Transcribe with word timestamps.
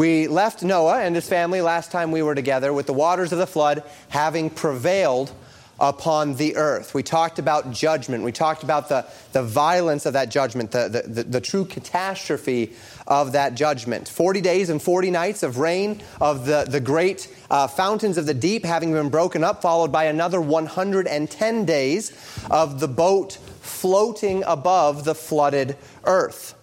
We 0.00 0.28
left 0.28 0.62
Noah 0.62 1.02
and 1.02 1.14
his 1.14 1.28
family 1.28 1.60
last 1.60 1.92
time 1.92 2.10
we 2.10 2.22
were 2.22 2.34
together 2.34 2.72
with 2.72 2.86
the 2.86 2.94
waters 2.94 3.32
of 3.32 3.38
the 3.38 3.46
flood 3.46 3.82
having 4.08 4.48
prevailed 4.48 5.30
upon 5.78 6.36
the 6.36 6.56
earth. 6.56 6.94
We 6.94 7.02
talked 7.02 7.38
about 7.38 7.70
judgment. 7.70 8.24
We 8.24 8.32
talked 8.32 8.62
about 8.62 8.88
the, 8.88 9.04
the 9.32 9.42
violence 9.42 10.06
of 10.06 10.14
that 10.14 10.30
judgment, 10.30 10.70
the, 10.70 11.04
the, 11.06 11.22
the, 11.24 11.40
true 11.42 11.66
catastrophe 11.66 12.72
of 13.06 13.32
that 13.32 13.56
judgment. 13.56 14.08
40 14.08 14.40
days 14.40 14.70
and 14.70 14.80
40 14.80 15.10
nights 15.10 15.42
of 15.42 15.58
rain, 15.58 16.00
of 16.18 16.46
the, 16.46 16.64
the 16.66 16.80
great 16.80 17.28
uh, 17.50 17.66
fountains 17.66 18.16
of 18.16 18.24
the 18.24 18.32
deep 18.32 18.64
having 18.64 18.94
been 18.94 19.10
broken 19.10 19.44
up, 19.44 19.60
followed 19.60 19.92
by 19.92 20.04
another 20.04 20.40
110 20.40 21.64
days 21.66 22.10
of 22.50 22.80
the 22.80 22.88
boat 22.88 23.34
floating 23.60 24.44
above 24.46 25.04
the 25.04 25.14
flooded 25.14 25.76
earth. 26.04 26.54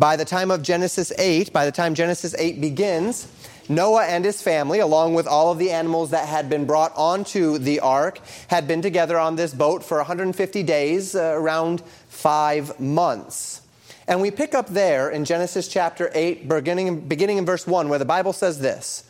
By 0.00 0.16
the 0.16 0.24
time 0.24 0.50
of 0.50 0.62
Genesis 0.62 1.12
8, 1.18 1.52
by 1.52 1.66
the 1.66 1.72
time 1.72 1.94
Genesis 1.94 2.34
8 2.38 2.58
begins, 2.58 3.28
Noah 3.68 4.06
and 4.06 4.24
his 4.24 4.40
family, 4.40 4.78
along 4.78 5.12
with 5.12 5.26
all 5.26 5.52
of 5.52 5.58
the 5.58 5.70
animals 5.72 6.08
that 6.12 6.26
had 6.26 6.48
been 6.48 6.64
brought 6.64 6.96
onto 6.96 7.58
the 7.58 7.80
ark, 7.80 8.18
had 8.48 8.66
been 8.66 8.80
together 8.80 9.18
on 9.18 9.36
this 9.36 9.52
boat 9.52 9.84
for 9.84 9.98
150 9.98 10.62
days, 10.62 11.14
uh, 11.14 11.34
around 11.36 11.82
five 12.08 12.80
months. 12.80 13.60
And 14.08 14.22
we 14.22 14.30
pick 14.30 14.54
up 14.54 14.68
there 14.68 15.10
in 15.10 15.26
Genesis 15.26 15.68
chapter 15.68 16.10
8, 16.14 16.48
beginning, 16.48 17.00
beginning 17.00 17.36
in 17.36 17.44
verse 17.44 17.66
1, 17.66 17.90
where 17.90 17.98
the 17.98 18.06
Bible 18.06 18.32
says 18.32 18.58
this 18.58 19.04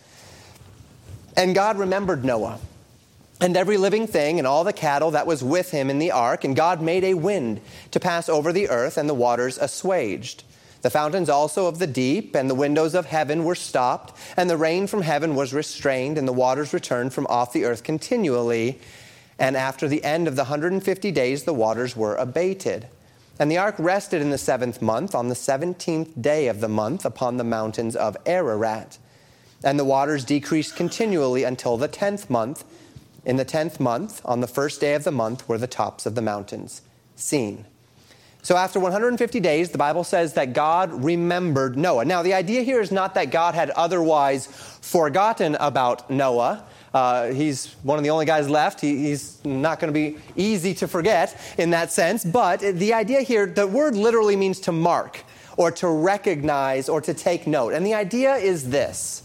And 1.37 1.55
God 1.55 1.79
remembered 1.79 2.25
Noah 2.25 2.59
and 3.41 3.57
every 3.57 3.77
living 3.77 4.09
thing 4.09 4.39
and 4.39 4.47
all 4.47 4.65
the 4.65 4.73
cattle 4.73 5.13
that 5.13 5.29
was 5.29 5.45
with 5.45 5.71
him 5.71 5.89
in 5.89 6.01
the 6.01 6.11
ark, 6.11 6.43
and 6.43 6.57
God 6.57 6.83
made 6.83 7.05
a 7.05 7.15
wind 7.15 7.61
to 7.93 8.01
pass 8.01 8.29
over 8.29 8.53
the 8.53 8.69
earth, 8.69 8.97
and 8.97 9.09
the 9.09 9.15
waters 9.15 9.57
assuaged. 9.57 10.43
The 10.83 10.91
fountains 10.91 11.29
also 11.29 11.67
of 11.67 11.79
the 11.79 11.87
deep 11.87 12.35
and 12.35 12.49
the 12.49 12.55
windows 12.55 12.95
of 12.95 13.07
heaven 13.07 13.45
were 13.45 13.55
stopped, 13.55 14.17
and 14.37 14.49
the 14.49 14.57
rain 14.57 14.87
from 14.87 15.03
heaven 15.03 15.35
was 15.35 15.53
restrained, 15.53 16.17
and 16.17 16.27
the 16.27 16.33
waters 16.33 16.73
returned 16.73 17.13
from 17.13 17.27
off 17.27 17.53
the 17.53 17.65
earth 17.65 17.83
continually. 17.83 18.81
And 19.39 19.57
after 19.57 19.89
the 19.89 20.03
end 20.05 20.27
of 20.27 20.37
the 20.37 20.45
150 20.45 21.11
days, 21.11 21.45
the 21.45 21.55
waters 21.55 21.97
were 21.97 22.17
abated. 22.17 22.89
And 23.39 23.51
the 23.51 23.59
ark 23.59 23.75
rested 23.79 24.21
in 24.21 24.31
the 24.31 24.39
seventh 24.39 24.83
month, 24.83 25.15
on 25.15 25.29
the 25.29 25.35
seventeenth 25.35 26.21
day 26.21 26.49
of 26.49 26.61
the 26.61 26.69
month, 26.69 27.07
upon 27.07 27.39
the 27.39 27.45
mountains 27.45 27.97
of 27.97 28.17
Ararat. 28.27 28.99
And 29.65 29.79
the 29.79 29.85
waters 29.85 30.25
decreased 30.25 30.77
continually 30.77 31.45
until 31.45 31.79
the 31.79 31.89
tenth 31.89 32.29
month. 32.29 32.65
In 33.25 33.37
the 33.37 33.45
tenth 33.45 33.81
month, 33.81 34.21
on 34.25 34.41
the 34.41 34.47
first 34.47 34.81
day 34.81 34.95
of 34.95 35.05
the 35.05 35.13
month, 35.13 35.49
were 35.49 35.59
the 35.59 35.67
tops 35.67 36.05
of 36.05 36.15
the 36.15 36.23
mountains 36.23 36.83
seen. 37.17 37.67
So, 38.43 38.57
after 38.57 38.81
150 38.81 39.41
days, 39.41 39.71
the 39.71 39.79
Bible 39.79 40.05
says 40.05 40.35
that 40.35 40.55
God 40.55 41.05
remembered 41.05 41.77
Noah. 41.77 42.05
Now, 42.05 42.23
the 42.23 42.35
idea 42.35 42.63
here 42.63 42.81
is 42.81 42.91
not 42.91 43.15
that 43.15 43.31
God 43.31 43.55
had 43.55 43.71
otherwise 43.71 44.47
forgotten 44.47 45.57
about 45.57 46.11
Noah. 46.11 46.65
Uh, 46.93 47.29
he's 47.29 47.75
one 47.83 47.99
of 47.99 48.05
the 48.05 48.11
only 48.11 48.27
guys 48.27 48.49
left. 48.49 48.81
He, 48.81 48.97
he's 49.09 49.45
not 49.45 49.79
going 49.79 49.93
to 49.93 49.95
be 49.95 50.19
easy 50.37 50.75
to 50.75 50.89
forget 50.89 51.39
in 51.59 51.71
that 51.71 51.93
sense. 51.93 52.25
But 52.25 52.61
the 52.61 52.95
idea 52.95 53.21
here, 53.21 53.47
the 53.47 53.67
word 53.67 53.95
literally 53.95 54.37
means 54.37 54.59
to 54.61 54.73
mark 54.73 55.23
or 55.57 55.71
to 55.71 55.89
recognize 55.89 56.89
or 56.89 57.01
to 57.03 57.15
take 57.15 57.47
note. 57.47 57.75
And 57.75 57.85
the 57.85 57.95
idea 57.95 58.37
is 58.37 58.71
this 58.71 59.23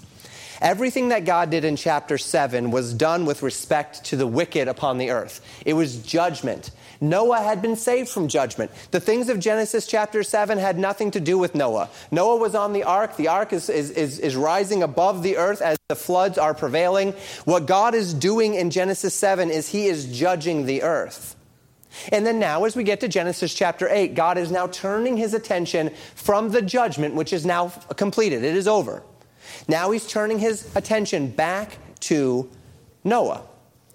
Everything 0.62 1.10
that 1.10 1.26
God 1.26 1.50
did 1.50 1.66
in 1.66 1.76
chapter 1.76 2.18
7 2.18 2.72
was 2.72 2.94
done 2.94 3.26
with 3.26 3.44
respect 3.44 4.06
to 4.06 4.16
the 4.16 4.26
wicked 4.26 4.68
upon 4.68 4.98
the 4.98 5.12
earth. 5.12 5.42
It 5.66 5.74
was 5.74 5.98
judgment. 5.98 6.72
Noah 7.02 7.42
had 7.42 7.62
been 7.62 7.76
saved 7.76 8.10
from 8.10 8.28
judgment. 8.28 8.72
The 8.92 9.00
things 9.00 9.30
of 9.30 9.40
Genesis 9.40 9.88
chapter 9.88 10.24
7 10.24 10.58
had 10.58 10.78
nothing 10.78 11.12
to 11.12 11.20
do 11.20 11.38
with 11.38 11.56
Noah. 11.56 11.90
Noah 12.12 12.38
was 12.38 12.56
on 12.56 12.74
the 12.74 12.84
ark. 12.84 13.18
The 13.18 13.28
ark 13.28 13.54
is, 13.54 13.70
is, 13.70 13.92
is, 13.92 14.20
is 14.20 14.36
rising 14.36 14.84
above 14.84 15.24
the 15.24 15.38
earth 15.38 15.62
as 15.62 15.78
the 15.88 15.96
floods 15.96 16.38
are 16.38 16.54
prevailing. 16.54 17.14
What 17.46 17.66
God 17.66 17.96
is 17.96 18.14
doing 18.14 18.56
in 18.56 18.70
Genesis 18.70 19.14
7 19.14 19.50
is 19.50 19.70
he 19.70 19.88
is 19.88 20.06
judging 20.18 20.66
the 20.66 20.84
earth. 20.84 21.36
And 22.12 22.26
then 22.26 22.40
now, 22.40 22.66
as 22.66 22.76
we 22.76 22.84
get 22.84 23.00
to 23.02 23.08
Genesis 23.08 23.54
chapter 23.54 23.88
8, 23.90 24.16
God 24.16 24.38
is 24.38 24.52
now 24.52 24.68
turning 24.68 25.18
his 25.18 25.34
attention 25.34 25.92
from 26.16 26.50
the 26.50 26.62
judgment, 26.62 27.16
which 27.16 27.32
is 27.32 27.46
now 27.46 27.70
completed. 27.96 28.44
It 28.44 28.56
is 28.56 28.68
over. 28.68 29.02
Now 29.68 29.92
he's 29.92 30.06
turning 30.06 30.40
his 30.40 30.76
attention 30.76 31.30
back 31.30 31.78
to 32.02 32.50
Noah. 33.04 33.44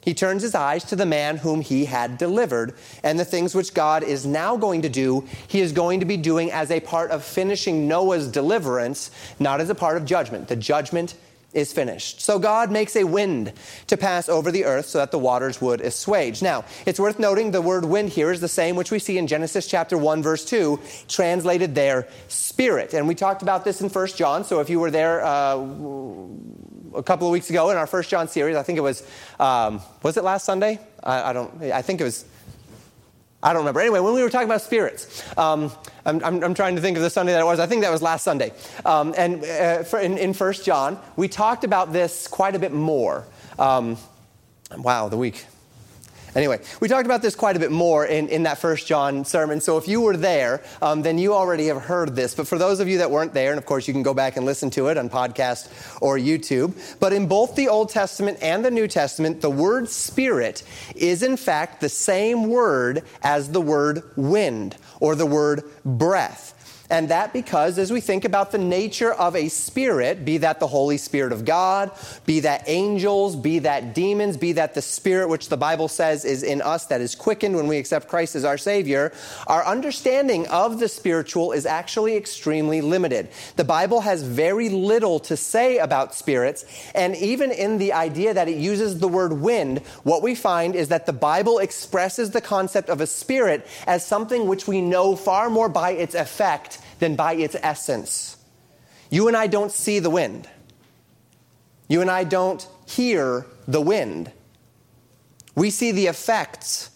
He 0.03 0.15
turns 0.15 0.43
his 0.43 0.55
eyes 0.55 0.85
to 0.85 0.97
the 0.97 1.07
man 1.07 1.37
whom 1.39 1.61
he 1.61 1.85
had 1.85 2.17
delivered, 2.17 2.75
and 3.03 3.19
the 3.19 3.25
things 3.25 3.55
which 3.55 3.75
God 3.75 4.03
is 4.03 4.25
now 4.25 4.57
going 4.57 4.83
to 4.83 4.89
do, 4.89 5.25
he 5.47 5.61
is 5.61 5.73
going 5.73 6.01
to 6.01 6.07
be 6.07 6.17
doing 6.17 6.51
as 6.51 6.71
a 6.71 6.81
part 6.81 7.11
of 7.11 7.23
finishing 7.23 7.87
Noah's 7.87 8.29
deliverance, 8.29 9.11
not 9.39 9.61
as 9.61 9.69
a 9.69 9.75
part 9.75 9.97
of 9.97 10.05
judgment. 10.05 10.49
The 10.49 10.57
judgment 10.57 11.15
is 11.53 11.73
finished. 11.73 12.21
So 12.21 12.39
God 12.39 12.71
makes 12.71 12.97
a 12.97 13.05
wind 13.05 13.53
to 13.89 13.97
pass 13.97 14.29
over 14.29 14.51
the 14.51 14.65
earth 14.65 14.87
so 14.87 14.99
that 14.99 15.11
the 15.11 15.19
waters 15.19 15.61
would 15.61 15.81
assuage. 15.81 16.43
Now, 16.43 16.65
it's 16.87 17.01
worth 17.01 17.19
noting 17.19 17.51
the 17.51 17.63
word 17.63 17.85
wind 17.85 18.11
here 18.11 18.31
is 18.31 18.41
the 18.41 18.49
same 18.49 18.77
which 18.77 18.91
we 18.91 18.99
see 18.99 19.19
in 19.19 19.27
Genesis 19.27 19.67
chapter 19.67 19.99
1 19.99 20.23
verse 20.23 20.45
2, 20.45 20.79
translated 21.09 21.75
there 21.75 22.09
spirit. 22.29 22.95
And 22.95 23.09
we 23.09 23.15
talked 23.15 23.43
about 23.43 23.65
this 23.65 23.81
in 23.81 23.89
1 23.89 24.07
John, 24.09 24.45
so 24.45 24.61
if 24.61 24.71
you 24.71 24.79
were 24.81 24.91
there 24.91 25.25
uh, 25.25 25.57
a 26.95 27.03
couple 27.03 27.27
of 27.27 27.33
weeks 27.33 27.51
ago 27.51 27.71
in 27.71 27.77
our 27.77 27.87
First 27.87 28.11
John 28.11 28.29
series. 28.29 28.57
I 28.57 28.63
think 28.63 28.79
it 28.79 28.83
was, 28.83 29.07
um, 29.39 29.81
was 30.03 30.17
it 30.17 30.25
last 30.25 30.45
Sunday? 30.45 30.79
I, 31.03 31.31
I, 31.31 31.33
don't, 31.33 31.63
I 31.63 31.83
think 31.83 32.01
it 32.01 32.05
was, 32.05 32.25
I 33.43 33.53
don't 33.53 33.63
remember. 33.63 33.81
Anyway, 33.81 34.01
when 34.01 34.15
we 34.15 34.23
were 34.23 34.31
talking 34.31 34.49
about 34.49 34.61
spirits, 34.61 35.25
um, 35.39 35.73
I'm, 36.05 36.23
I'm, 36.23 36.45
I'm, 36.45 36.55
trying 36.55 36.77
to 36.77 36.83
think 36.83 36.97
of 36.97 37.03
the 37.03 37.11
Sunday 37.11 37.33
that 37.33 37.41
it 37.41 37.45
was. 37.45 37.59
I 37.59 37.67
think 37.67 37.83
that 37.83 37.91
was 37.91 38.03
last 38.03 38.23
Sunday. 38.23 38.53
Um, 38.85 39.15
and 39.17 39.43
uh, 39.45 39.83
for, 39.83 39.99
in, 39.99 40.19
in 40.19 40.35
First 40.35 40.65
John, 40.65 40.99
we 41.17 41.27
talked 41.27 41.65
about 41.65 41.93
this 41.93 42.29
quite 42.29 42.55
a 42.55 42.59
bit 42.59 42.73
more. 42.73 43.27
Um, 43.59 43.97
wow, 44.77 45.09
the 45.09 45.17
week 45.17 45.47
Anyway, 46.35 46.61
we 46.81 46.89
talked 46.89 47.07
about 47.07 47.23
this 47.23 47.35
quite 47.35 47.57
a 47.57 47.59
bit 47.59 47.73
more 47.73 48.07
in, 48.07 48.29
in 48.29 48.45
that 48.45 48.59
first 48.59 48.87
John 48.87 49.25
sermon. 49.25 49.61
So 49.61 49.77
if 49.79 49.89
you 49.89 50.01
were 50.01 50.17
there, 50.17 50.63
um, 50.81 51.03
then 51.03 51.19
you 51.19 51.35
already 51.35 51.67
have 51.67 51.83
heard 51.83 52.15
this. 52.15 52.35
But 52.35 52.47
for 52.47 52.57
those 52.57 52.81
of 52.81 52.89
you 52.89 52.99
that 52.99 53.11
weren't 53.11 53.35
there, 53.35 53.51
and 53.51 53.59
of 53.59 53.67
course 53.67 53.89
you 53.89 53.95
can 53.95 54.03
go 54.03 54.15
back 54.15 54.37
and 54.37 54.47
listen 54.47 54.71
to 54.71 54.89
it 54.89 54.97
on 54.97 55.11
podcast 55.11 55.69
or 56.01 56.19
YouTube, 56.19 56.75
but 57.01 57.13
in 57.13 57.27
both 57.27 57.57
the 57.57 57.69
Old 57.69 57.91
Testament 57.91 58.39
and 58.43 58.65
the 58.65 58.71
New 58.71 58.87
Testament, 58.87 59.41
the 59.41 59.51
word 59.51 59.89
spirit 59.89 60.63
is 60.95 61.23
in 61.23 61.37
fact 61.37 61.81
the 61.81 61.89
same 61.89 62.49
word 62.49 63.03
as 63.23 63.51
the 63.51 63.61
word 63.61 64.03
wind 64.17 64.77
or 65.01 65.15
the 65.15 65.27
word 65.27 65.65
breath. 65.85 66.55
And 66.91 67.09
that 67.11 67.33
because 67.33 67.79
as 67.79 67.93
we 67.93 68.01
think 68.01 68.25
about 68.25 68.51
the 68.51 68.59
nature 68.59 69.13
of 69.13 69.37
a 69.37 69.49
spirit, 69.49 70.25
be 70.25 70.39
that 70.39 70.59
the 70.59 70.67
Holy 70.67 70.97
Spirit 70.97 71.33
of 71.33 71.45
God, 71.45 71.93
be 72.27 72.41
that 72.41 72.65
angels, 72.67 73.37
be 73.37 73.61
that 73.61 73.95
demons, 73.95 74.37
be 74.37 74.53
that 74.55 74.75
the 74.75 74.83
spirit 74.83 75.29
which 75.29 75.49
the 75.49 75.57
Bible 75.57 75.87
says 75.87 76.25
is 76.25 76.43
in 76.43 76.61
us 76.61 76.87
that 76.87 77.01
is 77.01 77.15
quickened 77.15 77.55
when 77.55 77.69
we 77.69 77.79
accept 77.79 78.09
Christ 78.09 78.35
as 78.35 78.45
our 78.45 78.59
Savior, 78.59 79.13
our 79.47 79.65
understanding 79.65 80.49
of 80.49 80.81
the 80.81 80.89
spiritual 80.89 81.53
is 81.53 81.65
actually 81.65 82.17
extremely 82.17 82.81
limited. 82.81 83.29
The 83.55 83.65
Bible 83.65 84.01
has 84.01 84.25
very 84.25 84.69
little 84.69 85.21
to 85.21 85.37
say 85.37 85.79
about 85.79 86.15
spirits, 86.15 86.65
and 86.95 87.15
even 87.17 87.53
in 87.53 87.79
the 87.79 87.93
idea 87.93 88.35
that 88.35 88.49
it 88.49 88.57
uses 88.57 88.99
the 88.99 89.09
word 89.09 89.35
wind, 89.35 89.79
what 90.03 90.23
we 90.23 90.35
find 90.35 90.75
is 90.75 90.89
that 90.89 91.07
the 91.07 91.13
Bible 91.13 91.61
expresses 91.61 92.33
the 92.33 92.41
concept 92.41 92.89
of 92.89 93.01
a 93.01 93.07
spirit 93.07 93.65
as 93.87 94.05
something 94.05 94.49
which 94.49 94.67
we 94.67 94.81
know 94.81 95.15
far 95.15 95.49
more 95.49 95.69
by 95.69 95.93
its 95.93 96.17
effect 96.17 96.80
than 96.99 97.17
by 97.17 97.35
its 97.35 97.57
essence. 97.63 98.37
You 99.11 99.29
and 99.29 99.37
I 99.37 99.47
don't 99.47 99.73
see 99.73 99.99
the 99.99 100.11
wind. 100.11 100.49
You 101.89 102.01
and 102.01 102.11
I 102.11 102.25
don't 102.25 102.67
hear 102.87 103.47
the 103.67 103.81
wind. 103.81 104.31
We 105.57 105.71
see 105.71 105.91
the 105.93 106.07
effects 106.07 106.91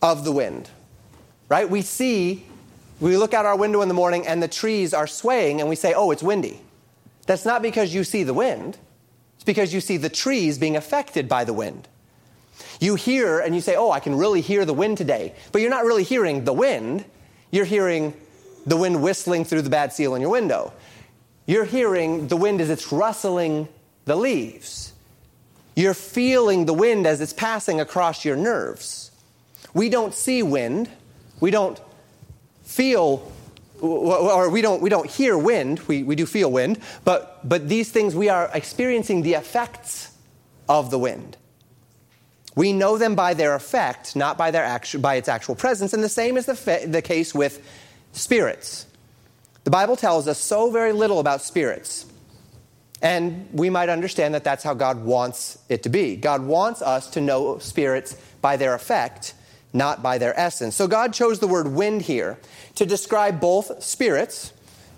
of 0.00 0.24
the 0.24 0.32
wind, 0.32 0.70
right? 1.48 1.68
We 1.68 1.82
see, 1.82 2.46
we 3.00 3.16
look 3.16 3.34
out 3.34 3.44
our 3.44 3.56
window 3.56 3.82
in 3.82 3.88
the 3.88 3.94
morning 3.94 4.26
and 4.26 4.42
the 4.42 4.48
trees 4.48 4.94
are 4.94 5.06
swaying 5.08 5.60
and 5.60 5.68
we 5.68 5.74
say, 5.74 5.94
oh, 5.94 6.12
it's 6.12 6.22
windy. 6.22 6.60
That's 7.26 7.44
not 7.44 7.60
because 7.60 7.92
you 7.92 8.04
see 8.04 8.22
the 8.22 8.34
wind, 8.34 8.78
it's 9.34 9.44
because 9.44 9.74
you 9.74 9.80
see 9.80 9.96
the 9.96 10.08
trees 10.08 10.58
being 10.58 10.76
affected 10.76 11.28
by 11.28 11.42
the 11.42 11.52
wind. 11.52 11.88
You 12.78 12.94
hear 12.94 13.40
and 13.40 13.54
you 13.54 13.60
say, 13.60 13.74
oh, 13.74 13.90
I 13.90 14.00
can 14.00 14.14
really 14.14 14.40
hear 14.40 14.64
the 14.64 14.72
wind 14.72 14.96
today, 14.96 15.34
but 15.50 15.60
you're 15.60 15.70
not 15.70 15.84
really 15.84 16.04
hearing 16.04 16.44
the 16.44 16.52
wind, 16.52 17.04
you're 17.50 17.64
hearing 17.64 18.14
the 18.66 18.76
wind 18.76 19.02
whistling 19.02 19.44
through 19.44 19.62
the 19.62 19.70
bad 19.70 19.92
seal 19.92 20.14
in 20.14 20.20
your 20.20 20.30
window. 20.30 20.72
You're 21.46 21.64
hearing 21.64 22.28
the 22.28 22.36
wind 22.36 22.60
as 22.60 22.68
it's 22.70 22.92
rustling 22.92 23.68
the 24.04 24.16
leaves. 24.16 24.92
You're 25.76 25.94
feeling 25.94 26.66
the 26.66 26.74
wind 26.74 27.06
as 27.06 27.20
it's 27.20 27.32
passing 27.32 27.80
across 27.80 28.24
your 28.24 28.36
nerves. 28.36 29.10
We 29.72 29.88
don't 29.88 30.14
see 30.14 30.42
wind. 30.42 30.88
We 31.40 31.50
don't 31.50 31.80
feel 32.64 33.32
or 33.80 34.48
we 34.48 34.62
don't, 34.62 34.80
we 34.80 34.88
don't 34.88 35.08
hear 35.10 35.36
wind, 35.36 35.80
we, 35.80 36.02
we 36.02 36.16
do 36.16 36.26
feel 36.26 36.50
wind, 36.50 36.80
but, 37.04 37.46
but 37.46 37.68
these 37.68 37.90
things 37.90 38.14
we 38.14 38.28
are 38.28 38.50
experiencing 38.54 39.22
the 39.22 39.34
effects 39.34 40.12
of 40.68 40.90
the 40.90 40.98
wind. 40.98 41.36
We 42.54 42.72
know 42.72 42.96
them 42.96 43.14
by 43.14 43.34
their 43.34 43.54
effect, 43.54 44.16
not 44.16 44.38
by, 44.38 44.50
their 44.50 44.64
actu- 44.64 44.98
by 44.98 45.16
its 45.16 45.28
actual 45.28 45.54
presence, 45.54 45.92
and 45.92 46.02
the 46.02 46.08
same 46.08 46.36
is 46.36 46.46
the, 46.46 46.86
the 46.86 47.02
case 47.02 47.34
with 47.34 47.62
spirits. 48.16 48.86
The 49.64 49.70
Bible 49.70 49.96
tells 49.96 50.26
us 50.28 50.38
so 50.38 50.70
very 50.70 50.92
little 50.92 51.20
about 51.20 51.42
spirits. 51.42 52.06
And 53.02 53.48
we 53.52 53.68
might 53.68 53.88
understand 53.88 54.34
that 54.34 54.44
that's 54.44 54.64
how 54.64 54.74
God 54.74 55.04
wants 55.04 55.58
it 55.68 55.82
to 55.82 55.88
be. 55.88 56.16
God 56.16 56.42
wants 56.42 56.80
us 56.80 57.10
to 57.10 57.20
know 57.20 57.58
spirits 57.58 58.16
by 58.40 58.56
their 58.56 58.74
effect, 58.74 59.34
not 59.72 60.02
by 60.02 60.18
their 60.18 60.38
essence. 60.38 60.74
So 60.74 60.88
God 60.88 61.12
chose 61.12 61.40
the 61.40 61.46
word 61.46 61.68
wind 61.68 62.02
here 62.02 62.38
to 62.76 62.86
describe 62.86 63.38
both 63.38 63.82
spirits 63.82 64.52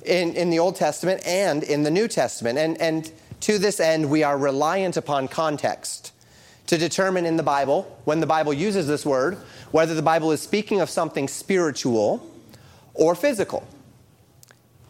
in, 0.05 0.35
in 0.35 0.51
the 0.51 0.61
Old 0.61 0.77
Testament 0.77 1.27
and 1.27 1.65
in 1.65 1.83
the 1.83 1.91
New 1.91 2.07
Testament. 2.07 2.59
And, 2.59 2.81
and 2.81 3.11
to 3.41 3.59
this 3.59 3.81
end, 3.81 4.09
we 4.09 4.23
are 4.23 4.39
reliant 4.39 4.97
upon 4.97 5.27
context 5.27 6.13
to 6.67 6.79
determine 6.79 7.25
in 7.25 7.37
the 7.37 7.43
Bible, 7.43 7.99
when 8.05 8.21
the 8.21 8.27
Bible 8.27 8.53
uses 8.53 8.87
this 8.87 9.05
word, 9.05 9.39
whether 9.71 9.95
the 9.95 10.03
Bible 10.03 10.31
is 10.31 10.43
speaking 10.43 10.81
of 10.81 10.91
something 10.91 11.27
spiritual 11.27 12.25
or 12.99 13.15
physical. 13.15 13.67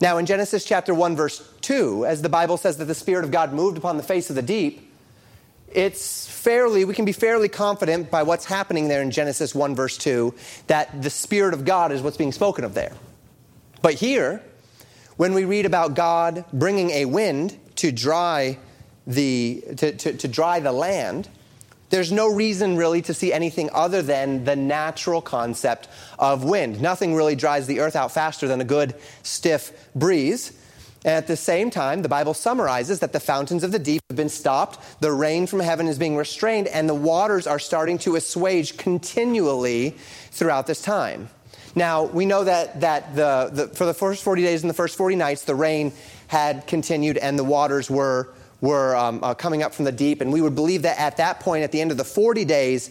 Now, 0.00 0.18
in 0.18 0.26
Genesis 0.26 0.64
chapter 0.64 0.94
1, 0.94 1.14
verse 1.14 1.48
2, 1.60 2.06
as 2.06 2.22
the 2.22 2.28
Bible 2.28 2.56
says 2.56 2.78
that 2.78 2.86
the 2.86 2.94
Spirit 2.94 3.24
of 3.24 3.30
God 3.30 3.52
moved 3.52 3.78
upon 3.78 3.96
the 3.96 4.02
face 4.02 4.30
of 4.30 4.36
the 4.36 4.42
deep, 4.42 4.90
it's 5.72 6.26
fairly, 6.26 6.84
we 6.84 6.94
can 6.94 7.04
be 7.04 7.12
fairly 7.12 7.48
confident 7.48 8.10
by 8.10 8.22
what's 8.22 8.46
happening 8.46 8.88
there 8.88 9.02
in 9.02 9.10
Genesis 9.10 9.54
1, 9.54 9.74
verse 9.74 9.98
2, 9.98 10.34
that 10.68 11.02
the 11.02 11.10
Spirit 11.10 11.52
of 11.52 11.64
God 11.64 11.92
is 11.92 12.00
what's 12.00 12.16
being 12.16 12.32
spoken 12.32 12.64
of 12.64 12.74
there. 12.74 12.92
But 13.82 13.94
here, 13.94 14.42
when 15.16 15.34
we 15.34 15.44
read 15.44 15.66
about 15.66 15.94
God 15.94 16.44
bringing 16.52 16.90
a 16.90 17.04
wind 17.04 17.58
to 17.76 17.92
dry 17.92 18.58
the, 19.06 19.62
to, 19.76 19.92
to, 19.92 20.12
to 20.16 20.28
dry 20.28 20.60
the 20.60 20.72
land, 20.72 21.28
there's 21.90 22.12
no 22.12 22.32
reason 22.32 22.76
really 22.76 23.02
to 23.02 23.14
see 23.14 23.32
anything 23.32 23.70
other 23.72 24.02
than 24.02 24.44
the 24.44 24.56
natural 24.56 25.20
concept 25.20 25.88
of 26.18 26.44
wind. 26.44 26.80
Nothing 26.80 27.14
really 27.14 27.34
dries 27.34 27.66
the 27.66 27.80
earth 27.80 27.96
out 27.96 28.12
faster 28.12 28.46
than 28.46 28.60
a 28.60 28.64
good 28.64 28.94
stiff 29.22 29.72
breeze. 29.94 30.52
And 31.04 31.14
at 31.14 31.26
the 31.26 31.36
same 31.36 31.70
time, 31.70 32.02
the 32.02 32.08
Bible 32.08 32.34
summarizes 32.34 33.00
that 33.00 33.12
the 33.12 33.20
fountains 33.20 33.62
of 33.62 33.72
the 33.72 33.78
deep 33.78 34.02
have 34.10 34.16
been 34.16 34.28
stopped, 34.28 35.00
the 35.00 35.12
rain 35.12 35.46
from 35.46 35.60
heaven 35.60 35.86
is 35.86 35.98
being 35.98 36.16
restrained, 36.16 36.66
and 36.66 36.88
the 36.88 36.94
waters 36.94 37.46
are 37.46 37.60
starting 37.60 37.98
to 37.98 38.16
assuage 38.16 38.76
continually 38.76 39.90
throughout 40.32 40.66
this 40.66 40.82
time. 40.82 41.30
Now, 41.74 42.04
we 42.04 42.26
know 42.26 42.44
that, 42.44 42.80
that 42.80 43.14
the, 43.14 43.50
the, 43.52 43.68
for 43.68 43.86
the 43.86 43.94
first 43.94 44.24
40 44.24 44.42
days 44.42 44.62
and 44.62 44.70
the 44.70 44.74
first 44.74 44.96
40 44.96 45.14
nights, 45.14 45.44
the 45.44 45.54
rain 45.54 45.92
had 46.26 46.66
continued 46.66 47.16
and 47.16 47.38
the 47.38 47.44
waters 47.44 47.88
were 47.88 48.30
were 48.60 48.96
um, 48.96 49.22
uh, 49.22 49.34
coming 49.34 49.62
up 49.62 49.74
from 49.74 49.84
the 49.84 49.92
deep. 49.92 50.20
And 50.20 50.32
we 50.32 50.40
would 50.40 50.54
believe 50.54 50.82
that 50.82 50.98
at 50.98 51.16
that 51.18 51.40
point, 51.40 51.64
at 51.64 51.72
the 51.72 51.80
end 51.80 51.90
of 51.90 51.96
the 51.96 52.04
40 52.04 52.44
days, 52.44 52.90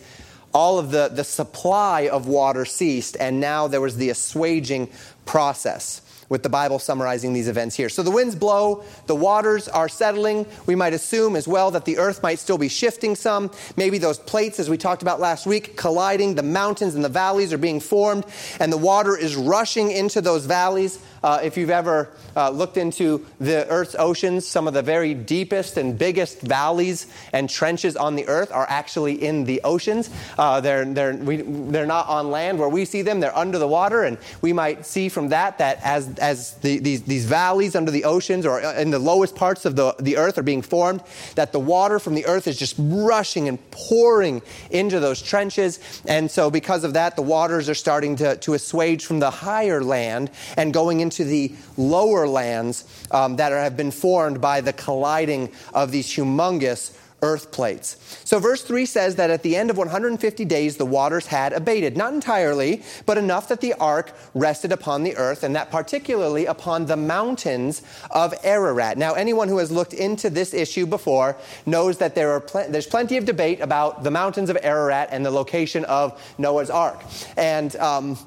all 0.53 0.79
of 0.79 0.91
the, 0.91 1.09
the 1.09 1.23
supply 1.23 2.07
of 2.07 2.27
water 2.27 2.65
ceased, 2.65 3.17
and 3.19 3.39
now 3.39 3.67
there 3.67 3.81
was 3.81 3.97
the 3.97 4.09
assuaging 4.09 4.89
process 5.25 6.01
with 6.29 6.43
the 6.43 6.49
Bible 6.49 6.79
summarizing 6.79 7.33
these 7.33 7.47
events 7.47 7.75
here. 7.75 7.89
So 7.89 8.03
the 8.03 8.11
winds 8.11 8.35
blow, 8.35 8.83
the 9.05 9.15
waters 9.15 9.67
are 9.67 9.87
settling. 9.87 10.45
We 10.65 10.75
might 10.75 10.93
assume 10.93 11.35
as 11.35 11.47
well 11.47 11.71
that 11.71 11.85
the 11.85 11.97
earth 11.97 12.21
might 12.21 12.39
still 12.39 12.57
be 12.57 12.67
shifting 12.67 13.15
some. 13.15 13.51
Maybe 13.77 13.97
those 13.97 14.19
plates, 14.19 14.59
as 14.59 14.69
we 14.69 14.77
talked 14.77 15.01
about 15.01 15.19
last 15.19 15.45
week, 15.45 15.77
colliding, 15.77 16.35
the 16.35 16.43
mountains 16.43 16.95
and 16.95 17.03
the 17.03 17.09
valleys 17.09 17.53
are 17.53 17.57
being 17.57 17.79
formed, 17.79 18.25
and 18.59 18.71
the 18.71 18.77
water 18.77 19.15
is 19.15 19.35
rushing 19.35 19.91
into 19.91 20.21
those 20.21 20.45
valleys. 20.45 20.99
Uh, 21.27 21.41
if 21.43 21.57
you've 21.57 21.69
ever 21.69 22.09
uh, 22.37 22.49
looked 22.49 22.77
into 22.77 23.25
the 23.41 23.67
Earth's 23.67 23.97
oceans, 23.99 24.47
some 24.47 24.65
of 24.65 24.73
the 24.73 24.81
very 24.81 25.13
deepest 25.13 25.75
and 25.75 25.99
biggest 25.99 26.39
valleys 26.39 27.07
and 27.33 27.49
trenches 27.49 27.97
on 27.97 28.15
the 28.15 28.25
Earth 28.29 28.49
are 28.49 28.65
actually 28.69 29.21
in 29.21 29.43
the 29.43 29.59
oceans. 29.65 30.09
Uh, 30.37 30.61
they're, 30.61 30.85
they're, 30.85 31.17
we, 31.17 31.41
they're 31.41 31.85
not 31.85 32.07
on 32.07 32.31
land 32.31 32.57
where 32.57 32.69
we 32.69 32.85
see 32.85 33.01
them, 33.01 33.19
they're 33.19 33.37
under 33.37 33.59
the 33.59 33.67
water. 33.67 34.03
And 34.03 34.17
we 34.39 34.53
might 34.53 34.85
see 34.85 35.09
from 35.09 35.27
that 35.27 35.57
that 35.57 35.81
as, 35.83 36.17
as 36.17 36.53
the, 36.59 36.79
these, 36.79 37.03
these 37.03 37.25
valleys 37.25 37.75
under 37.75 37.91
the 37.91 38.05
oceans 38.05 38.45
or 38.45 38.61
in 38.61 38.91
the 38.91 38.99
lowest 38.99 39.35
parts 39.35 39.65
of 39.65 39.75
the, 39.75 39.95
the 39.99 40.15
Earth 40.15 40.37
are 40.37 40.43
being 40.43 40.61
formed, 40.61 41.03
that 41.35 41.51
the 41.51 41.59
water 41.59 41.99
from 41.99 42.15
the 42.15 42.25
Earth 42.25 42.47
is 42.47 42.57
just 42.57 42.75
rushing 42.79 43.49
and 43.49 43.59
pouring 43.71 44.41
into 44.71 45.01
those 45.01 45.21
trenches. 45.21 45.81
And 46.07 46.31
so, 46.31 46.49
because 46.49 46.85
of 46.85 46.93
that, 46.93 47.17
the 47.17 47.21
waters 47.21 47.67
are 47.67 47.75
starting 47.75 48.15
to, 48.15 48.37
to 48.37 48.53
assuage 48.53 49.05
from 49.05 49.19
the 49.19 49.29
higher 49.29 49.83
land 49.83 50.31
and 50.55 50.73
going 50.73 51.01
into 51.01 51.16
the 51.23 51.53
lower 51.77 52.27
lands 52.27 52.85
um, 53.11 53.35
that 53.37 53.51
are, 53.51 53.59
have 53.59 53.77
been 53.77 53.91
formed 53.91 54.41
by 54.41 54.61
the 54.61 54.73
colliding 54.73 55.51
of 55.73 55.91
these 55.91 56.07
humongous 56.07 56.97
earth 57.21 57.51
plates. 57.51 57.97
So, 58.25 58.39
verse 58.39 58.61
3 58.61 58.85
says 58.85 59.15
that 59.15 59.29
at 59.29 59.41
the 59.41 59.55
end 59.55 59.69
of 59.69 59.77
150 59.77 60.45
days, 60.45 60.77
the 60.77 60.85
waters 60.85 61.25
had 61.25 61.53
abated. 61.53 61.97
Not 61.97 62.13
entirely, 62.13 62.83
but 63.05 63.17
enough 63.17 63.47
that 63.47 63.61
the 63.61 63.73
ark 63.73 64.13
rested 64.33 64.71
upon 64.71 65.03
the 65.03 65.15
earth, 65.17 65.43
and 65.43 65.55
that 65.55 65.71
particularly 65.71 66.45
upon 66.45 66.85
the 66.85 66.97
mountains 66.97 67.81
of 68.11 68.33
Ararat. 68.43 68.97
Now, 68.97 69.13
anyone 69.13 69.47
who 69.47 69.57
has 69.57 69.71
looked 69.71 69.93
into 69.93 70.29
this 70.29 70.53
issue 70.53 70.85
before 70.85 71.35
knows 71.65 71.97
that 71.97 72.13
there 72.13 72.31
are 72.31 72.41
pl- 72.41 72.69
there's 72.69 72.87
plenty 72.87 73.17
of 73.17 73.25
debate 73.25 73.61
about 73.61 74.03
the 74.03 74.11
mountains 74.11 74.49
of 74.49 74.57
Ararat 74.61 75.09
and 75.11 75.25
the 75.25 75.31
location 75.31 75.85
of 75.85 76.21
Noah's 76.37 76.69
ark. 76.69 77.03
And, 77.35 77.75
um, 77.77 78.17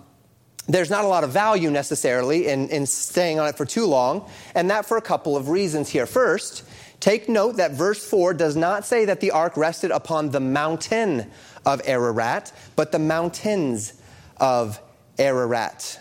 there's 0.75 0.91
not 0.91 1.05
a 1.05 1.09
lot 1.09 1.25
of 1.25 1.31
value 1.31 1.71
necessarily 1.71 2.49
in, 2.49 2.69
in 2.69 2.87
staying 2.87 3.39
on 3.41 3.49
it 3.49 3.57
for 3.57 3.65
too 3.65 3.87
long, 3.87 4.29
and 4.55 4.71
that 4.71 4.87
for 4.87 4.97
a 4.97 5.03
couple 5.03 5.37
of 5.37 5.49
reasons 5.49 5.89
here. 5.89 6.07
First, 6.07 6.65
take 7.01 7.29
note 7.29 7.57
that 7.57 7.73
verse 7.73 8.05
4 8.09 8.35
does 8.35 8.57
not 8.57 8.85
say 8.85 9.05
that 9.07 9.21
the 9.21 9.31
ark 9.31 9.57
rested 9.57 9.91
upon 9.91 10.31
the 10.31 10.41
mountain 10.41 11.31
of 11.65 11.81
Ararat, 11.85 12.53
but 12.77 12.93
the 12.93 12.99
mountains 12.99 13.95
of 14.39 14.81
Ararat. 15.19 15.99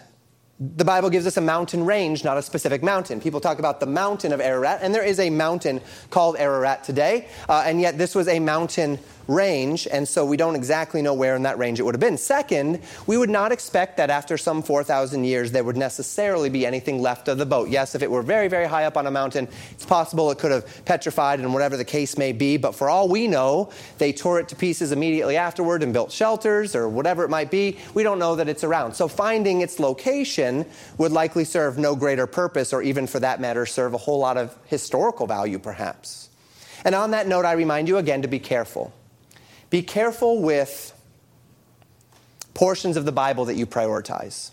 The 0.60 0.84
Bible 0.84 1.10
gives 1.10 1.26
us 1.26 1.38
a 1.38 1.42
mountain 1.42 1.86
range, 1.86 2.26
not 2.26 2.38
a 2.38 2.42
specific 2.42 2.84
mountain. 2.84 3.22
People 3.22 3.40
talk 3.40 3.60
about 3.60 3.80
the 3.80 3.86
mountain 3.86 4.34
of 4.34 4.42
Ararat, 4.42 4.80
and 4.82 4.94
there 4.94 5.06
is 5.06 5.20
a 5.20 5.30
mountain 5.30 5.80
called 6.10 6.36
Ararat 6.38 6.84
today, 6.84 7.30
uh, 7.48 7.64
and 7.66 7.80
yet 7.80 7.98
this 7.98 8.14
was 8.14 8.28
a 8.28 8.40
mountain 8.40 9.00
range, 9.30 9.88
and 9.90 10.08
so 10.08 10.26
we 10.26 10.36
don't 10.36 10.56
exactly 10.56 11.02
know 11.02 11.14
where 11.14 11.36
in 11.36 11.44
that 11.44 11.58
range 11.58 11.80
it 11.80 11.84
would 11.84 11.94
have 11.94 12.02
been. 12.02 12.18
Second, 12.18 12.82
we 13.08 13.16
would 13.16 13.30
not 13.30 13.52
expect 13.52 13.98
that 13.98 14.10
after 14.10 14.38
some 14.38 14.62
4,000 14.62 15.24
years 15.24 15.52
there 15.52 15.64
would 15.64 15.78
necessarily 15.78 16.50
be 16.50 16.66
anything 16.66 17.02
left 17.02 17.28
of 17.28 17.38
the 17.38 17.46
boat. 17.46 17.70
Yes, 17.70 17.96
if 17.96 18.02
it 18.02 18.10
were 18.10 18.24
very, 18.24 18.48
very 18.48 18.68
high 18.68 18.86
up 18.86 18.98
on 18.98 19.08
a 19.08 19.12
mountain, 19.12 19.48
it's 19.72 19.86
possible 19.86 20.32
it 20.32 20.40
could 20.40 20.52
have 20.52 20.86
petrified 20.86 21.40
and 21.40 21.54
whatever 21.54 21.78
the 21.78 21.86
case 21.86 22.18
may 22.18 22.32
be, 22.32 22.58
but 22.58 22.74
for 22.74 22.90
all 22.90 23.08
we 23.08 23.28
know, 23.28 23.70
they 24.00 24.12
tore 24.12 24.40
it 24.40 24.50
to 24.50 24.56
pieces 24.56 24.92
immediately 24.92 25.38
afterward 25.38 25.84
and 25.84 25.94
built 25.94 26.12
shelters 26.12 26.76
or 26.76 26.90
whatever 26.90 27.24
it 27.24 27.30
might 27.30 27.52
be. 27.52 27.78
We 27.94 28.04
don't 28.04 28.20
know 28.20 28.36
that 28.36 28.50
it's 28.50 28.64
around. 28.64 28.96
So 28.96 29.08
finding 29.08 29.62
its 29.62 29.80
location 29.80 30.66
would 30.98 31.12
likely 31.12 31.46
serve 31.46 31.78
no 31.78 31.96
greater 31.96 32.26
purpose, 32.26 32.74
or 32.74 32.82
even 32.82 33.06
for 33.06 33.20
that 33.20 33.40
matter, 33.40 33.66
serve 33.66 33.94
a 33.94 33.98
whole 33.98 34.20
lot 34.20 34.38
of 34.38 34.58
historical 34.66 35.28
value, 35.28 35.60
perhaps. 35.60 36.30
And 36.84 36.96
on 36.96 37.12
that 37.12 37.28
note, 37.28 37.46
I 37.46 37.54
remind 37.54 37.88
you 37.88 37.98
again 37.98 38.22
to 38.22 38.28
be 38.28 38.40
careful. 38.40 38.94
Be 39.70 39.82
careful 39.82 40.42
with 40.42 40.94
portions 42.54 42.98
of 42.98 43.06
the 43.06 43.12
Bible 43.12 43.46
that 43.46 43.56
you 43.56 43.66
prioritize. 43.66 44.52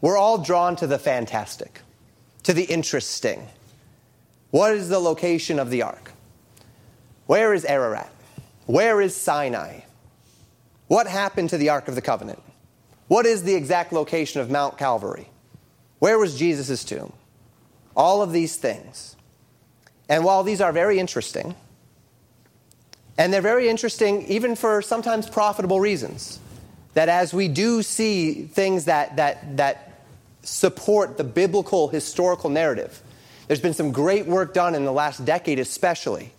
We're 0.00 0.16
all 0.16 0.38
drawn 0.38 0.76
to 0.76 0.86
the 0.86 0.98
fantastic, 0.98 1.80
to 2.42 2.52
the 2.52 2.64
interesting. 2.64 3.48
What 4.50 4.72
is 4.72 4.88
the 4.88 4.98
location 4.98 5.58
of 5.58 5.70
the 5.70 5.82
ark? 5.82 6.12
Where 7.26 7.52
is 7.52 7.64
Ararat? 7.64 8.10
Where 8.66 9.00
is 9.00 9.14
Sinai? 9.14 9.80
What 10.88 11.06
happened 11.06 11.50
to 11.50 11.58
the 11.58 11.68
Ark 11.68 11.88
of 11.88 11.94
the 11.94 12.00
Covenant? 12.02 12.42
What 13.08 13.26
is 13.26 13.42
the 13.42 13.54
exact 13.54 13.92
location 13.92 14.40
of 14.40 14.50
Mount 14.50 14.78
Calvary? 14.78 15.28
Where 15.98 16.18
was 16.18 16.38
Jesus' 16.38 16.84
tomb? 16.84 17.12
All 17.96 18.22
of 18.22 18.32
these 18.32 18.56
things. 18.56 19.16
And 20.08 20.24
while 20.24 20.42
these 20.42 20.60
are 20.60 20.72
very 20.72 20.98
interesting, 20.98 21.54
and 23.18 23.32
they're 23.32 23.40
very 23.40 23.68
interesting, 23.68 24.22
even 24.26 24.56
for 24.56 24.82
sometimes 24.82 25.28
profitable 25.28 25.80
reasons. 25.80 26.38
That 26.94 27.08
as 27.08 27.34
we 27.34 27.48
do 27.48 27.82
see 27.82 28.44
things 28.44 28.86
that, 28.86 29.16
that, 29.16 29.56
that 29.58 30.02
support 30.42 31.16
the 31.18 31.24
biblical 31.24 31.88
historical 31.88 32.50
narrative, 32.50 33.02
there's 33.46 33.60
been 33.60 33.74
some 33.74 33.92
great 33.92 34.26
work 34.26 34.54
done 34.54 34.74
in 34.74 34.84
the 34.84 34.92
last 34.92 35.24
decade, 35.24 35.58
especially 35.58 36.32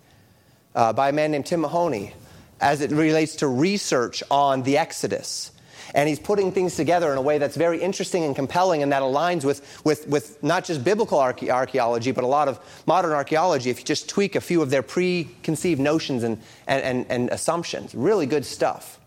uh, 0.76 0.94
by 0.94 1.10
a 1.10 1.12
man 1.12 1.32
named 1.32 1.46
Tim 1.46 1.62
Mahoney, 1.62 2.14
as 2.60 2.82
it 2.82 2.92
relates 2.92 3.36
to 3.38 3.48
research 3.48 4.24
on 4.30 4.64
the 4.64 4.78
Exodus 4.78 5.52
and 5.94 6.10
he's 6.10 6.20
putting 6.20 6.52
things 6.52 6.76
together 6.76 7.12
in 7.12 7.18
a 7.18 7.22
way 7.22 7.38
that's 7.38 7.56
very 7.56 7.82
interesting 7.82 8.24
and 8.24 8.36
compelling 8.36 8.84
and 8.84 8.92
that 8.92 9.02
aligns 9.02 9.44
with, 9.44 9.82
with, 9.84 10.08
with 10.08 10.42
not 10.44 10.66
just 10.66 10.84
biblical 10.84 11.20
archae- 11.20 11.50
archaeology, 11.50 12.12
but 12.12 12.24
a 12.24 12.28
lot 12.28 12.48
of 12.48 12.60
modern 12.86 13.12
archaeology 13.12 13.70
if 13.70 13.80
you 13.80 13.86
just 13.86 14.10
tweak 14.10 14.36
a 14.36 14.42
few 14.42 14.62
of 14.62 14.70
their 14.70 14.84
preconceived 14.84 15.80
notions 15.80 16.24
and, 16.24 16.42
and, 16.68 16.84
and, 16.84 17.06
and 17.10 17.30
assumptions. 17.30 17.94
Really 17.96 18.26
good 18.26 18.46
stuff. 18.46 19.00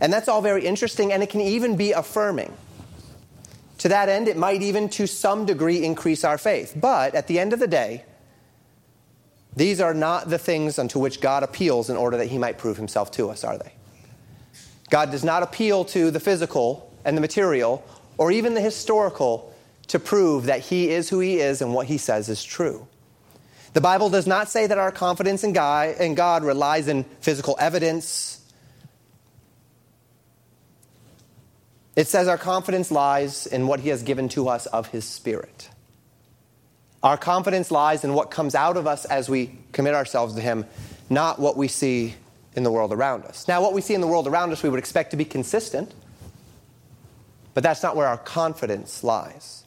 And 0.00 0.12
that's 0.12 0.28
all 0.28 0.42
very 0.42 0.66
interesting, 0.66 1.12
and 1.12 1.22
it 1.22 1.30
can 1.30 1.40
even 1.40 1.76
be 1.76 1.92
affirming. 1.92 2.52
To 3.78 3.88
that 3.88 4.08
end, 4.08 4.28
it 4.28 4.36
might 4.36 4.62
even 4.62 4.88
to 4.90 5.06
some 5.06 5.46
degree 5.46 5.84
increase 5.84 6.24
our 6.24 6.38
faith. 6.38 6.76
But 6.78 7.14
at 7.14 7.26
the 7.28 7.38
end 7.38 7.52
of 7.52 7.60
the 7.60 7.66
day, 7.66 8.04
these 9.54 9.80
are 9.80 9.94
not 9.94 10.28
the 10.28 10.38
things 10.38 10.78
unto 10.78 10.98
which 10.98 11.20
God 11.20 11.42
appeals 11.42 11.88
in 11.88 11.96
order 11.96 12.18
that 12.18 12.26
he 12.26 12.36
might 12.36 12.58
prove 12.58 12.76
himself 12.76 13.10
to 13.12 13.30
us, 13.30 13.42
are 13.42 13.56
they? 13.56 13.72
God 14.90 15.10
does 15.10 15.24
not 15.24 15.42
appeal 15.42 15.84
to 15.86 16.10
the 16.10 16.20
physical 16.20 16.92
and 17.04 17.16
the 17.16 17.20
material 17.20 17.84
or 18.18 18.30
even 18.30 18.54
the 18.54 18.60
historical 18.60 19.52
to 19.88 19.98
prove 19.98 20.46
that 20.46 20.60
he 20.60 20.90
is 20.90 21.08
who 21.08 21.20
he 21.20 21.38
is 21.38 21.60
and 21.62 21.72
what 21.74 21.86
he 21.86 21.98
says 21.98 22.28
is 22.28 22.42
true. 22.42 22.86
The 23.76 23.80
Bible 23.82 24.08
does 24.08 24.26
not 24.26 24.48
say 24.48 24.66
that 24.66 24.78
our 24.78 24.90
confidence 24.90 25.44
in 25.44 25.52
God, 25.52 26.00
in 26.00 26.14
God 26.14 26.44
relies 26.44 26.88
in 26.88 27.04
physical 27.20 27.56
evidence. 27.60 28.40
It 31.94 32.06
says 32.06 32.26
our 32.26 32.38
confidence 32.38 32.90
lies 32.90 33.46
in 33.46 33.66
what 33.66 33.80
He 33.80 33.90
has 33.90 34.02
given 34.02 34.30
to 34.30 34.48
us 34.48 34.64
of 34.64 34.86
His 34.88 35.04
Spirit. 35.04 35.68
Our 37.02 37.18
confidence 37.18 37.70
lies 37.70 38.02
in 38.02 38.14
what 38.14 38.30
comes 38.30 38.54
out 38.54 38.78
of 38.78 38.86
us 38.86 39.04
as 39.04 39.28
we 39.28 39.58
commit 39.72 39.94
ourselves 39.94 40.36
to 40.36 40.40
Him, 40.40 40.64
not 41.10 41.38
what 41.38 41.58
we 41.58 41.68
see 41.68 42.14
in 42.56 42.62
the 42.62 42.70
world 42.72 42.92
around 42.92 43.24
us. 43.24 43.46
Now, 43.46 43.60
what 43.60 43.74
we 43.74 43.80
see 43.80 43.94
in 43.94 44.00
the 44.00 44.06
world 44.06 44.26
around 44.26 44.50
us, 44.50 44.62
we 44.62 44.68
would 44.68 44.78
expect 44.78 45.10
to 45.12 45.16
be 45.16 45.24
consistent, 45.24 45.92
but 47.54 47.62
that's 47.62 47.82
not 47.82 47.94
where 47.94 48.06
our 48.06 48.18
confidence 48.18 49.04
lies. 49.04 49.64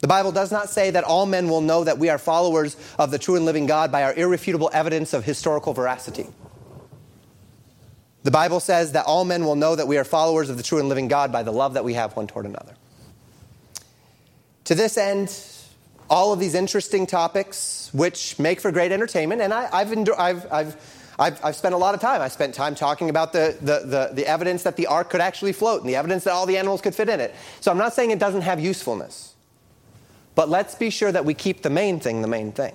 The 0.00 0.08
Bible 0.08 0.32
does 0.32 0.52
not 0.52 0.68
say 0.68 0.90
that 0.90 1.04
all 1.04 1.24
men 1.24 1.48
will 1.48 1.62
know 1.62 1.84
that 1.84 1.98
we 1.98 2.10
are 2.10 2.18
followers 2.18 2.76
of 2.98 3.10
the 3.10 3.18
true 3.18 3.36
and 3.36 3.46
living 3.46 3.66
God 3.66 3.90
by 3.90 4.02
our 4.02 4.12
irrefutable 4.12 4.68
evidence 4.72 5.14
of 5.14 5.24
historical 5.24 5.72
veracity. 5.72 6.26
The 8.24 8.30
Bible 8.30 8.60
says 8.60 8.92
that 8.92 9.06
all 9.06 9.24
men 9.24 9.44
will 9.44 9.56
know 9.56 9.76
that 9.76 9.86
we 9.86 9.96
are 9.96 10.04
followers 10.04 10.50
of 10.50 10.56
the 10.56 10.62
true 10.62 10.78
and 10.78 10.88
living 10.88 11.08
God 11.08 11.30
by 11.30 11.42
the 11.42 11.52
love 11.52 11.74
that 11.74 11.84
we 11.84 11.94
have 11.94 12.16
one 12.16 12.26
toward 12.26 12.46
another. 12.46 12.74
To 14.64 14.74
this 14.74 14.96
end, 14.96 15.34
all 16.10 16.32
of 16.32 16.40
these 16.40 16.54
interesting 16.54 17.06
topics, 17.06 17.90
which 17.92 18.38
make 18.38 18.60
for 18.60 18.72
great 18.72 18.92
entertainment, 18.92 19.40
and 19.42 19.52
I, 19.52 19.84
have 19.84 20.08
I've, 20.18 20.52
I've 20.52 21.03
I've, 21.18 21.44
I've, 21.44 21.56
spent 21.56 21.74
a 21.74 21.78
lot 21.78 21.94
of 21.94 22.00
time. 22.00 22.20
I 22.20 22.28
spent 22.28 22.54
time 22.54 22.74
talking 22.74 23.08
about 23.08 23.32
the, 23.32 23.56
the, 23.60 23.80
the, 23.86 24.10
the, 24.14 24.26
evidence 24.26 24.64
that 24.64 24.76
the 24.76 24.88
ark 24.88 25.10
could 25.10 25.20
actually 25.20 25.52
float 25.52 25.80
and 25.80 25.88
the 25.88 25.96
evidence 25.96 26.24
that 26.24 26.32
all 26.32 26.46
the 26.46 26.58
animals 26.58 26.80
could 26.80 26.94
fit 26.94 27.08
in 27.08 27.20
it. 27.20 27.34
So 27.60 27.70
I'm 27.70 27.78
not 27.78 27.94
saying 27.94 28.10
it 28.10 28.18
doesn't 28.18 28.42
have 28.42 28.58
usefulness. 28.58 29.34
But 30.34 30.48
let's 30.48 30.74
be 30.74 30.90
sure 30.90 31.12
that 31.12 31.24
we 31.24 31.34
keep 31.34 31.62
the 31.62 31.70
main 31.70 32.00
thing 32.00 32.22
the 32.22 32.28
main 32.28 32.50
thing. 32.50 32.74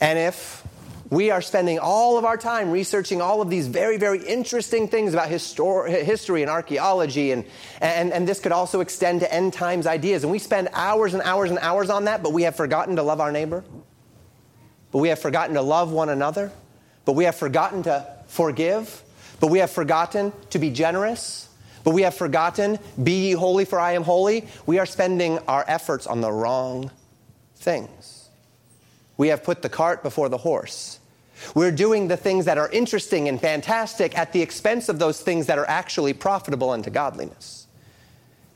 And 0.00 0.18
if 0.18 0.64
we 1.10 1.30
are 1.30 1.40
spending 1.40 1.80
all 1.80 2.18
of 2.18 2.24
our 2.24 2.36
time 2.36 2.70
researching 2.70 3.20
all 3.20 3.40
of 3.40 3.50
these 3.50 3.66
very, 3.66 3.96
very 3.96 4.24
interesting 4.24 4.86
things 4.86 5.14
about 5.14 5.28
histor- 5.28 5.88
history 6.04 6.42
and 6.42 6.50
archaeology, 6.50 7.32
and, 7.32 7.44
and, 7.80 8.12
and 8.12 8.28
this 8.28 8.38
could 8.38 8.52
also 8.52 8.80
extend 8.80 9.20
to 9.20 9.34
end 9.34 9.52
times 9.52 9.88
ideas. 9.88 10.22
And 10.22 10.30
we 10.30 10.38
spend 10.38 10.68
hours 10.74 11.14
and 11.14 11.22
hours 11.24 11.50
and 11.50 11.58
hours 11.58 11.90
on 11.90 12.04
that, 12.04 12.22
but 12.22 12.32
we 12.32 12.42
have 12.42 12.54
forgotten 12.54 12.94
to 12.96 13.02
love 13.02 13.20
our 13.20 13.32
neighbor, 13.32 13.64
but 14.92 14.98
we 14.98 15.08
have 15.08 15.18
forgotten 15.18 15.54
to 15.54 15.62
love 15.62 15.90
one 15.90 16.10
another 16.10 16.52
but 17.08 17.14
we 17.14 17.24
have 17.24 17.36
forgotten 17.36 17.84
to 17.84 18.06
forgive, 18.26 19.02
but 19.40 19.46
we 19.46 19.60
have 19.60 19.70
forgotten 19.70 20.30
to 20.50 20.58
be 20.58 20.68
generous, 20.68 21.48
but 21.82 21.92
we 21.92 22.02
have 22.02 22.14
forgotten, 22.14 22.78
be 23.02 23.28
ye 23.28 23.32
holy, 23.32 23.64
for 23.64 23.80
I 23.80 23.92
am 23.92 24.02
holy. 24.02 24.46
We 24.66 24.78
are 24.78 24.84
spending 24.84 25.38
our 25.48 25.64
efforts 25.66 26.06
on 26.06 26.20
the 26.20 26.30
wrong 26.30 26.90
things. 27.56 28.28
We 29.16 29.28
have 29.28 29.42
put 29.42 29.62
the 29.62 29.70
cart 29.70 30.02
before 30.02 30.28
the 30.28 30.36
horse. 30.36 31.00
We're 31.54 31.72
doing 31.72 32.08
the 32.08 32.18
things 32.18 32.44
that 32.44 32.58
are 32.58 32.68
interesting 32.68 33.26
and 33.26 33.40
fantastic 33.40 34.18
at 34.18 34.34
the 34.34 34.42
expense 34.42 34.90
of 34.90 34.98
those 34.98 35.18
things 35.18 35.46
that 35.46 35.58
are 35.58 35.66
actually 35.66 36.12
profitable 36.12 36.68
unto 36.68 36.90
godliness. 36.90 37.66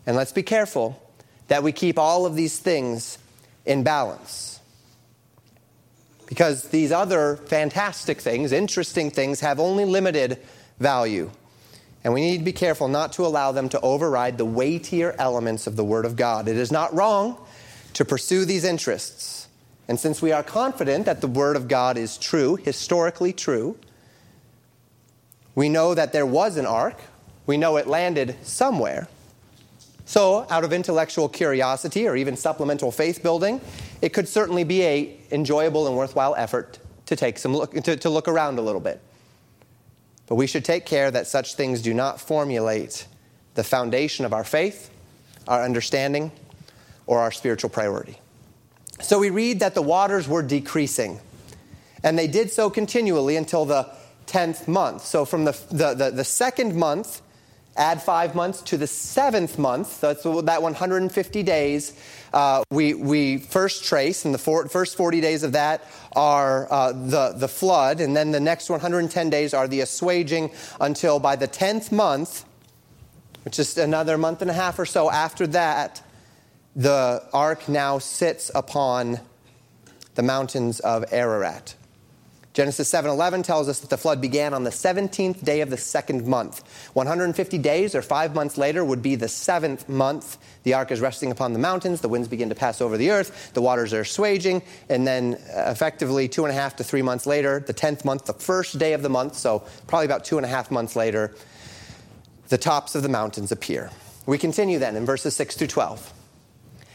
And 0.04 0.14
let's 0.14 0.32
be 0.32 0.42
careful 0.42 1.02
that 1.49 1.62
we 1.62 1.73
keep 1.73 1.99
all 1.99 2.26
of 2.26 2.35
these 2.35 2.59
things 2.59 3.16
in 3.64 3.82
balance. 3.82 4.51
Because 6.33 6.69
these 6.69 6.93
other 6.93 7.37
fantastic 7.37 8.19
things, 8.19 8.53
interesting 8.53 9.11
things, 9.11 9.41
have 9.41 9.61
only 9.61 9.85
limited 9.85 10.39
value. 10.79 11.31
And 12.05 12.15
we 12.15 12.23
need 12.23 12.39
to 12.39 12.45
be 12.45 12.55
careful 12.55 12.89
not 12.89 13.12
to 13.12 13.27
allow 13.27 13.53
them 13.53 13.69
to 13.69 13.81
override 13.83 14.39
the 14.39 14.47
weightier 14.47 15.15
elements 15.19 15.67
of 15.67 15.77
the 15.77 15.85
Word 15.85 16.07
of 16.07 16.17
God. 16.17 16.49
It 16.49 16.57
is 16.57 16.73
not 16.73 16.95
wrong 16.95 17.37
to 17.93 18.07
pursue 18.07 18.47
these 18.47 18.65
interests. 18.65 19.47
And 19.89 20.01
since 20.01 20.23
we 20.23 20.33
are 20.33 20.43
confident 20.43 21.05
that 21.05 21.21
the 21.21 21.27
Word 21.27 21.55
of 21.55 21.69
God 21.69 21.99
is 21.99 22.17
true, 22.17 22.57
historically 22.57 23.35
true, 23.35 23.77
we 25.55 25.69
know 25.69 25.95
that 25.95 26.15
there 26.15 26.25
was 26.25 26.57
an 26.57 26.65
ark. 26.65 26.97
We 27.45 27.59
know 27.59 27.77
it 27.77 27.87
landed 27.87 28.37
somewhere. 28.43 29.07
So, 30.04 30.47
out 30.50 30.64
of 30.64 30.73
intellectual 30.73 31.28
curiosity 31.28 32.09
or 32.09 32.16
even 32.16 32.37
supplemental 32.37 32.90
faith 32.90 33.23
building, 33.23 33.61
it 34.00 34.12
could 34.12 34.28
certainly 34.28 34.64
be 34.64 34.82
a 34.82 35.16
enjoyable 35.30 35.87
and 35.87 35.97
worthwhile 35.97 36.35
effort 36.37 36.78
to 37.06 37.16
take 37.16 37.38
some 37.38 37.54
look 37.54 37.73
to, 37.73 37.97
to 37.97 38.11
look 38.11 38.28
around 38.28 38.59
a 38.59 38.62
little 38.62 38.80
bit. 38.80 39.00
But 40.26 40.37
we 40.37 40.47
should 40.47 40.64
take 40.64 40.87
care 40.87 41.11
that 41.11 41.26
such 41.26 41.54
things 41.54 41.82
do 41.82 41.94
not 41.94 42.21
formulate 42.21 43.06
the 43.54 43.64
foundation 43.64 44.25
of 44.25 44.32
our 44.32 44.44
faith, 44.44 44.90
our 45.47 45.62
understanding, 45.62 46.32
or 47.06 47.18
our 47.18 47.30
spiritual 47.30 47.71
priority. 47.71 48.18
So 49.00 49.18
we 49.18 49.30
read 49.30 49.61
that 49.61 49.75
the 49.75 49.82
waters 49.82 50.28
were 50.28 50.42
decreasing, 50.42 51.21
and 52.02 52.18
they 52.18 52.26
did 52.26 52.50
so 52.50 52.71
continually 52.71 53.37
until 53.37 53.64
the 53.64 53.88
10th 54.26 54.68
month. 54.68 55.04
So 55.04 55.25
from 55.25 55.44
the, 55.44 55.52
the, 55.71 55.94
the, 55.94 56.11
the 56.11 56.25
second 56.25 56.75
month 56.75 57.21
Add 57.76 58.02
five 58.02 58.35
months 58.35 58.61
to 58.62 58.76
the 58.76 58.87
seventh 58.87 59.59
month, 59.59 60.00
that's 60.00 60.25
that 60.25 60.62
150 60.62 61.43
days. 61.43 61.95
Uh, 62.33 62.62
we, 62.71 62.93
we 62.93 63.38
first 63.38 63.85
trace, 63.85 64.26
and 64.26 64.35
the 64.35 64.38
four, 64.38 64.69
first 64.69 64.97
40 64.97 65.23
days 65.23 65.43
of 65.43 65.52
that 65.52 65.85
are 66.14 66.71
uh, 66.71 66.93
the, 66.93 67.33
the 67.35 67.49
flood, 67.49 68.00
and 68.00 68.14
then 68.14 68.31
the 68.31 68.41
next 68.41 68.69
110 68.69 69.31
days 69.31 69.55
are 69.55 69.67
the 69.67 69.81
assuaging 69.81 70.52
until 70.81 71.19
by 71.19 71.35
the 71.35 71.49
10th 71.49 71.91
month, 71.91 72.45
which 73.45 73.59
is 73.59 73.79
another 73.79 74.19
month 74.19 74.43
and 74.43 74.50
a 74.50 74.55
half 74.55 74.79
or 74.79 74.87
so 74.87 75.11
after 75.11 75.47
that, 75.47 76.02
the 76.76 77.23
ark 77.33 77.69
now 77.69 77.99
sits 77.99 78.50
upon 78.55 79.19
the 80.14 80.23
mountains 80.23 80.81
of 80.81 81.05
Ararat. 81.11 81.75
Genesis 82.52 82.90
7:11 82.90 83.42
tells 83.42 83.66
us 83.66 83.80
that 83.80 83.88
the 83.88 83.97
flood 83.97 84.21
began 84.21 84.52
on 84.52 84.64
the 84.64 84.71
17th 84.71 85.42
day 85.42 85.62
of 85.62 85.71
the 85.71 85.78
second 85.78 86.26
month. 86.26 86.62
150 86.92 87.56
days 87.59 87.94
or 87.94 88.02
5 88.02 88.35
months 88.35 88.59
later 88.59 88.85
would 88.85 89.00
be 89.00 89.14
the 89.14 89.28
7th 89.28 89.88
month. 89.88 90.37
The 90.64 90.75
ark 90.75 90.90
is 90.90 91.00
resting 91.00 91.30
upon 91.30 91.54
the 91.54 91.59
mountains, 91.59 92.02
the 92.02 92.09
winds 92.09 92.28
begin 92.28 92.50
to 92.50 92.54
pass 92.54 92.82
over 92.82 92.99
the 92.99 93.11
earth, 93.11 93.52
the 93.54 93.62
waters 93.62 93.94
are 93.94 94.04
swaging, 94.04 94.61
and 94.90 95.06
then 95.06 95.38
uh, 95.56 95.71
effectively 95.71 96.28
two 96.28 96.44
and 96.44 96.52
a 96.52 96.54
half 96.54 96.76
to 96.76 96.85
3 96.85 97.00
months 97.00 97.26
later, 97.26 97.61
the 97.61 97.75
10th 97.75 98.04
month, 98.04 98.26
the 98.26 98.35
first 98.35 98.78
day 98.78 98.92
of 98.92 99.02
the 99.02 99.09
month, 99.09 99.35
so 99.35 99.64
probably 99.87 100.06
about 100.06 100.25
two 100.25 100.37
and 100.37 100.44
a 100.44 100.49
half 100.49 100.71
months 100.71 100.94
later, 100.94 101.35
the 102.49 102.59
tops 102.59 102.94
of 102.94 103.02
the 103.02 103.09
mountains 103.09 103.50
appear. 103.50 103.90
We 104.26 104.37
continue 104.37 104.78
then 104.78 104.94
in 104.94 105.06
verses 105.06 105.35
6 105.37 105.56
through 105.56 105.68
12. 105.68 106.12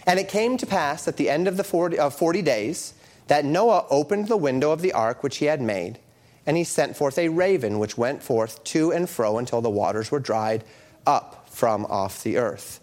And 0.05 0.19
it 0.19 0.29
came 0.29 0.55
to 0.57 0.65
pass 0.65 1.07
at 1.07 1.17
the 1.17 1.29
end 1.29 1.47
of 1.47 1.57
the 1.57 1.63
40, 1.63 1.99
uh, 1.99 2.09
40 2.09 2.41
days 2.43 2.93
that 3.27 3.45
Noah 3.45 3.85
opened 3.89 4.27
the 4.27 4.37
window 4.37 4.71
of 4.71 4.81
the 4.81 4.93
ark 4.93 5.23
which 5.23 5.37
he 5.37 5.45
had 5.45 5.61
made, 5.61 5.99
and 6.45 6.57
he 6.57 6.63
sent 6.63 6.95
forth 6.95 7.17
a 7.17 7.29
raven 7.29 7.79
which 7.79 7.97
went 7.97 8.23
forth 8.23 8.63
to 8.65 8.91
and 8.91 9.09
fro 9.09 9.37
until 9.37 9.61
the 9.61 9.69
waters 9.69 10.11
were 10.11 10.19
dried 10.19 10.63
up 11.05 11.47
from 11.49 11.85
off 11.85 12.23
the 12.23 12.37
earth. 12.37 12.79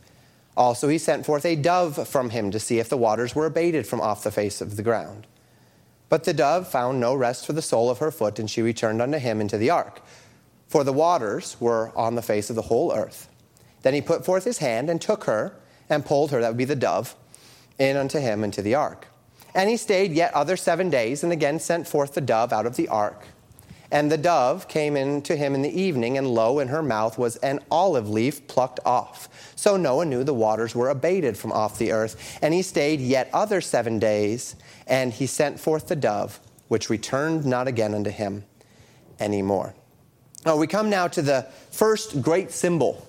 Also, 0.57 0.89
he 0.89 0.99
sent 0.99 1.27
forth 1.27 1.45
a 1.45 1.57
dove 1.57 2.07
from 2.07 2.31
him 2.31 2.51
to 2.51 2.61
see 2.61 2.79
if 2.79 2.89
the 2.89 2.97
waters 2.97 3.35
were 3.35 3.47
abated 3.47 3.87
from 3.87 4.01
off 4.01 4.23
the 4.23 4.31
face 4.31 4.61
of 4.61 4.77
the 4.77 4.83
ground. 4.83 5.27
But 6.09 6.25
the 6.25 6.35
dove 6.35 6.69
found 6.69 7.01
no 7.01 7.15
rest 7.15 7.45
for 7.45 7.55
the 7.55 7.63
sole 7.63 7.91
of 7.91 7.99
her 7.99 8.11
foot, 8.11 8.39
and 8.39 8.49
she 8.49 8.63
returned 8.63 9.03
unto 9.03 9.19
him 9.19 9.41
into 9.41 9.59
the 9.59 9.71
ark. 9.71 10.01
For 10.69 10.85
the 10.85 10.93
waters 10.93 11.57
were 11.59 11.91
on 11.97 12.15
the 12.15 12.23
face 12.23 12.51
of 12.51 12.57
the 12.57 12.63
whole 12.63 12.93
earth. 12.93 13.29
Then 13.83 13.95
he 13.95 14.01
put 14.01 14.25
forth 14.25 14.45
his 14.45 14.59
hand 14.59 14.89
and 14.89 15.01
took 15.01 15.25
her 15.25 15.57
and 15.89 16.07
pulled 16.07 16.31
her, 16.31 16.41
that 16.41 16.49
would 16.49 16.57
be 16.57 16.65
the 16.65 16.77
dove, 16.77 17.17
in 17.79 17.97
unto 17.97 18.19
him 18.19 18.45
into 18.45 18.63
the 18.63 18.75
ark. 18.75 19.09
And 19.55 19.71
he 19.71 19.77
stayed 19.77 20.13
yet 20.13 20.35
other 20.35 20.57
seven 20.57 20.91
days, 20.91 21.23
and 21.23 21.33
again 21.33 21.61
sent 21.61 21.87
forth 21.87 22.15
the 22.15 22.21
dove 22.21 22.53
out 22.53 22.67
of 22.67 22.77
the 22.77 22.89
ark. 22.89 23.27
And 23.91 24.11
the 24.11 24.19
dove 24.19 24.67
came 24.67 24.97
in 24.97 25.23
to 25.23 25.37
him 25.37 25.55
in 25.55 25.63
the 25.63 25.81
evening, 25.81 26.19
and 26.19 26.27
lo, 26.27 26.59
in 26.59 26.69
her 26.69 26.83
mouth 26.83 27.17
was 27.17 27.37
an 27.37 27.61
olive 27.71 28.09
leaf 28.09 28.49
plucked 28.49 28.81
off. 28.85 29.29
So 29.55 29.77
Noah 29.77 30.05
knew 30.05 30.25
the 30.25 30.35
waters 30.35 30.75
were 30.75 30.89
abated 30.89 31.37
from 31.37 31.53
off 31.53 31.79
the 31.79 31.93
earth. 31.93 32.39
And 32.43 32.53
he 32.53 32.63
stayed 32.63 33.01
yet 33.01 33.31
other 33.33 33.61
seven 33.61 34.01
days, 34.01 34.57
and 34.89 35.13
he 35.13 35.27
sent 35.27 35.61
forth 35.61 35.87
the 35.87 35.95
dove, 35.95 36.41
which 36.67 36.91
returned 36.91 37.45
not 37.45 37.69
again 37.69 37.95
unto 37.95 38.11
him 38.11 38.45
any 39.21 39.43
more. 39.43 39.75
Now 40.45 40.57
we 40.57 40.67
come 40.67 40.91
now 40.91 41.07
to 41.09 41.23
the 41.23 41.43
first 41.71 42.21
great 42.21 42.51
symbol 42.51 43.07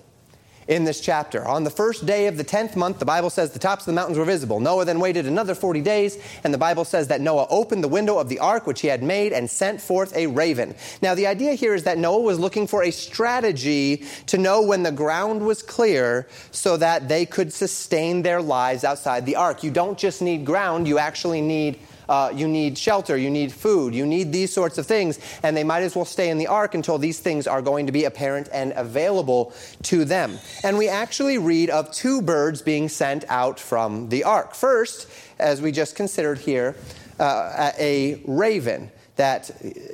in 0.68 0.84
this 0.84 1.00
chapter. 1.00 1.46
On 1.46 1.64
the 1.64 1.70
first 1.70 2.06
day 2.06 2.26
of 2.26 2.36
the 2.36 2.44
10th 2.44 2.76
month, 2.76 2.98
the 2.98 3.04
Bible 3.04 3.30
says 3.30 3.52
the 3.52 3.58
tops 3.58 3.82
of 3.82 3.86
the 3.86 3.92
mountains 3.92 4.18
were 4.18 4.24
visible. 4.24 4.58
Noah 4.60 4.84
then 4.84 4.98
waited 4.98 5.26
another 5.26 5.54
40 5.54 5.80
days, 5.80 6.18
and 6.42 6.52
the 6.52 6.58
Bible 6.58 6.84
says 6.84 7.08
that 7.08 7.20
Noah 7.20 7.46
opened 7.50 7.84
the 7.84 7.88
window 7.88 8.18
of 8.18 8.28
the 8.28 8.38
ark 8.38 8.66
which 8.66 8.80
he 8.80 8.88
had 8.88 9.02
made 9.02 9.32
and 9.32 9.48
sent 9.48 9.80
forth 9.80 10.14
a 10.16 10.26
raven. 10.26 10.74
Now, 11.02 11.14
the 11.14 11.26
idea 11.26 11.54
here 11.54 11.74
is 11.74 11.84
that 11.84 11.98
Noah 11.98 12.20
was 12.20 12.38
looking 12.38 12.66
for 12.66 12.82
a 12.82 12.90
strategy 12.90 14.04
to 14.26 14.38
know 14.38 14.62
when 14.62 14.82
the 14.82 14.92
ground 14.92 15.44
was 15.44 15.62
clear 15.62 16.26
so 16.50 16.76
that 16.76 17.08
they 17.08 17.26
could 17.26 17.52
sustain 17.52 18.22
their 18.22 18.42
lives 18.42 18.82
outside 18.82 19.24
the 19.24 19.36
ark. 19.36 19.62
You 19.62 19.70
don't 19.70 19.98
just 19.98 20.20
need 20.20 20.44
ground, 20.44 20.88
you 20.88 20.98
actually 20.98 21.40
need 21.40 21.78
uh, 22.08 22.32
you 22.34 22.48
need 22.48 22.78
shelter, 22.78 23.16
you 23.16 23.30
need 23.30 23.52
food, 23.52 23.94
you 23.94 24.06
need 24.06 24.32
these 24.32 24.52
sorts 24.52 24.78
of 24.78 24.86
things, 24.86 25.18
and 25.42 25.56
they 25.56 25.64
might 25.64 25.82
as 25.82 25.94
well 25.96 26.04
stay 26.04 26.30
in 26.30 26.38
the 26.38 26.46
ark 26.46 26.74
until 26.74 26.98
these 26.98 27.20
things 27.20 27.46
are 27.46 27.62
going 27.62 27.86
to 27.86 27.92
be 27.92 28.04
apparent 28.04 28.48
and 28.52 28.72
available 28.76 29.52
to 29.82 30.04
them. 30.04 30.38
And 30.62 30.78
we 30.78 30.88
actually 30.88 31.38
read 31.38 31.70
of 31.70 31.90
two 31.92 32.22
birds 32.22 32.62
being 32.62 32.88
sent 32.88 33.24
out 33.28 33.58
from 33.60 34.08
the 34.08 34.24
ark. 34.24 34.54
First, 34.54 35.08
as 35.38 35.60
we 35.60 35.72
just 35.72 35.96
considered 35.96 36.38
here, 36.38 36.76
uh, 37.18 37.72
a 37.78 38.20
raven 38.26 38.90
that 39.16 39.50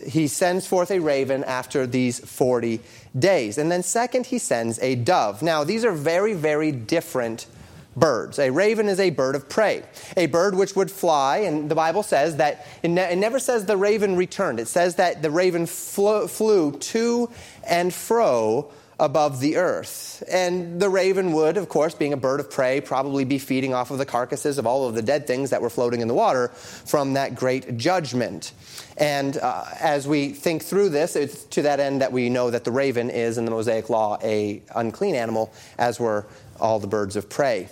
he 0.07 0.27
sends 0.27 0.67
forth 0.67 0.91
a 0.91 0.99
raven 0.99 1.45
after 1.45 1.87
these 1.87 2.19
40 2.19 2.81
days. 3.17 3.57
And 3.57 3.71
then, 3.71 3.83
second, 3.83 4.27
he 4.27 4.39
sends 4.39 4.81
a 4.81 4.97
dove. 4.97 5.43
Now, 5.43 5.65
these 5.65 5.85
are 5.85 5.93
very, 5.93 6.35
very 6.35 6.73
different 6.73 7.47
birds. 7.97 8.39
A 8.39 8.51
raven 8.51 8.89
is 8.89 9.01
a 9.01 9.11
bird 9.11 9.35
of 9.35 9.49
prey, 9.49 9.83
a 10.17 10.27
bird 10.27 10.55
which 10.55 10.75
would 10.77 10.91
fly, 10.91 11.39
and 11.39 11.71
the 11.71 11.75
Bible 11.75 12.03
says 12.03 12.37
that 12.37 12.67
it, 12.83 12.89
ne- 12.89 13.13
it 13.13 13.17
never 13.17 13.39
says 13.39 13.67
the 13.67 13.77
raven 13.77 14.17
returned. 14.17 14.61
It 14.61 14.69
says 14.69 14.97
that 14.97 15.23
the 15.23 15.31
raven 15.31 15.67
flew, 15.67 16.73
to 16.79 17.31
and 17.69 17.93
fro 17.93 18.71
above 19.01 19.41
the 19.41 19.57
earth. 19.57 20.23
And 20.31 20.81
the 20.81 20.89
raven 20.89 21.33
would, 21.33 21.57
of 21.57 21.69
course, 21.69 21.95
being 21.95 22.13
a 22.13 22.17
bird 22.17 22.39
of 22.39 22.51
prey, 22.51 22.81
probably 22.81 23.25
be 23.25 23.39
feeding 23.39 23.75
off 23.75 23.91
of 23.91 23.99
the 23.99 24.07
carcasses 24.07 24.59
of 24.59 24.67
all 24.67 24.87
of 24.87 24.95
the 24.95 25.03
dead 25.03 25.27
things 25.27 25.51
that 25.51 25.61
were 25.61 25.71
floating 25.71 26.01
in 26.01 26.09
the 26.09 26.15
water 26.15 26.49
from 26.49 27.15
that 27.15 27.35
great 27.35 27.77
judgment. 27.77 28.53
And 28.97 29.37
uh, 29.39 29.65
as 29.81 30.07
we 30.07 30.29
think 30.29 30.63
through 30.63 30.91
this, 30.91 31.17
it's 31.17 31.45
to 31.47 31.63
that 31.63 31.81
end 31.81 32.01
that 32.03 32.13
we 32.13 32.29
know 32.29 32.51
that 32.51 32.63
the 32.63 32.71
raven 32.71 33.11
is, 33.11 33.39
in 33.39 33.45
the 33.45 33.51
Mosaic 33.51 33.91
law, 33.91 34.19
a 34.23 34.63
unclean 34.75 35.17
animal, 35.17 35.53
as 35.79 35.99
were 35.99 36.27
all 36.63 36.79
the 36.79 36.87
birds 36.87 37.17
of 37.17 37.29
prey. 37.29 37.69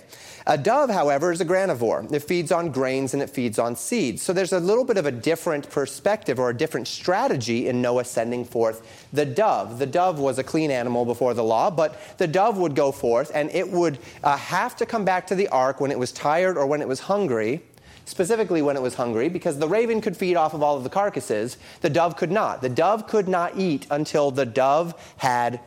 A 0.47 0.57
dove, 0.57 0.89
however, 0.89 1.31
is 1.31 1.39
a 1.39 1.45
granivore. 1.45 2.11
It 2.11 2.23
feeds 2.23 2.51
on 2.51 2.71
grains 2.71 3.13
and 3.13 3.21
it 3.21 3.29
feeds 3.29 3.59
on 3.59 3.75
seeds. 3.75 4.23
So 4.23 4.33
there's 4.33 4.53
a 4.53 4.59
little 4.59 4.83
bit 4.83 4.97
of 4.97 5.05
a 5.05 5.11
different 5.11 5.69
perspective 5.69 6.39
or 6.39 6.49
a 6.49 6.57
different 6.57 6.87
strategy 6.87 7.67
in 7.67 7.81
Noah 7.81 8.05
sending 8.05 8.43
forth 8.43 9.07
the 9.13 9.25
dove. 9.25 9.77
The 9.77 9.85
dove 9.85 10.19
was 10.19 10.39
a 10.39 10.43
clean 10.43 10.71
animal 10.71 11.05
before 11.05 11.35
the 11.35 11.43
law, 11.43 11.69
but 11.69 12.01
the 12.17 12.27
dove 12.27 12.57
would 12.57 12.75
go 12.75 12.91
forth 12.91 13.31
and 13.35 13.51
it 13.51 13.69
would 13.69 13.99
uh, 14.23 14.35
have 14.35 14.75
to 14.77 14.85
come 14.85 15.05
back 15.05 15.27
to 15.27 15.35
the 15.35 15.47
ark 15.49 15.79
when 15.79 15.91
it 15.91 15.99
was 15.99 16.11
tired 16.11 16.57
or 16.57 16.65
when 16.65 16.81
it 16.81 16.87
was 16.87 17.01
hungry 17.01 17.61
specifically 18.03 18.61
when 18.61 18.75
it 18.75 18.81
was 18.81 18.95
hungry, 18.95 19.29
because 19.29 19.59
the 19.59 19.67
raven 19.67 20.01
could 20.01 20.17
feed 20.17 20.35
off 20.35 20.53
of 20.53 20.61
all 20.61 20.75
of 20.75 20.83
the 20.83 20.89
carcasses, 20.89 21.57
the 21.79 21.89
dove 21.89 22.17
could 22.17 22.31
not. 22.31 22.61
The 22.61 22.67
dove 22.67 23.07
could 23.07 23.29
not 23.29 23.57
eat 23.57 23.87
until 23.89 24.31
the 24.31 24.45
dove 24.45 25.13
had 25.17 25.61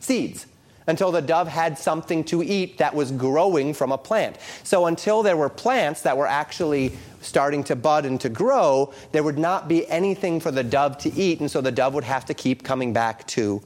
seeds 0.00 0.46
until 0.86 1.12
the 1.12 1.22
dove 1.22 1.48
had 1.48 1.78
something 1.78 2.24
to 2.24 2.42
eat 2.42 2.78
that 2.78 2.94
was 2.94 3.12
growing 3.12 3.74
from 3.74 3.92
a 3.92 3.98
plant. 3.98 4.36
So 4.64 4.86
until 4.86 5.22
there 5.22 5.36
were 5.36 5.48
plants 5.48 6.02
that 6.02 6.16
were 6.16 6.26
actually 6.26 6.92
starting 7.20 7.62
to 7.64 7.76
bud 7.76 8.04
and 8.04 8.20
to 8.20 8.28
grow, 8.28 8.92
there 9.12 9.22
would 9.22 9.38
not 9.38 9.68
be 9.68 9.86
anything 9.88 10.40
for 10.40 10.50
the 10.50 10.64
dove 10.64 10.98
to 10.98 11.12
eat, 11.14 11.40
and 11.40 11.50
so 11.50 11.60
the 11.60 11.72
dove 11.72 11.94
would 11.94 12.04
have 12.04 12.24
to 12.26 12.34
keep 12.34 12.64
coming 12.64 12.92
back 12.92 13.26
to 13.28 13.62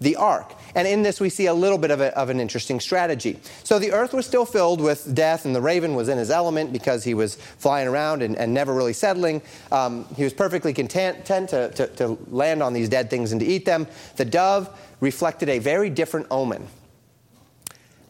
the 0.00 0.16
ark. 0.16 0.54
And 0.74 0.86
in 0.86 1.02
this, 1.02 1.20
we 1.20 1.28
see 1.28 1.46
a 1.46 1.54
little 1.54 1.78
bit 1.78 1.90
of, 1.90 2.00
a, 2.00 2.16
of, 2.16 2.30
an 2.30 2.40
interesting 2.40 2.78
strategy. 2.78 3.38
So 3.64 3.78
the 3.78 3.92
earth 3.92 4.12
was 4.12 4.26
still 4.26 4.44
filled 4.44 4.80
with 4.80 5.12
death, 5.14 5.44
and 5.44 5.54
the 5.54 5.60
raven 5.60 5.94
was 5.94 6.08
in 6.08 6.18
his 6.18 6.30
element 6.30 6.72
because 6.72 7.04
he 7.04 7.14
was 7.14 7.34
flying 7.34 7.88
around 7.88 8.22
and, 8.22 8.36
and 8.36 8.54
never 8.54 8.72
really 8.72 8.92
settling. 8.92 9.42
Um, 9.72 10.06
he 10.16 10.24
was 10.24 10.32
perfectly 10.32 10.72
content, 10.72 11.24
to, 11.26 11.70
to, 11.70 11.86
to 11.96 12.18
land 12.28 12.62
on 12.62 12.72
these 12.72 12.88
dead 12.88 13.10
things 13.10 13.32
and 13.32 13.40
to 13.40 13.46
eat 13.46 13.64
them. 13.64 13.86
The 14.16 14.24
dove 14.24 14.68
reflected 15.00 15.48
a 15.48 15.58
very 15.58 15.90
different 15.90 16.28
omen. 16.30 16.68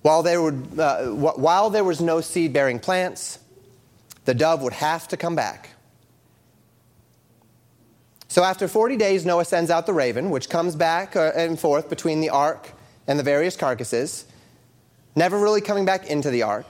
While 0.02 0.22
there, 0.22 0.40
uh, 0.46 1.06
while 1.10 1.70
there 1.70 1.84
was 1.84 2.00
no 2.00 2.20
seed 2.20 2.52
bearing 2.52 2.78
plants, 2.78 3.38
the 4.24 4.34
dove 4.34 4.62
would 4.62 4.74
have 4.74 5.08
to 5.08 5.16
come 5.16 5.34
back. 5.34 5.70
So 8.28 8.44
after 8.44 8.68
40 8.68 8.96
days, 8.96 9.26
Noah 9.26 9.44
sends 9.44 9.70
out 9.70 9.86
the 9.86 9.92
raven, 9.92 10.30
which 10.30 10.48
comes 10.48 10.76
back 10.76 11.16
uh, 11.16 11.32
and 11.34 11.58
forth 11.58 11.88
between 11.88 12.20
the 12.20 12.30
ark 12.30 12.72
and 13.06 13.18
the 13.18 13.22
various 13.22 13.56
carcasses, 13.56 14.26
never 15.16 15.38
really 15.38 15.60
coming 15.60 15.84
back 15.84 16.06
into 16.06 16.30
the 16.30 16.42
ark. 16.42 16.66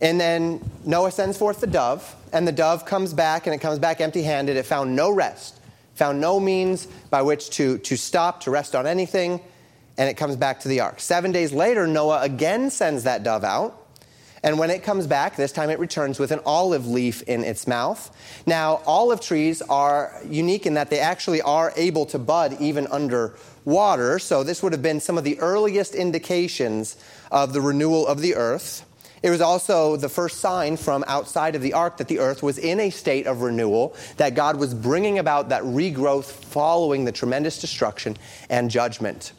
And 0.00 0.20
then 0.20 0.70
Noah 0.84 1.10
sends 1.10 1.38
forth 1.38 1.60
the 1.60 1.66
dove, 1.66 2.14
and 2.32 2.46
the 2.46 2.52
dove 2.52 2.84
comes 2.84 3.14
back, 3.14 3.46
and 3.46 3.54
it 3.54 3.58
comes 3.58 3.78
back 3.78 4.00
empty 4.00 4.22
handed. 4.22 4.56
It 4.56 4.66
found 4.66 4.94
no 4.94 5.10
rest 5.10 5.60
found 5.94 6.20
no 6.20 6.40
means 6.40 6.86
by 7.10 7.22
which 7.22 7.50
to, 7.50 7.78
to 7.78 7.96
stop, 7.96 8.40
to 8.40 8.50
rest 8.50 8.74
on 8.74 8.86
anything, 8.86 9.40
and 9.96 10.08
it 10.08 10.14
comes 10.14 10.36
back 10.36 10.60
to 10.60 10.68
the 10.68 10.80
ark. 10.80 11.00
Seven 11.00 11.32
days 11.32 11.52
later, 11.52 11.86
Noah 11.86 12.20
again 12.22 12.70
sends 12.70 13.04
that 13.04 13.22
dove 13.22 13.44
out. 13.44 13.83
And 14.44 14.58
when 14.58 14.68
it 14.68 14.82
comes 14.82 15.06
back, 15.06 15.36
this 15.36 15.52
time 15.52 15.70
it 15.70 15.78
returns 15.78 16.18
with 16.18 16.30
an 16.30 16.40
olive 16.44 16.86
leaf 16.86 17.22
in 17.22 17.42
its 17.42 17.66
mouth. 17.66 18.14
Now, 18.46 18.82
olive 18.84 19.22
trees 19.22 19.62
are 19.62 20.12
unique 20.28 20.66
in 20.66 20.74
that 20.74 20.90
they 20.90 20.98
actually 20.98 21.40
are 21.40 21.72
able 21.76 22.04
to 22.06 22.18
bud 22.18 22.58
even 22.60 22.86
under 22.88 23.36
water. 23.64 24.18
So, 24.18 24.44
this 24.44 24.62
would 24.62 24.74
have 24.74 24.82
been 24.82 25.00
some 25.00 25.16
of 25.16 25.24
the 25.24 25.40
earliest 25.40 25.94
indications 25.94 26.96
of 27.32 27.54
the 27.54 27.62
renewal 27.62 28.06
of 28.06 28.20
the 28.20 28.34
earth. 28.34 28.84
It 29.22 29.30
was 29.30 29.40
also 29.40 29.96
the 29.96 30.10
first 30.10 30.40
sign 30.40 30.76
from 30.76 31.02
outside 31.06 31.54
of 31.54 31.62
the 31.62 31.72
ark 31.72 31.96
that 31.96 32.08
the 32.08 32.18
earth 32.18 32.42
was 32.42 32.58
in 32.58 32.80
a 32.80 32.90
state 32.90 33.26
of 33.26 33.40
renewal, 33.40 33.96
that 34.18 34.34
God 34.34 34.56
was 34.56 34.74
bringing 34.74 35.18
about 35.18 35.48
that 35.48 35.62
regrowth 35.62 36.26
following 36.26 37.06
the 37.06 37.12
tremendous 37.12 37.58
destruction 37.58 38.18
and 38.50 38.70
judgment. 38.70 39.32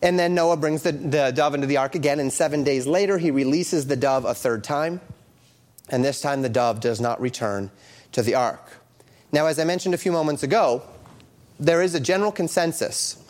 And 0.00 0.18
then 0.18 0.34
Noah 0.34 0.56
brings 0.56 0.82
the, 0.82 0.92
the 0.92 1.32
dove 1.32 1.54
into 1.54 1.66
the 1.66 1.76
ark 1.76 1.94
again, 1.94 2.20
and 2.20 2.32
seven 2.32 2.62
days 2.62 2.86
later, 2.86 3.18
he 3.18 3.30
releases 3.30 3.86
the 3.86 3.96
dove 3.96 4.24
a 4.24 4.34
third 4.34 4.62
time. 4.62 5.00
And 5.88 6.04
this 6.04 6.20
time, 6.20 6.42
the 6.42 6.48
dove 6.48 6.80
does 6.80 7.00
not 7.00 7.20
return 7.20 7.70
to 8.12 8.22
the 8.22 8.34
ark. 8.34 8.78
Now, 9.32 9.46
as 9.46 9.58
I 9.58 9.64
mentioned 9.64 9.94
a 9.94 9.98
few 9.98 10.12
moments 10.12 10.42
ago, 10.42 10.82
there 11.58 11.82
is 11.82 11.94
a 11.94 12.00
general 12.00 12.30
consensus 12.30 13.22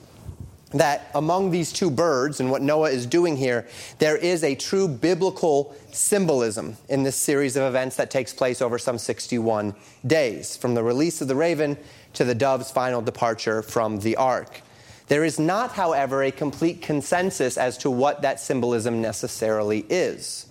that 0.72 1.10
among 1.14 1.50
these 1.50 1.72
two 1.72 1.90
birds 1.90 2.40
and 2.40 2.50
what 2.50 2.60
Noah 2.60 2.90
is 2.90 3.06
doing 3.06 3.36
here, 3.36 3.66
there 3.98 4.16
is 4.16 4.44
a 4.44 4.54
true 4.54 4.86
biblical 4.86 5.74
symbolism 5.92 6.76
in 6.90 7.02
this 7.02 7.16
series 7.16 7.56
of 7.56 7.62
events 7.62 7.96
that 7.96 8.10
takes 8.10 8.34
place 8.34 8.60
over 8.60 8.78
some 8.78 8.98
61 8.98 9.74
days, 10.06 10.56
from 10.56 10.74
the 10.74 10.82
release 10.82 11.22
of 11.22 11.28
the 11.28 11.34
raven 11.34 11.78
to 12.12 12.24
the 12.24 12.34
dove's 12.34 12.70
final 12.70 13.00
departure 13.00 13.62
from 13.62 14.00
the 14.00 14.16
ark. 14.16 14.60
There 15.08 15.24
is 15.24 15.38
not, 15.38 15.72
however, 15.72 16.22
a 16.22 16.30
complete 16.30 16.82
consensus 16.82 17.56
as 17.56 17.78
to 17.78 17.90
what 17.90 18.22
that 18.22 18.40
symbolism 18.40 19.00
necessarily 19.00 19.86
is. 19.88 20.46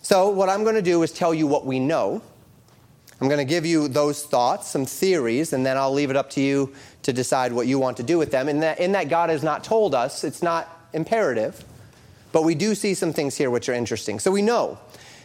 So, 0.00 0.30
what 0.30 0.48
I'm 0.48 0.64
going 0.64 0.74
to 0.74 0.82
do 0.82 1.02
is 1.02 1.12
tell 1.12 1.32
you 1.32 1.46
what 1.46 1.64
we 1.64 1.78
know 1.78 2.22
I'm 3.22 3.28
going 3.28 3.38
to 3.38 3.44
give 3.44 3.64
you 3.64 3.86
those 3.86 4.24
thoughts, 4.24 4.66
some 4.66 4.84
theories, 4.84 5.52
and 5.52 5.64
then 5.64 5.76
I'll 5.76 5.92
leave 5.92 6.10
it 6.10 6.16
up 6.16 6.30
to 6.30 6.40
you 6.40 6.74
to 7.04 7.12
decide 7.12 7.52
what 7.52 7.68
you 7.68 7.78
want 7.78 7.98
to 7.98 8.02
do 8.02 8.18
with 8.18 8.32
them. 8.32 8.48
In 8.48 8.58
that, 8.58 8.80
in 8.80 8.90
that 8.92 9.08
God 9.08 9.30
has 9.30 9.44
not 9.44 9.62
told 9.62 9.94
us, 9.94 10.24
it's 10.24 10.42
not 10.42 10.68
imperative, 10.92 11.64
but 12.32 12.42
we 12.42 12.56
do 12.56 12.74
see 12.74 12.94
some 12.94 13.12
things 13.12 13.36
here 13.36 13.48
which 13.48 13.68
are 13.68 13.74
interesting. 13.74 14.18
So 14.18 14.32
we 14.32 14.42
know 14.42 14.76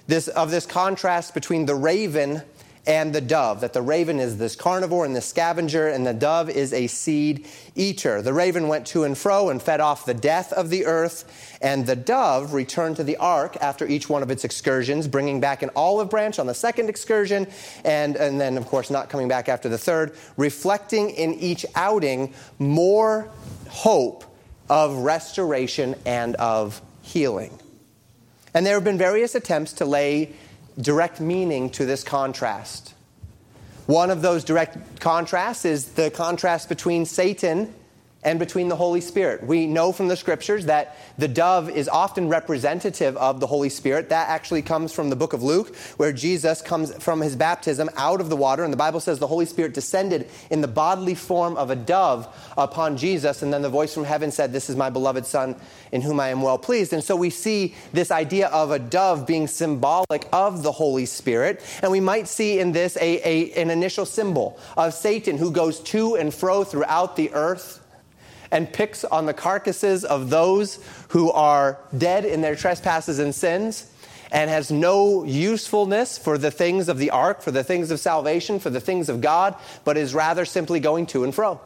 this, 0.05 0.27
of 0.27 0.51
this 0.51 0.67
contrast 0.67 1.33
between 1.33 1.65
the 1.65 1.73
raven 1.73 2.43
and 2.87 3.13
the 3.13 3.21
dove, 3.21 3.59
that 3.61 3.73
the 3.73 3.81
raven 3.81 4.17
is 4.17 4.37
this 4.37 4.55
carnivore 4.55 5.03
and 5.03 5.13
this 5.13 5.25
scavenger, 5.25 5.89
and 5.89 6.07
the 6.07 6.13
dove 6.13 6.49
is 6.49 6.71
a 6.71 6.87
seed 6.87 7.45
eater. 7.75 8.21
The 8.21 8.33
raven 8.33 8.69
went 8.69 8.87
to 8.87 9.03
and 9.03 9.17
fro 9.17 9.49
and 9.49 9.61
fed 9.61 9.81
off 9.81 10.05
the 10.05 10.13
death 10.13 10.53
of 10.53 10.69
the 10.69 10.85
earth, 10.85 11.57
and 11.61 11.85
the 11.85 11.97
dove 11.97 12.53
returned 12.53 12.95
to 12.95 13.03
the 13.03 13.17
ark 13.17 13.57
after 13.59 13.85
each 13.85 14.09
one 14.09 14.23
of 14.23 14.31
its 14.31 14.45
excursions, 14.45 15.05
bringing 15.05 15.41
back 15.41 15.63
an 15.63 15.69
olive 15.75 16.09
branch 16.09 16.39
on 16.39 16.47
the 16.47 16.53
second 16.53 16.87
excursion, 16.87 17.45
and, 17.83 18.15
and 18.15 18.39
then, 18.39 18.57
of 18.57 18.65
course, 18.65 18.89
not 18.89 19.09
coming 19.09 19.27
back 19.27 19.49
after 19.49 19.67
the 19.67 19.77
third, 19.77 20.15
reflecting 20.37 21.09
in 21.09 21.33
each 21.33 21.65
outing 21.75 22.33
more 22.57 23.29
hope 23.67 24.23
of 24.69 24.95
restoration 24.99 25.93
and 26.05 26.35
of 26.35 26.81
healing. 27.01 27.51
And 28.53 28.65
there 28.65 28.75
have 28.75 28.83
been 28.85 28.97
various 28.97 29.35
attempts 29.35 29.73
to 29.73 29.85
lay 29.85 30.33
direct 30.79 31.19
meaning 31.19 31.69
to 31.71 31.85
this 31.85 32.03
contrast. 32.03 32.93
One 33.87 34.11
of 34.11 34.21
those 34.21 34.43
direct 34.43 34.99
contrasts 34.99 35.65
is 35.65 35.93
the 35.93 36.11
contrast 36.11 36.69
between 36.69 37.05
Satan 37.05 37.73
and 38.27 38.39
between 38.39 38.67
the 38.67 38.75
Holy 38.75 38.99
Spirit. 38.99 39.41
We 39.41 39.67
know 39.67 39.93
from 39.93 40.09
the 40.09 40.17
scriptures 40.17 40.65
that 40.65 40.97
the 41.17 41.29
dove 41.29 41.69
is 41.69 41.87
often 41.87 42.27
representative 42.27 43.15
of 43.15 43.39
the 43.39 43.47
Holy 43.47 43.69
Spirit. 43.69 44.09
That 44.09 44.27
actually 44.27 44.63
comes 44.63 44.91
from 44.91 45.09
the 45.09 45.15
book 45.15 45.31
of 45.31 45.41
Luke, 45.41 45.73
where 45.95 46.11
Jesus 46.11 46.61
comes 46.61 46.93
from 47.01 47.21
his 47.21 47.37
baptism 47.37 47.89
out 47.95 48.19
of 48.19 48.27
the 48.27 48.35
water, 48.35 48.65
and 48.65 48.73
the 48.73 48.77
Bible 48.77 48.99
says 48.99 49.19
the 49.19 49.27
Holy 49.27 49.45
Spirit 49.45 49.73
descended 49.73 50.27
in 50.49 50.59
the 50.59 50.67
bodily 50.67 51.15
form 51.15 51.55
of 51.55 51.69
a 51.69 51.75
dove 51.77 52.27
upon 52.57 52.97
Jesus, 52.97 53.43
and 53.43 53.53
then 53.53 53.61
the 53.61 53.69
voice 53.69 53.93
from 53.93 54.03
heaven 54.03 54.29
said, 54.29 54.51
This 54.51 54.69
is 54.69 54.75
my 54.75 54.89
beloved 54.89 55.25
Son 55.25 55.55
in 55.93 56.01
whom 56.01 56.19
I 56.19 56.27
am 56.27 56.41
well 56.41 56.57
pleased. 56.57 56.91
And 56.91 57.01
so 57.01 57.15
we 57.15 57.29
see 57.29 57.75
this 57.93 58.11
idea 58.11 58.47
of 58.49 58.71
a 58.71 58.79
dove 58.79 59.25
being 59.25 59.47
symbolic 59.47 60.27
of 60.33 60.63
the 60.63 60.73
Holy 60.73 61.05
Spirit, 61.05 61.63
and 61.81 61.93
we 61.93 62.01
might 62.01 62.27
see 62.27 62.59
in 62.59 62.73
this 62.73 62.97
a, 62.97 63.21
a 63.23 63.53
an 63.53 63.69
initial 63.69 64.05
symbol 64.05 64.59
of 64.75 64.93
Satan 64.93 65.37
who 65.37 65.49
goes 65.49 65.79
to 65.79 66.15
and 66.15 66.33
fro 66.33 66.65
throughout 66.65 67.15
the 67.15 67.31
earth 67.31 67.85
and 68.51 68.71
picks 68.71 69.03
on 69.03 69.25
the 69.25 69.33
carcasses 69.33 70.05
of 70.05 70.29
those 70.29 70.79
who 71.09 71.31
are 71.31 71.79
dead 71.97 72.25
in 72.25 72.41
their 72.41 72.55
trespasses 72.55 73.19
and 73.19 73.33
sins 73.33 73.91
and 74.31 74.49
has 74.49 74.71
no 74.71 75.23
usefulness 75.23 76.17
for 76.17 76.37
the 76.37 76.51
things 76.51 76.89
of 76.89 76.97
the 76.97 77.09
ark, 77.11 77.41
for 77.41 77.51
the 77.51 77.63
things 77.63 77.91
of 77.91 77.99
salvation, 77.99 78.59
for 78.59 78.69
the 78.69 78.81
things 78.81 79.09
of 79.09 79.21
God, 79.21 79.55
but 79.85 79.97
is 79.97 80.13
rather 80.13 80.45
simply 80.45 80.79
going 80.79 81.05
to 81.07 81.23
and 81.23 81.33
fro. 81.33 81.61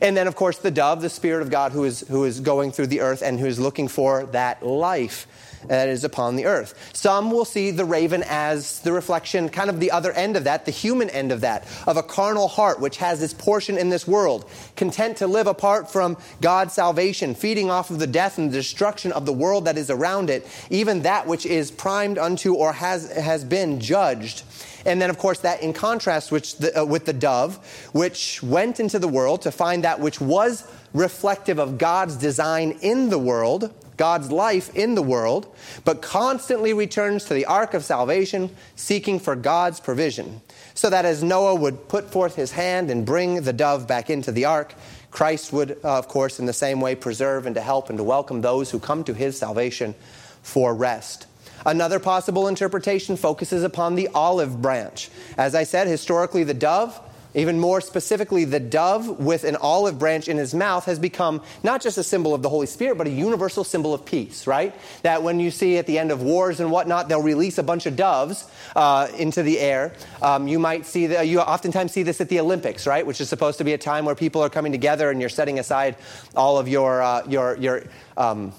And 0.00 0.16
then, 0.16 0.26
of 0.26 0.34
course, 0.36 0.58
the 0.58 0.70
dove, 0.70 1.02
the 1.02 1.10
Spirit 1.10 1.42
of 1.42 1.50
God 1.50 1.72
who 1.72 1.84
is, 1.84 2.00
who 2.08 2.24
is 2.24 2.40
going 2.40 2.72
through 2.72 2.86
the 2.86 3.00
earth 3.00 3.22
and 3.22 3.38
who 3.38 3.46
is 3.46 3.60
looking 3.60 3.88
for 3.88 4.24
that 4.26 4.64
life 4.64 5.26
that 5.68 5.88
is 5.88 6.04
upon 6.04 6.36
the 6.36 6.46
earth. 6.46 6.90
Some 6.92 7.30
will 7.30 7.44
see 7.44 7.70
the 7.70 7.84
raven 7.84 8.22
as 8.26 8.80
the 8.80 8.92
reflection, 8.92 9.48
kind 9.48 9.70
of 9.70 9.80
the 9.80 9.90
other 9.90 10.12
end 10.12 10.36
of 10.36 10.44
that, 10.44 10.64
the 10.64 10.70
human 10.70 11.10
end 11.10 11.32
of 11.32 11.40
that, 11.42 11.66
of 11.86 11.96
a 11.96 12.02
carnal 12.02 12.48
heart 12.48 12.80
which 12.80 12.98
has 12.98 13.22
its 13.22 13.34
portion 13.34 13.78
in 13.78 13.88
this 13.88 14.06
world, 14.06 14.48
content 14.76 15.16
to 15.18 15.26
live 15.26 15.46
apart 15.46 15.90
from 15.90 16.16
God's 16.40 16.74
salvation, 16.74 17.34
feeding 17.34 17.70
off 17.70 17.90
of 17.90 17.98
the 17.98 18.06
death 18.06 18.38
and 18.38 18.50
the 18.50 18.56
destruction 18.56 19.12
of 19.12 19.26
the 19.26 19.32
world 19.32 19.64
that 19.64 19.78
is 19.78 19.90
around 19.90 20.30
it, 20.30 20.46
even 20.70 21.02
that 21.02 21.26
which 21.26 21.46
is 21.46 21.70
primed 21.70 22.18
unto 22.18 22.54
or 22.54 22.72
has, 22.72 23.10
has 23.12 23.44
been 23.44 23.80
judged. 23.80 24.42
And 24.84 25.00
then, 25.00 25.10
of 25.10 25.18
course, 25.18 25.40
that 25.40 25.62
in 25.62 25.72
contrast 25.72 26.32
which 26.32 26.56
the, 26.58 26.80
uh, 26.80 26.84
with 26.84 27.04
the 27.04 27.12
dove, 27.12 27.56
which 27.92 28.42
went 28.42 28.80
into 28.80 28.98
the 28.98 29.08
world 29.08 29.42
to 29.42 29.52
find 29.52 29.84
that 29.84 30.00
which 30.00 30.20
was 30.20 30.66
reflective 30.92 31.58
of 31.58 31.78
God's 31.78 32.16
design 32.16 32.78
in 32.82 33.08
the 33.08 33.18
world 33.18 33.72
God's 33.96 34.30
life 34.30 34.74
in 34.74 34.94
the 34.94 35.02
world, 35.02 35.54
but 35.84 36.02
constantly 36.02 36.72
returns 36.72 37.24
to 37.26 37.34
the 37.34 37.46
ark 37.46 37.74
of 37.74 37.84
salvation, 37.84 38.54
seeking 38.76 39.18
for 39.18 39.36
God's 39.36 39.80
provision. 39.80 40.40
So 40.74 40.90
that 40.90 41.04
as 41.04 41.22
Noah 41.22 41.54
would 41.54 41.88
put 41.88 42.10
forth 42.10 42.36
his 42.36 42.52
hand 42.52 42.90
and 42.90 43.04
bring 43.04 43.42
the 43.42 43.52
dove 43.52 43.86
back 43.86 44.10
into 44.10 44.32
the 44.32 44.46
ark, 44.46 44.74
Christ 45.10 45.52
would, 45.52 45.72
uh, 45.84 45.98
of 45.98 46.08
course, 46.08 46.40
in 46.40 46.46
the 46.46 46.52
same 46.52 46.80
way, 46.80 46.94
preserve 46.94 47.46
and 47.46 47.54
to 47.54 47.60
help 47.60 47.90
and 47.90 47.98
to 47.98 48.04
welcome 48.04 48.40
those 48.40 48.70
who 48.70 48.80
come 48.80 49.04
to 49.04 49.14
his 49.14 49.38
salvation 49.38 49.94
for 50.42 50.74
rest. 50.74 51.26
Another 51.64 52.00
possible 52.00 52.48
interpretation 52.48 53.16
focuses 53.16 53.62
upon 53.62 53.94
the 53.94 54.08
olive 54.14 54.60
branch. 54.60 55.10
As 55.36 55.54
I 55.54 55.64
said, 55.64 55.86
historically, 55.86 56.44
the 56.44 56.54
dove 56.54 57.00
even 57.34 57.58
more 57.58 57.80
specifically, 57.80 58.44
the 58.44 58.60
dove 58.60 59.08
with 59.18 59.44
an 59.44 59.56
olive 59.56 59.98
branch 59.98 60.28
in 60.28 60.36
his 60.36 60.54
mouth 60.54 60.84
has 60.84 60.98
become 60.98 61.42
not 61.62 61.80
just 61.80 61.96
a 61.98 62.02
symbol 62.02 62.34
of 62.34 62.42
the 62.42 62.48
Holy 62.48 62.66
Spirit, 62.66 62.98
but 62.98 63.06
a 63.06 63.10
universal 63.10 63.64
symbol 63.64 63.94
of 63.94 64.04
peace, 64.04 64.46
right? 64.46 64.74
That 65.02 65.22
when 65.22 65.40
you 65.40 65.50
see 65.50 65.78
at 65.78 65.86
the 65.86 65.98
end 65.98 66.10
of 66.10 66.22
wars 66.22 66.60
and 66.60 66.70
whatnot, 66.70 67.08
they'll 67.08 67.22
release 67.22 67.58
a 67.58 67.62
bunch 67.62 67.86
of 67.86 67.96
doves 67.96 68.48
uh, 68.76 69.08
into 69.16 69.42
the 69.42 69.58
air. 69.58 69.94
Um, 70.20 70.46
you 70.46 70.58
might 70.58 70.84
see, 70.84 71.08
that, 71.08 71.26
you 71.26 71.40
oftentimes 71.40 71.92
see 71.92 72.02
this 72.02 72.20
at 72.20 72.28
the 72.28 72.40
Olympics, 72.40 72.86
right? 72.86 73.06
Which 73.06 73.20
is 73.20 73.28
supposed 73.28 73.58
to 73.58 73.64
be 73.64 73.72
a 73.72 73.78
time 73.78 74.04
where 74.04 74.14
people 74.14 74.42
are 74.42 74.50
coming 74.50 74.72
together 74.72 75.10
and 75.10 75.20
you're 75.20 75.30
setting 75.30 75.58
aside 75.58 75.96
all 76.36 76.58
of 76.58 76.68
your, 76.68 77.02
uh, 77.02 77.26
your, 77.26 77.56
your, 77.56 77.84
um, 78.16 78.52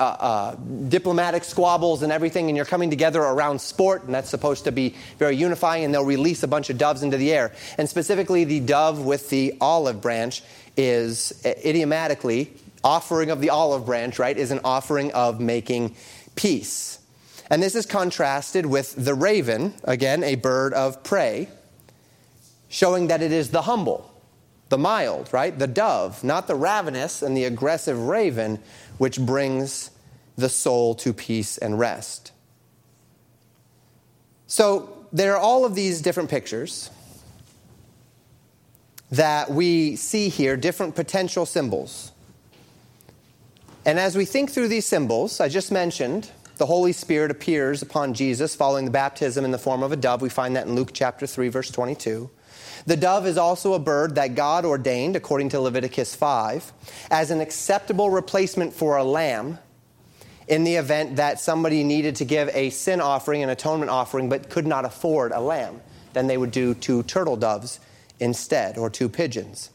uh, 0.00 0.16
uh, 0.18 0.54
diplomatic 0.88 1.44
squabbles 1.44 2.02
and 2.02 2.10
everything, 2.10 2.48
and 2.48 2.56
you're 2.56 2.64
coming 2.64 2.88
together 2.88 3.20
around 3.20 3.60
sport, 3.60 4.04
and 4.04 4.14
that's 4.14 4.30
supposed 4.30 4.64
to 4.64 4.72
be 4.72 4.96
very 5.18 5.36
unifying, 5.36 5.84
and 5.84 5.92
they'll 5.92 6.04
release 6.04 6.42
a 6.42 6.48
bunch 6.48 6.70
of 6.70 6.78
doves 6.78 7.02
into 7.02 7.18
the 7.18 7.32
air. 7.32 7.52
And 7.76 7.86
specifically, 7.88 8.44
the 8.44 8.60
dove 8.60 9.04
with 9.04 9.28
the 9.28 9.54
olive 9.60 10.00
branch 10.00 10.42
is 10.76 11.42
uh, 11.44 11.50
idiomatically, 11.64 12.50
offering 12.82 13.30
of 13.30 13.42
the 13.42 13.50
olive 13.50 13.84
branch, 13.84 14.18
right, 14.18 14.36
is 14.36 14.50
an 14.50 14.60
offering 14.64 15.12
of 15.12 15.38
making 15.38 15.94
peace. 16.34 16.98
And 17.50 17.62
this 17.62 17.74
is 17.74 17.84
contrasted 17.84 18.64
with 18.64 18.94
the 18.96 19.14
raven, 19.14 19.74
again, 19.84 20.24
a 20.24 20.36
bird 20.36 20.72
of 20.72 21.02
prey, 21.02 21.48
showing 22.70 23.08
that 23.08 23.20
it 23.20 23.32
is 23.32 23.50
the 23.50 23.62
humble, 23.62 24.10
the 24.70 24.78
mild, 24.78 25.28
right? 25.32 25.58
The 25.58 25.66
dove, 25.66 26.24
not 26.24 26.46
the 26.46 26.54
ravenous 26.54 27.22
and 27.22 27.36
the 27.36 27.44
aggressive 27.44 27.98
raven, 27.98 28.60
which 29.00 29.18
brings 29.18 29.90
the 30.36 30.50
soul 30.50 30.94
to 30.94 31.14
peace 31.14 31.56
and 31.56 31.78
rest. 31.78 32.32
So 34.46 35.06
there 35.10 35.34
are 35.34 35.40
all 35.40 35.64
of 35.64 35.74
these 35.74 36.02
different 36.02 36.28
pictures 36.28 36.90
that 39.10 39.50
we 39.50 39.96
see 39.96 40.28
here, 40.28 40.54
different 40.54 40.94
potential 40.94 41.46
symbols. 41.46 42.12
And 43.86 43.98
as 43.98 44.18
we 44.18 44.26
think 44.26 44.50
through 44.50 44.68
these 44.68 44.84
symbols, 44.84 45.40
I 45.40 45.48
just 45.48 45.72
mentioned 45.72 46.30
the 46.58 46.66
Holy 46.66 46.92
Spirit 46.92 47.30
appears 47.30 47.80
upon 47.80 48.12
Jesus 48.12 48.54
following 48.54 48.84
the 48.84 48.90
baptism 48.90 49.46
in 49.46 49.50
the 49.50 49.58
form 49.58 49.82
of 49.82 49.92
a 49.92 49.96
dove. 49.96 50.20
We 50.20 50.28
find 50.28 50.54
that 50.56 50.66
in 50.66 50.74
Luke 50.74 50.90
chapter 50.92 51.26
3, 51.26 51.48
verse 51.48 51.70
22. 51.70 52.28
The 52.86 52.96
dove 52.96 53.26
is 53.26 53.36
also 53.36 53.74
a 53.74 53.78
bird 53.78 54.14
that 54.14 54.34
God 54.34 54.64
ordained, 54.64 55.16
according 55.16 55.50
to 55.50 55.60
Leviticus 55.60 56.14
5, 56.14 56.72
as 57.10 57.30
an 57.30 57.40
acceptable 57.40 58.10
replacement 58.10 58.72
for 58.72 58.96
a 58.96 59.04
lamb 59.04 59.58
in 60.48 60.64
the 60.64 60.74
event 60.74 61.16
that 61.16 61.38
somebody 61.38 61.84
needed 61.84 62.16
to 62.16 62.24
give 62.24 62.48
a 62.54 62.70
sin 62.70 63.00
offering, 63.00 63.42
an 63.42 63.50
atonement 63.50 63.90
offering, 63.90 64.28
but 64.28 64.50
could 64.50 64.66
not 64.66 64.84
afford 64.84 65.30
a 65.32 65.40
lamb. 65.40 65.80
Then 66.12 66.26
they 66.26 66.36
would 66.36 66.50
do 66.50 66.74
two 66.74 67.04
turtle 67.04 67.36
doves 67.36 67.78
instead, 68.18 68.76
or 68.76 68.90
two 68.90 69.08
pigeons. 69.08 69.70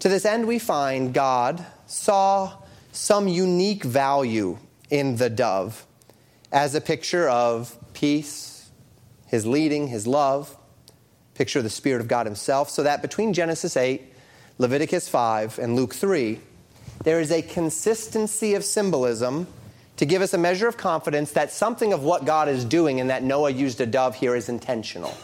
To 0.00 0.08
this 0.08 0.24
end, 0.24 0.46
we 0.46 0.58
find 0.58 1.14
God 1.14 1.64
saw 1.86 2.54
some 2.92 3.28
unique 3.28 3.84
value 3.84 4.58
in 4.90 5.16
the 5.16 5.30
dove 5.30 5.86
as 6.50 6.74
a 6.74 6.80
picture 6.80 7.28
of 7.28 7.76
peace, 7.92 8.70
his 9.26 9.46
leading, 9.46 9.88
his 9.88 10.06
love, 10.06 10.56
picture 11.38 11.60
of 11.60 11.64
the 11.64 11.70
Spirit 11.70 12.00
of 12.00 12.08
God 12.08 12.26
Himself, 12.26 12.68
so 12.68 12.82
that 12.82 13.00
between 13.00 13.32
Genesis 13.32 13.76
8, 13.76 14.02
Leviticus 14.58 15.08
5, 15.08 15.60
and 15.60 15.76
Luke 15.76 15.94
3, 15.94 16.40
there 17.04 17.20
is 17.20 17.30
a 17.30 17.42
consistency 17.42 18.54
of 18.54 18.64
symbolism 18.64 19.46
to 19.96 20.04
give 20.04 20.20
us 20.20 20.34
a 20.34 20.38
measure 20.38 20.66
of 20.66 20.76
confidence 20.76 21.32
that 21.32 21.52
something 21.52 21.92
of 21.92 22.02
what 22.02 22.24
God 22.24 22.48
is 22.48 22.64
doing 22.64 23.00
and 23.00 23.08
that 23.08 23.22
Noah 23.22 23.50
used 23.50 23.80
a 23.80 23.86
dove 23.86 24.16
here 24.16 24.34
is 24.34 24.48
intentional. 24.48 25.14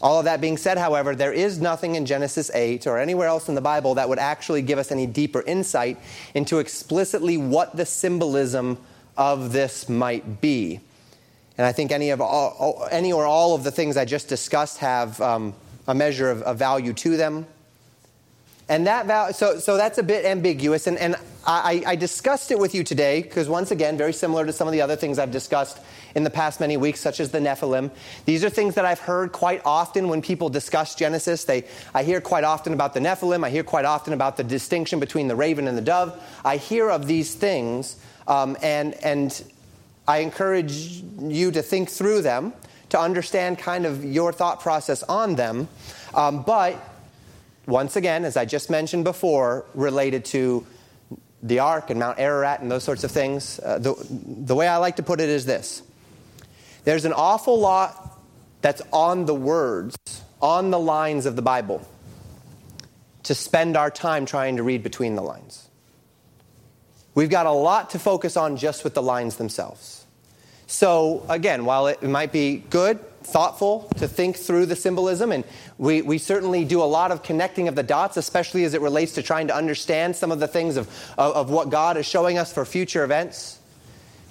All 0.00 0.18
of 0.18 0.26
that 0.26 0.40
being 0.40 0.56
said, 0.58 0.78
however, 0.78 1.16
there 1.16 1.32
is 1.32 1.60
nothing 1.60 1.94
in 1.96 2.06
Genesis 2.06 2.50
8 2.54 2.86
or 2.86 2.98
anywhere 2.98 3.26
else 3.26 3.48
in 3.48 3.54
the 3.54 3.60
Bible 3.60 3.94
that 3.94 4.08
would 4.08 4.18
actually 4.18 4.62
give 4.62 4.78
us 4.78 4.92
any 4.92 5.06
deeper 5.06 5.42
insight 5.42 5.98
into 6.34 6.58
explicitly 6.58 7.36
what 7.36 7.74
the 7.74 7.86
symbolism 7.86 8.78
of 9.16 9.52
this 9.52 9.88
might 9.88 10.40
be. 10.40 10.80
And 11.58 11.66
I 11.66 11.72
think 11.72 11.90
any, 11.90 12.10
of 12.10 12.20
all, 12.20 12.86
any 12.92 13.12
or 13.12 13.26
all 13.26 13.56
of 13.56 13.64
the 13.64 13.72
things 13.72 13.96
I 13.96 14.04
just 14.04 14.28
discussed 14.28 14.78
have 14.78 15.20
um, 15.20 15.54
a 15.88 15.94
measure 15.94 16.30
of, 16.30 16.42
of, 16.42 16.56
value 16.56 16.92
to 16.92 17.16
them. 17.16 17.46
And 18.68 18.86
that 18.86 19.06
val- 19.06 19.32
so, 19.32 19.58
so 19.58 19.76
that's 19.76 19.98
a 19.98 20.04
bit 20.04 20.24
ambiguous. 20.24 20.86
And, 20.86 20.96
and 20.98 21.16
I, 21.44 21.82
I 21.84 21.96
discussed 21.96 22.52
it 22.52 22.58
with 22.60 22.76
you 22.76 22.84
today 22.84 23.22
because, 23.22 23.48
once 23.48 23.72
again, 23.72 23.96
very 23.96 24.12
similar 24.12 24.46
to 24.46 24.52
some 24.52 24.68
of 24.68 24.72
the 24.72 24.82
other 24.82 24.94
things 24.94 25.18
I've 25.18 25.32
discussed 25.32 25.80
in 26.14 26.22
the 26.22 26.30
past 26.30 26.60
many 26.60 26.76
weeks, 26.76 27.00
such 27.00 27.18
as 27.18 27.32
the 27.32 27.38
Nephilim. 27.38 27.90
These 28.24 28.44
are 28.44 28.50
things 28.50 28.76
that 28.76 28.84
I've 28.84 29.00
heard 29.00 29.32
quite 29.32 29.62
often 29.64 30.08
when 30.08 30.22
people 30.22 30.50
discuss 30.50 30.94
Genesis. 30.94 31.44
They, 31.44 31.64
I 31.92 32.04
hear 32.04 32.20
quite 32.20 32.44
often 32.44 32.72
about 32.72 32.94
the 32.94 33.00
Nephilim. 33.00 33.44
I 33.44 33.50
hear 33.50 33.64
quite 33.64 33.84
often 33.84 34.12
about 34.12 34.36
the 34.36 34.44
distinction 34.44 35.00
between 35.00 35.26
the 35.26 35.34
raven 35.34 35.66
and 35.66 35.76
the 35.76 35.82
dove. 35.82 36.22
I 36.44 36.56
hear 36.56 36.88
of 36.88 37.08
these 37.08 37.34
things. 37.34 37.96
Um, 38.28 38.58
and, 38.62 38.92
and 39.02 39.42
I 40.08 40.18
encourage 40.18 40.72
you 41.20 41.50
to 41.50 41.62
think 41.62 41.90
through 41.90 42.22
them, 42.22 42.54
to 42.88 42.98
understand 42.98 43.58
kind 43.58 43.84
of 43.84 44.02
your 44.02 44.32
thought 44.32 44.60
process 44.60 45.02
on 45.02 45.34
them. 45.34 45.68
Um, 46.14 46.42
but 46.42 46.82
once 47.66 47.94
again, 47.96 48.24
as 48.24 48.34
I 48.38 48.46
just 48.46 48.70
mentioned 48.70 49.04
before, 49.04 49.66
related 49.74 50.24
to 50.26 50.66
the 51.42 51.58
Ark 51.58 51.90
and 51.90 52.00
Mount 52.00 52.18
Ararat 52.18 52.60
and 52.60 52.70
those 52.70 52.84
sorts 52.84 53.04
of 53.04 53.10
things, 53.10 53.60
uh, 53.62 53.78
the, 53.78 53.94
the 54.10 54.54
way 54.54 54.66
I 54.66 54.78
like 54.78 54.96
to 54.96 55.02
put 55.02 55.20
it 55.20 55.28
is 55.28 55.44
this 55.44 55.82
there's 56.84 57.04
an 57.04 57.12
awful 57.12 57.60
lot 57.60 58.18
that's 58.62 58.80
on 58.90 59.26
the 59.26 59.34
words, 59.34 59.94
on 60.40 60.70
the 60.70 60.78
lines 60.78 61.26
of 61.26 61.36
the 61.36 61.42
Bible, 61.42 61.86
to 63.24 63.34
spend 63.34 63.76
our 63.76 63.90
time 63.90 64.24
trying 64.24 64.56
to 64.56 64.62
read 64.62 64.82
between 64.82 65.16
the 65.16 65.22
lines. 65.22 65.67
We've 67.18 67.28
got 67.28 67.46
a 67.46 67.50
lot 67.50 67.90
to 67.90 67.98
focus 67.98 68.36
on 68.36 68.56
just 68.56 68.84
with 68.84 68.94
the 68.94 69.02
lines 69.02 69.38
themselves. 69.38 70.06
So, 70.68 71.26
again, 71.28 71.64
while 71.64 71.88
it 71.88 72.00
might 72.00 72.30
be 72.30 72.62
good, 72.70 73.00
thoughtful 73.24 73.90
to 73.96 74.06
think 74.06 74.36
through 74.36 74.66
the 74.66 74.76
symbolism, 74.76 75.32
and 75.32 75.42
we, 75.78 76.00
we 76.00 76.18
certainly 76.18 76.64
do 76.64 76.80
a 76.80 76.84
lot 76.86 77.10
of 77.10 77.24
connecting 77.24 77.66
of 77.66 77.74
the 77.74 77.82
dots, 77.82 78.16
especially 78.16 78.62
as 78.62 78.72
it 78.72 78.80
relates 78.82 79.14
to 79.14 79.22
trying 79.24 79.48
to 79.48 79.56
understand 79.56 80.14
some 80.14 80.30
of 80.30 80.38
the 80.38 80.46
things 80.46 80.76
of, 80.76 80.86
of, 81.18 81.34
of 81.34 81.50
what 81.50 81.70
God 81.70 81.96
is 81.96 82.06
showing 82.06 82.38
us 82.38 82.52
for 82.52 82.64
future 82.64 83.02
events. 83.02 83.58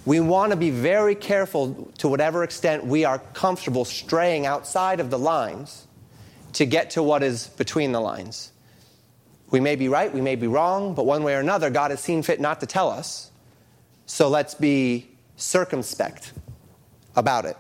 We 0.06 0.22
want 0.22 0.52
to 0.54 0.56
be 0.56 0.70
very 0.70 1.16
careful 1.16 1.92
to 1.98 2.08
whatever 2.08 2.46
extent 2.46 2.86
we 2.86 3.04
are 3.04 3.20
comfortable 3.20 3.84
straying 3.84 4.46
outside 4.46 5.02
of 5.02 5.10
the 5.10 5.20
lines 5.20 5.88
to 6.54 6.66
get 6.66 6.92
to 6.92 7.04
what 7.04 7.22
is 7.22 7.48
between 7.48 7.92
the 7.92 8.00
lines. 8.00 8.54
We 9.50 9.60
may 9.60 9.76
be 9.76 9.88
right, 9.88 10.14
we 10.14 10.22
may 10.22 10.36
be 10.36 10.48
wrong, 10.48 10.94
but 10.94 11.06
one 11.06 11.24
way 11.24 11.36
or 11.36 11.40
another, 11.40 11.70
God 11.70 11.92
has 11.92 12.02
seen 12.02 12.22
fit 12.22 12.40
not 12.40 12.60
to 12.60 12.66
tell 12.66 12.90
us. 12.90 13.32
So 14.06 14.30
let's 14.30 14.54
be 14.54 15.10
circumspect 15.38 16.34
about 17.16 17.46
it. 17.46 17.58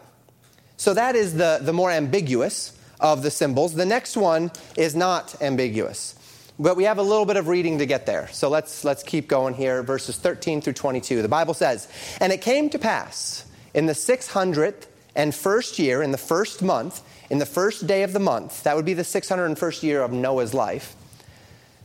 So 0.75 0.93
that 0.93 1.15
is 1.15 1.35
the, 1.35 1.59
the 1.61 1.73
more 1.73 1.91
ambiguous 1.91 2.77
of 2.99 3.23
the 3.23 3.31
symbols. 3.31 3.73
The 3.73 3.85
next 3.85 4.17
one 4.17 4.51
is 4.75 4.95
not 4.95 5.41
ambiguous. 5.41 6.15
But 6.59 6.75
we 6.75 6.85
have 6.85 6.97
a 6.97 7.03
little 7.03 7.25
bit 7.25 7.37
of 7.37 7.47
reading 7.47 7.77
to 7.79 7.85
get 7.85 8.05
there. 8.05 8.27
So 8.31 8.49
let's, 8.49 8.83
let's 8.83 9.03
keep 9.03 9.27
going 9.27 9.53
here, 9.53 9.83
verses 9.83 10.17
13 10.17 10.61
through 10.61 10.73
22. 10.73 11.21
The 11.21 11.27
Bible 11.27 11.53
says, 11.53 11.87
And 12.19 12.33
it 12.33 12.41
came 12.41 12.69
to 12.71 12.79
pass 12.79 13.45
in 13.73 13.85
the 13.85 13.93
600th 13.93 14.87
and 15.15 15.33
first 15.33 15.79
year, 15.79 16.01
in 16.01 16.11
the 16.11 16.17
first 16.17 16.61
month, 16.61 17.01
in 17.29 17.39
the 17.39 17.45
first 17.45 17.87
day 17.87 18.03
of 18.03 18.13
the 18.13 18.19
month, 18.19 18.63
that 18.63 18.75
would 18.75 18.85
be 18.85 18.93
the 18.93 19.03
601st 19.03 19.83
year 19.83 20.01
of 20.01 20.11
Noah's 20.11 20.53
life, 20.53 20.95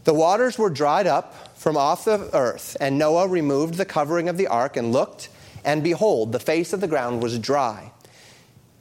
The 0.05 0.15
waters 0.15 0.59
were 0.59 0.71
dried 0.71 1.07
up 1.07 1.57
from 1.57 1.77
off 1.77 2.05
the 2.05 2.29
earth, 2.35 2.77
and 2.81 2.99
Noah 2.99 3.29
removed 3.29 3.75
the 3.75 3.85
covering 3.85 4.29
of 4.29 4.37
the 4.37 4.49
ark 4.49 4.77
and 4.77 4.93
looked, 4.93 5.29
and 5.65 5.83
behold, 5.83 6.33
the 6.33 6.41
face 6.41 6.73
of 6.73 6.81
the 6.81 6.89
ground 6.89 7.23
was 7.23 7.39
dry. 7.39 7.93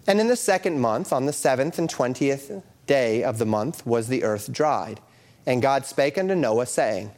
And 0.08 0.20
in 0.20 0.28
the 0.28 0.36
second 0.36 0.80
month, 0.80 1.14
on 1.14 1.28
the 1.28 1.34
seventh 1.34 1.78
and 1.78 1.90
twentieth 1.90 2.64
day 2.88 3.24
of 3.24 3.38
the 3.38 3.46
month, 3.46 3.86
was 3.86 4.08
the 4.08 4.24
earth 4.24 4.52
dried. 4.52 5.00
And 5.46 5.62
God 5.62 5.86
spake 5.86 6.18
unto 6.18 6.36
Noah, 6.36 6.66
saying, 6.66 7.12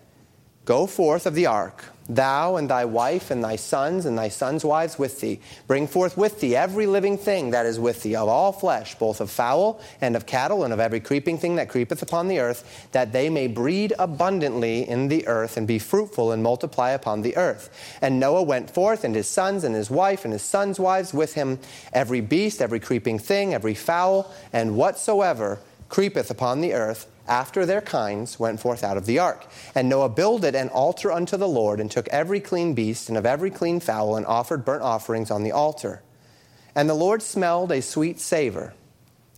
Go 0.66 0.86
forth 0.86 1.26
of 1.26 1.36
the 1.36 1.46
ark 1.46 1.86
thou 2.10 2.56
and 2.56 2.70
thy 2.70 2.86
wife 2.86 3.32
and 3.32 3.44
thy 3.44 3.56
sons 3.56 4.06
and 4.06 4.18
thy 4.18 4.30
sons' 4.30 4.66
wives 4.66 5.00
with 5.00 5.22
thee. 5.22 5.39
Bring 5.68 5.88
forth 5.88 6.18
with 6.18 6.39
thee 6.39 6.56
every 6.56 6.86
living 6.86 7.18
thing 7.18 7.52
that 7.52 7.66
is 7.66 7.80
with 7.80 8.04
thee, 8.04 8.16
of 8.16 8.28
all 8.28 8.52
flesh, 8.52 8.96
both 8.96 9.22
of 9.22 9.30
fowl 9.30 9.80
and 10.02 10.16
of 10.16 10.26
cattle, 10.26 10.63
and 10.63 10.74
of 10.74 10.80
every 10.80 11.00
creeping 11.00 11.38
thing 11.38 11.56
that 11.56 11.70
creepeth 11.70 12.02
upon 12.02 12.28
the 12.28 12.39
earth, 12.39 12.88
that 12.92 13.13
they 13.13 13.30
may 13.30 13.48
breed 13.48 13.94
abundantly 13.98 14.88
in 14.88 15.08
the 15.08 15.28
earth, 15.28 15.58
and 15.58 15.68
be 15.68 15.80
fruitful 15.80 16.32
and 16.32 16.44
multiply 16.44 16.92
upon 16.92 17.22
the 17.22 17.36
earth. 17.38 17.70
And 18.02 18.20
Noah 18.20 18.44
went 18.44 18.70
forth, 18.70 19.04
and 19.04 19.16
his 19.16 19.28
sons 19.28 19.63
and 19.63 19.76
his 19.76 19.89
wife 19.89 20.24
and 20.26 20.34
his 20.34 20.44
sons' 20.44 20.80
wives 20.80 21.13
with 21.13 21.34
him, 21.34 21.60
every 21.94 22.22
beast, 22.22 22.62
every 22.62 22.80
creeping 22.80 23.20
thing, 23.20 23.54
every 23.54 23.76
fowl, 23.76 24.34
and 24.52 24.76
whatsoever 24.76 25.60
creepeth 25.89 26.30
upon 26.30 26.62
the 26.62 26.74
earth 26.74 27.08
after 27.28 27.66
their 27.66 27.82
kinds 27.82 28.40
went 28.40 28.60
forth 28.60 28.84
out 28.84 28.98
of 28.98 29.06
the 29.06 29.20
ark. 29.20 29.48
And 29.74 29.88
Noah 29.88 30.10
builded 30.10 30.56
an 30.56 30.70
altar 30.70 31.12
unto 31.12 31.38
the 31.38 31.48
Lord, 31.48 31.80
and 31.80 31.90
took 31.90 32.08
every 32.10 32.40
clean 32.40 32.74
beast 32.74 33.10
and 33.10 33.18
of 33.18 33.26
every 33.26 33.50
clean 33.50 33.80
fowl, 33.80 34.16
and 34.16 34.26
offered 34.26 34.66
burnt 34.66 34.84
offerings 34.84 35.32
on 35.32 35.44
the 35.44 35.52
altar. 35.52 36.02
And 36.76 36.90
the 36.90 36.96
Lord 36.96 37.22
smelled 37.22 37.72
a 37.72 37.82
sweet 37.82 38.20
savor. 38.20 38.74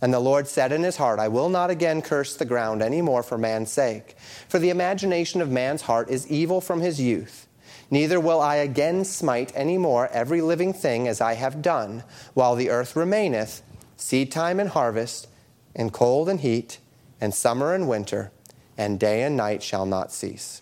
And 0.02 0.14
the 0.14 0.20
Lord 0.20 0.48
said 0.48 0.72
in 0.72 0.84
his 0.84 0.98
heart, 0.98 1.20
I 1.20 1.30
will 1.30 1.50
not 1.50 1.70
again 1.70 2.02
curse 2.02 2.36
the 2.36 2.46
ground 2.46 2.82
any 2.82 3.02
more 3.02 3.24
for 3.24 3.38
man's 3.38 3.72
sake. 3.72 4.16
For 4.48 4.60
the 4.60 4.70
imagination 4.70 5.42
of 5.42 5.50
man's 5.50 5.84
heart 5.84 6.10
is 6.10 6.28
evil 6.28 6.60
from 6.60 6.82
his 6.82 7.00
youth. 7.00 7.48
Neither 7.90 8.20
will 8.20 8.42
I 8.42 8.56
again 8.56 9.06
smite 9.06 9.52
any 9.56 9.78
more 9.78 10.08
every 10.08 10.42
living 10.42 10.74
thing 10.74 11.08
as 11.08 11.22
I 11.22 11.34
have 11.34 11.62
done, 11.62 12.04
while 12.34 12.56
the 12.56 12.70
earth 12.70 12.96
remaineth, 12.96 13.62
seed 13.96 14.32
time 14.32 14.60
and 14.60 14.70
harvest, 14.70 15.28
and 15.76 15.94
cold 15.94 16.28
and 16.28 16.40
heat 16.40 16.80
and 17.26 17.34
summer 17.34 17.74
and 17.74 17.90
winter, 17.90 18.32
and 18.78 18.98
day 18.98 19.24
and 19.24 19.36
night 19.36 19.62
shall 19.62 19.86
not 19.86 20.14
cease. 20.14 20.62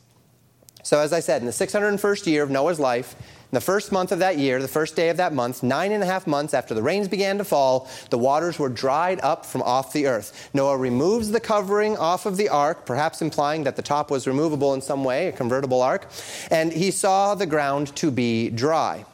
So, 0.82 1.00
as 1.00 1.14
I 1.14 1.20
said, 1.20 1.42
in 1.42 1.46
the 1.46 1.52
601st 1.52 2.26
year 2.26 2.42
of 2.42 2.50
Noah's 2.50 2.80
life, 2.80 3.16
in 3.20 3.56
the 3.56 3.62
first 3.62 3.92
month 3.92 4.12
of 4.12 4.20
that 4.20 4.38
year, 4.40 4.60
the 4.60 4.68
first 4.68 4.96
day 4.96 5.10
of 5.10 5.18
that 5.18 5.34
month, 5.34 5.62
nine 5.62 5.92
and 5.92 6.02
a 6.02 6.06
half 6.08 6.26
months 6.26 6.56
after 6.56 6.74
the 6.74 6.82
rains 6.82 7.08
began 7.08 7.38
to 7.38 7.44
fall, 7.44 7.88
the 8.10 8.18
waters 8.18 8.58
were 8.58 8.68
dried 8.68 9.22
up 9.22 9.46
from 9.46 9.62
off 9.62 9.94
the 9.94 10.08
earth. 10.08 10.50
Noah 10.54 10.78
removes 10.78 11.30
the 11.30 11.40
covering 11.40 11.96
off 11.98 12.26
of 12.26 12.36
the 12.36 12.50
ark, 12.50 12.86
perhaps 12.86 13.22
implying 13.22 13.64
that 13.66 13.76
the 13.76 13.82
top 13.82 14.10
was 14.10 14.26
removable 14.26 14.74
in 14.74 14.82
some 14.82 15.04
way, 15.04 15.28
a 15.28 15.32
convertible 15.32 15.82
ark, 15.82 16.10
and 16.50 16.74
he 16.74 16.90
saw 16.90 17.36
the 17.36 17.46
ground 17.46 17.96
to 17.98 18.10
be 18.10 18.50
dry. 18.50 19.06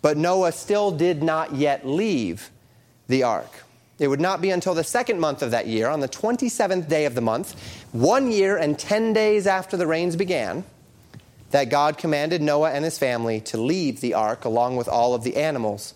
But 0.00 0.16
Noah 0.16 0.52
still 0.52 0.92
did 0.92 1.22
not 1.22 1.54
yet 1.54 1.86
leave 1.86 2.50
the 3.08 3.24
ark. 3.24 3.64
It 4.02 4.08
would 4.08 4.20
not 4.20 4.40
be 4.40 4.50
until 4.50 4.74
the 4.74 4.82
second 4.82 5.20
month 5.20 5.42
of 5.42 5.52
that 5.52 5.68
year, 5.68 5.88
on 5.88 6.00
the 6.00 6.08
27th 6.08 6.88
day 6.88 7.04
of 7.04 7.14
the 7.14 7.20
month, 7.20 7.54
one 7.92 8.32
year 8.32 8.56
and 8.56 8.76
10 8.76 9.12
days 9.12 9.46
after 9.46 9.76
the 9.76 9.86
rains 9.86 10.16
began, 10.16 10.64
that 11.52 11.70
God 11.70 11.98
commanded 11.98 12.42
Noah 12.42 12.72
and 12.72 12.84
his 12.84 12.98
family 12.98 13.40
to 13.42 13.58
leave 13.58 14.00
the 14.00 14.14
ark 14.14 14.44
along 14.44 14.76
with 14.76 14.88
all 14.88 15.14
of 15.14 15.22
the 15.22 15.36
animals 15.36 15.94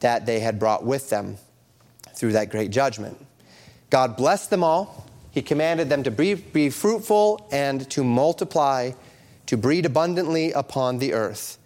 that 0.00 0.26
they 0.26 0.40
had 0.40 0.58
brought 0.58 0.84
with 0.84 1.08
them 1.08 1.38
through 2.14 2.32
that 2.32 2.50
great 2.50 2.70
judgment. 2.70 3.16
God 3.88 4.16
blessed 4.16 4.50
them 4.50 4.62
all. 4.62 5.06
He 5.30 5.40
commanded 5.40 5.88
them 5.88 6.02
to 6.02 6.10
be, 6.10 6.34
be 6.34 6.68
fruitful 6.68 7.48
and 7.50 7.88
to 7.90 8.04
multiply, 8.04 8.92
to 9.46 9.56
breed 9.56 9.86
abundantly 9.86 10.52
upon 10.52 10.98
the 10.98 11.14
earth, 11.14 11.56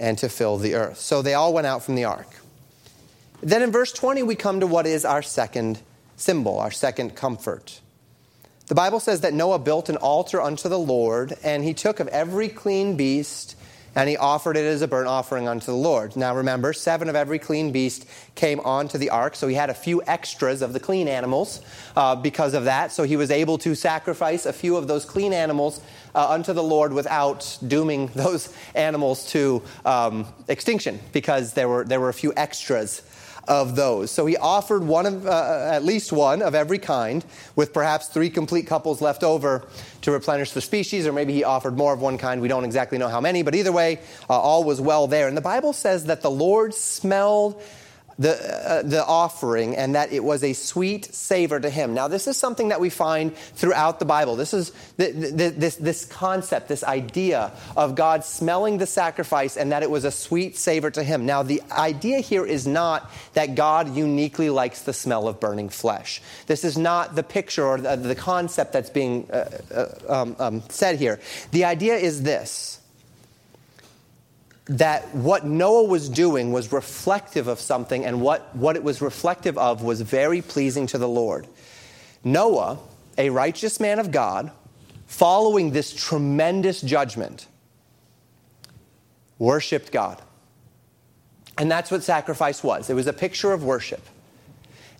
and 0.00 0.18
to 0.18 0.28
fill 0.28 0.58
the 0.58 0.74
earth. 0.74 0.98
So 0.98 1.22
they 1.22 1.34
all 1.34 1.52
went 1.52 1.68
out 1.68 1.84
from 1.84 1.94
the 1.94 2.06
ark. 2.06 2.26
Then 3.40 3.62
in 3.62 3.70
verse 3.70 3.92
20, 3.92 4.22
we 4.22 4.34
come 4.34 4.60
to 4.60 4.66
what 4.66 4.86
is 4.86 5.04
our 5.04 5.22
second 5.22 5.80
symbol, 6.16 6.58
our 6.58 6.70
second 6.70 7.14
comfort. 7.14 7.80
The 8.66 8.74
Bible 8.74 9.00
says 9.00 9.22
that 9.22 9.32
Noah 9.32 9.60
built 9.60 9.88
an 9.88 9.96
altar 9.96 10.40
unto 10.40 10.68
the 10.68 10.78
Lord, 10.78 11.34
and 11.42 11.64
he 11.64 11.72
took 11.72 12.00
of 12.00 12.08
every 12.08 12.48
clean 12.48 12.96
beast 12.96 13.54
and 13.98 14.08
he 14.08 14.16
offered 14.16 14.56
it 14.56 14.64
as 14.64 14.80
a 14.80 14.86
burnt 14.86 15.08
offering 15.08 15.48
unto 15.48 15.66
the 15.66 15.76
Lord. 15.76 16.14
Now 16.14 16.34
remember, 16.36 16.72
seven 16.72 17.08
of 17.08 17.16
every 17.16 17.40
clean 17.40 17.72
beast 17.72 18.06
came 18.36 18.60
onto 18.60 18.96
the 18.96 19.10
ark, 19.10 19.34
so 19.34 19.48
he 19.48 19.56
had 19.56 19.70
a 19.70 19.74
few 19.74 20.02
extras 20.06 20.62
of 20.62 20.72
the 20.72 20.78
clean 20.78 21.08
animals 21.08 21.60
uh, 21.96 22.14
because 22.14 22.54
of 22.54 22.64
that. 22.64 22.92
So 22.92 23.02
he 23.02 23.16
was 23.16 23.32
able 23.32 23.58
to 23.58 23.74
sacrifice 23.74 24.46
a 24.46 24.52
few 24.52 24.76
of 24.76 24.86
those 24.86 25.04
clean 25.04 25.32
animals 25.32 25.80
uh, 26.14 26.30
unto 26.30 26.52
the 26.52 26.62
Lord 26.62 26.92
without 26.92 27.58
dooming 27.66 28.06
those 28.14 28.54
animals 28.74 29.26
to 29.32 29.62
um, 29.84 30.26
extinction 30.46 31.00
because 31.12 31.54
there 31.54 31.68
were, 31.68 31.84
there 31.84 31.98
were 31.98 32.08
a 32.08 32.14
few 32.14 32.32
extras 32.36 33.02
of 33.48 33.74
those. 33.74 34.10
So 34.10 34.26
he 34.26 34.36
offered 34.36 34.84
one 34.84 35.06
of, 35.06 35.26
uh, 35.26 35.70
at 35.72 35.84
least 35.84 36.12
one 36.12 36.42
of 36.42 36.54
every 36.54 36.78
kind, 36.78 37.24
with 37.56 37.72
perhaps 37.72 38.08
three 38.08 38.30
complete 38.30 38.66
couples 38.66 39.00
left 39.00 39.24
over 39.24 39.66
to 40.02 40.12
replenish 40.12 40.52
the 40.52 40.60
species, 40.60 41.06
or 41.06 41.12
maybe 41.12 41.32
he 41.32 41.42
offered 41.42 41.76
more 41.76 41.92
of 41.92 42.00
one 42.00 42.18
kind. 42.18 42.40
We 42.40 42.48
don't 42.48 42.64
exactly 42.64 42.98
know 42.98 43.08
how 43.08 43.20
many, 43.20 43.42
but 43.42 43.54
either 43.54 43.72
way, 43.72 44.00
uh, 44.28 44.38
all 44.38 44.62
was 44.64 44.80
well 44.80 45.06
there. 45.06 45.26
And 45.26 45.36
the 45.36 45.40
Bible 45.40 45.72
says 45.72 46.04
that 46.04 46.22
the 46.22 46.30
Lord 46.30 46.74
smelled 46.74 47.60
the, 48.18 48.70
uh, 48.70 48.82
the 48.82 49.04
offering 49.04 49.76
and 49.76 49.94
that 49.94 50.12
it 50.12 50.22
was 50.22 50.42
a 50.42 50.52
sweet 50.52 51.14
savor 51.14 51.60
to 51.60 51.70
him. 51.70 51.94
Now, 51.94 52.08
this 52.08 52.26
is 52.26 52.36
something 52.36 52.68
that 52.68 52.80
we 52.80 52.90
find 52.90 53.36
throughout 53.36 53.98
the 53.98 54.04
Bible. 54.04 54.34
This 54.34 54.52
is 54.52 54.72
the, 54.96 55.12
the, 55.12 55.48
this, 55.50 55.76
this 55.76 56.04
concept, 56.04 56.68
this 56.68 56.82
idea 56.82 57.52
of 57.76 57.94
God 57.94 58.24
smelling 58.24 58.78
the 58.78 58.86
sacrifice 58.86 59.56
and 59.56 59.72
that 59.72 59.82
it 59.82 59.90
was 59.90 60.04
a 60.04 60.10
sweet 60.10 60.56
savor 60.56 60.90
to 60.90 61.02
him. 61.02 61.26
Now, 61.26 61.42
the 61.42 61.62
idea 61.70 62.18
here 62.18 62.44
is 62.44 62.66
not 62.66 63.10
that 63.34 63.54
God 63.54 63.94
uniquely 63.94 64.50
likes 64.50 64.82
the 64.82 64.92
smell 64.92 65.28
of 65.28 65.38
burning 65.38 65.68
flesh. 65.68 66.20
This 66.46 66.64
is 66.64 66.76
not 66.76 67.14
the 67.14 67.22
picture 67.22 67.64
or 67.64 67.80
the, 67.80 67.96
the 67.96 68.16
concept 68.16 68.72
that's 68.72 68.90
being 68.90 69.30
uh, 69.30 69.48
uh, 69.72 70.22
um, 70.22 70.36
um, 70.38 70.62
said 70.68 70.98
here. 70.98 71.20
The 71.52 71.64
idea 71.64 71.94
is 71.96 72.22
this 72.22 72.77
that 74.68 75.14
what 75.14 75.46
Noah 75.46 75.84
was 75.84 76.08
doing 76.08 76.52
was 76.52 76.72
reflective 76.72 77.48
of 77.48 77.58
something, 77.58 78.04
and 78.04 78.20
what, 78.20 78.54
what 78.54 78.76
it 78.76 78.84
was 78.84 79.00
reflective 79.00 79.56
of 79.56 79.82
was 79.82 80.02
very 80.02 80.42
pleasing 80.42 80.86
to 80.88 80.98
the 80.98 81.08
Lord. 81.08 81.46
Noah, 82.22 82.78
a 83.16 83.30
righteous 83.30 83.80
man 83.80 83.98
of 83.98 84.10
God, 84.10 84.52
following 85.06 85.70
this 85.70 85.94
tremendous 85.94 86.82
judgment, 86.82 87.46
worshiped 89.38 89.90
God. 89.90 90.20
And 91.56 91.70
that's 91.70 91.90
what 91.90 92.02
sacrifice 92.02 92.62
was. 92.62 92.90
It 92.90 92.94
was 92.94 93.06
a 93.06 93.12
picture 93.12 93.52
of 93.52 93.64
worship. 93.64 94.02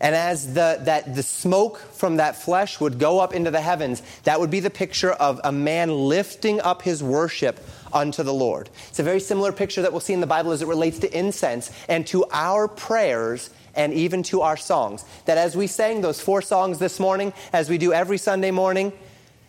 And 0.01 0.15
as 0.15 0.55
the, 0.55 0.79
that, 0.83 1.15
the 1.15 1.23
smoke 1.25 1.79
from 1.79 2.17
that 2.17 2.41
flesh 2.41 2.79
would 2.79 2.99
go 2.99 3.19
up 3.19 3.35
into 3.35 3.51
the 3.51 3.61
heavens, 3.61 4.03
that 4.23 4.39
would 4.39 4.51
be 4.51 4.61
the 4.61 4.71
picture 4.71 5.11
of 5.11 5.41
a 5.43 5.51
man 5.51 5.91
lifting 5.91 6.61
up 6.61 6.83
his 6.83 7.03
worship 7.03 7.59
unto 7.93 8.23
the 8.23 8.33
Lord. 8.33 8.71
It's 8.89 9.01
a 9.01 9.03
very 9.03 9.21
similar 9.21 9.51
picture 9.51 9.83
that 9.83 9.93
we'll 9.93 10.01
see 10.01 10.13
in 10.13 10.21
the 10.21 10.27
Bible 10.27 10.53
as 10.53 10.63
it 10.63 10.69
relates 10.69 11.01
to 11.01 11.19
incense 11.19 11.73
and 11.89 12.07
to 12.09 12.25
our 12.33 12.69
prayers 12.69 13.51
and 13.75 13.93
even 13.93 14.23
to 14.25 14.43
our 14.43 14.57
songs. 14.57 15.05
That 15.25 15.39
as 15.39 15.57
we 15.57 15.67
sang 15.67 16.01
those 16.01 16.21
four 16.21 16.43
songs 16.43 16.79
this 16.79 17.01
morning, 17.01 17.33
as 17.53 17.69
we 17.69 17.79
do 17.79 17.93
every 17.93 18.19
Sunday 18.19 18.53
morning, 18.53 18.93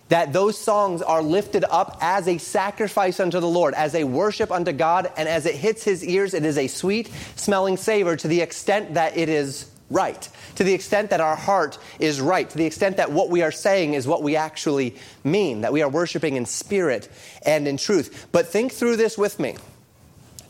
that 0.10 0.34
those 0.34 0.58
songs 0.58 1.04
are 1.04 1.22
lifted 1.22 1.64
up 1.70 2.00
as 2.02 2.28
a 2.28 2.40
sacrifice 2.40 3.20
unto 3.20 3.40
the 3.40 3.48
Lord, 3.48 3.76
as 3.76 3.94
a 3.94 4.04
worship 4.04 4.52
unto 4.52 4.72
God, 4.72 5.12
and 5.16 5.30
as 5.30 5.46
it 5.46 5.54
hits 5.54 5.84
his 5.84 6.04
ears, 6.04 6.34
it 6.34 6.44
is 6.44 6.58
a 6.58 6.68
sweet 6.68 7.12
smelling 7.36 7.78
savor 7.78 8.16
to 8.16 8.28
the 8.28 8.42
extent 8.42 8.96
that 8.96 9.16
it 9.16 9.30
is 9.30 9.70
right, 9.90 10.30
to 10.56 10.64
the 10.64 10.74
extent 10.74 11.10
that 11.10 11.22
our 11.22 11.36
heart 11.36 11.78
is 12.00 12.22
right, 12.22 12.50
to 12.50 12.58
the 12.58 12.66
extent 12.66 12.98
that 12.98 13.12
what 13.12 13.30
we 13.30 13.42
are 13.42 13.52
saying 13.52 13.94
is 13.94 14.08
what 14.08 14.24
we 14.24 14.36
actually 14.36 14.96
mean, 15.24 15.62
that 15.62 15.74
we 15.74 15.82
are 15.82 15.90
worshiping 15.90 16.36
in 16.36 16.46
spirit 16.46 17.10
and 17.46 17.68
in 17.68 17.78
truth. 17.78 18.28
But 18.32 18.48
think 18.48 18.72
through 18.72 18.98
this 18.98 19.18
with 19.18 19.40
me. 19.40 19.56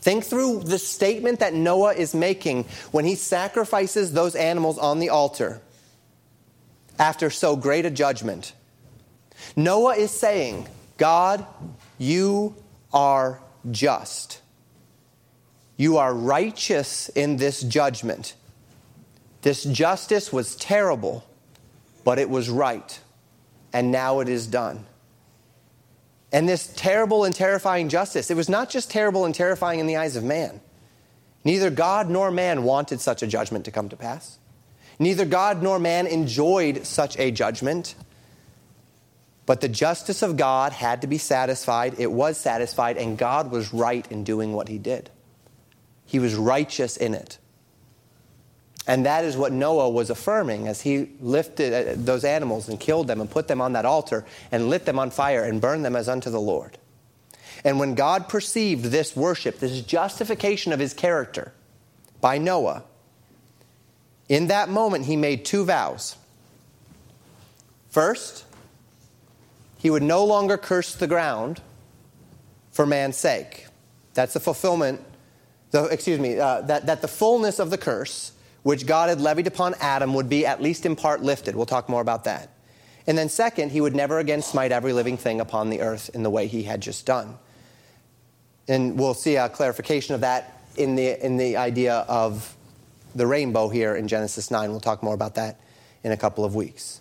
Think 0.00 0.24
through 0.24 0.60
the 0.60 0.78
statement 0.78 1.40
that 1.40 1.52
Noah 1.52 1.92
is 1.92 2.14
making 2.14 2.64
when 2.90 3.04
he 3.04 3.14
sacrifices 3.14 4.12
those 4.12 4.34
animals 4.34 4.78
on 4.78 4.98
the 4.98 5.10
altar 5.10 5.60
after 6.98 7.30
so 7.30 7.56
great 7.56 7.86
a 7.86 7.90
judgment. 7.90 8.52
Noah 9.56 9.96
is 9.96 10.10
saying, 10.10 10.68
God, 10.96 11.46
you 11.98 12.54
are 12.92 13.40
just. 13.70 14.40
You 15.76 15.96
are 15.96 16.12
righteous 16.12 17.08
in 17.10 17.38
this 17.38 17.62
judgment. 17.62 18.34
This 19.42 19.64
justice 19.64 20.32
was 20.32 20.54
terrible, 20.56 21.24
but 22.04 22.18
it 22.18 22.28
was 22.28 22.50
right. 22.50 23.00
And 23.72 23.90
now 23.90 24.20
it 24.20 24.28
is 24.28 24.46
done. 24.46 24.84
And 26.32 26.48
this 26.48 26.72
terrible 26.76 27.24
and 27.24 27.34
terrifying 27.34 27.88
justice, 27.88 28.30
it 28.30 28.36
was 28.36 28.48
not 28.48 28.70
just 28.70 28.90
terrible 28.90 29.24
and 29.24 29.34
terrifying 29.34 29.80
in 29.80 29.86
the 29.86 29.96
eyes 29.96 30.16
of 30.16 30.24
man. 30.24 30.60
Neither 31.44 31.70
God 31.70 32.10
nor 32.10 32.30
man 32.30 32.62
wanted 32.64 33.00
such 33.00 33.22
a 33.22 33.26
judgment 33.26 33.64
to 33.64 33.70
come 33.70 33.88
to 33.88 33.96
pass. 33.96 34.38
Neither 34.98 35.24
God 35.24 35.62
nor 35.62 35.78
man 35.78 36.06
enjoyed 36.06 36.86
such 36.86 37.18
a 37.18 37.30
judgment. 37.30 37.94
But 39.46 39.62
the 39.62 39.68
justice 39.68 40.22
of 40.22 40.36
God 40.36 40.72
had 40.72 41.00
to 41.00 41.06
be 41.06 41.18
satisfied. 41.18 41.94
It 41.98 42.12
was 42.12 42.36
satisfied, 42.36 42.98
and 42.98 43.16
God 43.16 43.50
was 43.50 43.72
right 43.72 44.06
in 44.12 44.22
doing 44.22 44.52
what 44.52 44.68
he 44.68 44.78
did. 44.78 45.10
He 46.04 46.18
was 46.18 46.34
righteous 46.34 46.96
in 46.96 47.14
it. 47.14 47.38
And 48.86 49.06
that 49.06 49.24
is 49.24 49.36
what 49.36 49.52
Noah 49.52 49.90
was 49.90 50.10
affirming 50.10 50.66
as 50.66 50.80
he 50.80 51.10
lifted 51.20 51.72
uh, 51.72 51.92
those 51.96 52.24
animals 52.24 52.68
and 52.68 52.80
killed 52.80 53.06
them 53.06 53.20
and 53.20 53.30
put 53.30 53.46
them 53.46 53.60
on 53.60 53.74
that 53.74 53.84
altar 53.84 54.24
and 54.50 54.68
lit 54.68 54.84
them 54.86 54.98
on 54.98 55.10
fire 55.10 55.44
and 55.44 55.60
burned 55.60 55.84
them 55.84 55.94
as 55.94 56.08
unto 56.08 56.30
the 56.30 56.40
Lord. 56.40 56.78
And 57.62 57.78
when 57.78 57.94
God 57.94 58.28
perceived 58.28 58.86
this 58.86 59.14
worship, 59.14 59.58
this 59.58 59.82
justification 59.82 60.72
of 60.72 60.80
his 60.80 60.94
character 60.94 61.52
by 62.20 62.38
Noah, 62.38 62.84
in 64.28 64.46
that 64.46 64.68
moment 64.68 65.04
he 65.04 65.16
made 65.16 65.44
two 65.44 65.64
vows. 65.64 66.16
First, 67.90 68.44
he 69.76 69.90
would 69.90 70.02
no 70.02 70.24
longer 70.24 70.56
curse 70.56 70.94
the 70.94 71.06
ground 71.06 71.60
for 72.70 72.86
man's 72.86 73.16
sake. 73.16 73.66
That's 74.14 74.32
the 74.32 74.40
fulfillment, 74.40 75.00
the, 75.70 75.84
excuse 75.84 76.18
me, 76.18 76.38
uh, 76.38 76.62
that, 76.62 76.86
that 76.86 77.02
the 77.02 77.08
fullness 77.08 77.58
of 77.58 77.70
the 77.70 77.78
curse 77.78 78.32
which 78.62 78.86
God 78.86 79.08
had 79.08 79.20
levied 79.20 79.46
upon 79.46 79.74
Adam 79.80 80.14
would 80.14 80.28
be 80.28 80.46
at 80.46 80.60
least 80.60 80.84
in 80.86 80.96
part 80.96 81.22
lifted. 81.22 81.56
We'll 81.56 81.66
talk 81.66 81.88
more 81.88 82.00
about 82.00 82.24
that. 82.24 82.50
And 83.06 83.16
then, 83.16 83.28
second, 83.28 83.72
he 83.72 83.80
would 83.80 83.94
never 83.94 84.18
again 84.18 84.42
smite 84.42 84.72
every 84.72 84.92
living 84.92 85.16
thing 85.16 85.40
upon 85.40 85.70
the 85.70 85.80
earth 85.80 86.10
in 86.14 86.22
the 86.22 86.30
way 86.30 86.46
he 86.46 86.62
had 86.64 86.80
just 86.80 87.06
done. 87.06 87.38
And 88.68 88.98
we'll 88.98 89.14
see 89.14 89.36
a 89.36 89.48
clarification 89.48 90.14
of 90.14 90.20
that 90.20 90.62
in 90.76 90.94
the, 90.94 91.24
in 91.24 91.36
the 91.36 91.56
idea 91.56 91.94
of 92.08 92.54
the 93.14 93.26
rainbow 93.26 93.68
here 93.68 93.96
in 93.96 94.06
Genesis 94.06 94.50
9. 94.50 94.70
We'll 94.70 94.80
talk 94.80 95.02
more 95.02 95.14
about 95.14 95.34
that 95.36 95.60
in 96.04 96.12
a 96.12 96.16
couple 96.16 96.44
of 96.44 96.54
weeks. 96.54 97.00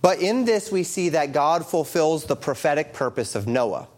But 0.00 0.20
in 0.20 0.44
this, 0.44 0.70
we 0.70 0.84
see 0.84 1.10
that 1.10 1.32
God 1.32 1.66
fulfills 1.66 2.24
the 2.24 2.36
prophetic 2.36 2.92
purpose 2.92 3.34
of 3.34 3.46
Noah. 3.46 3.88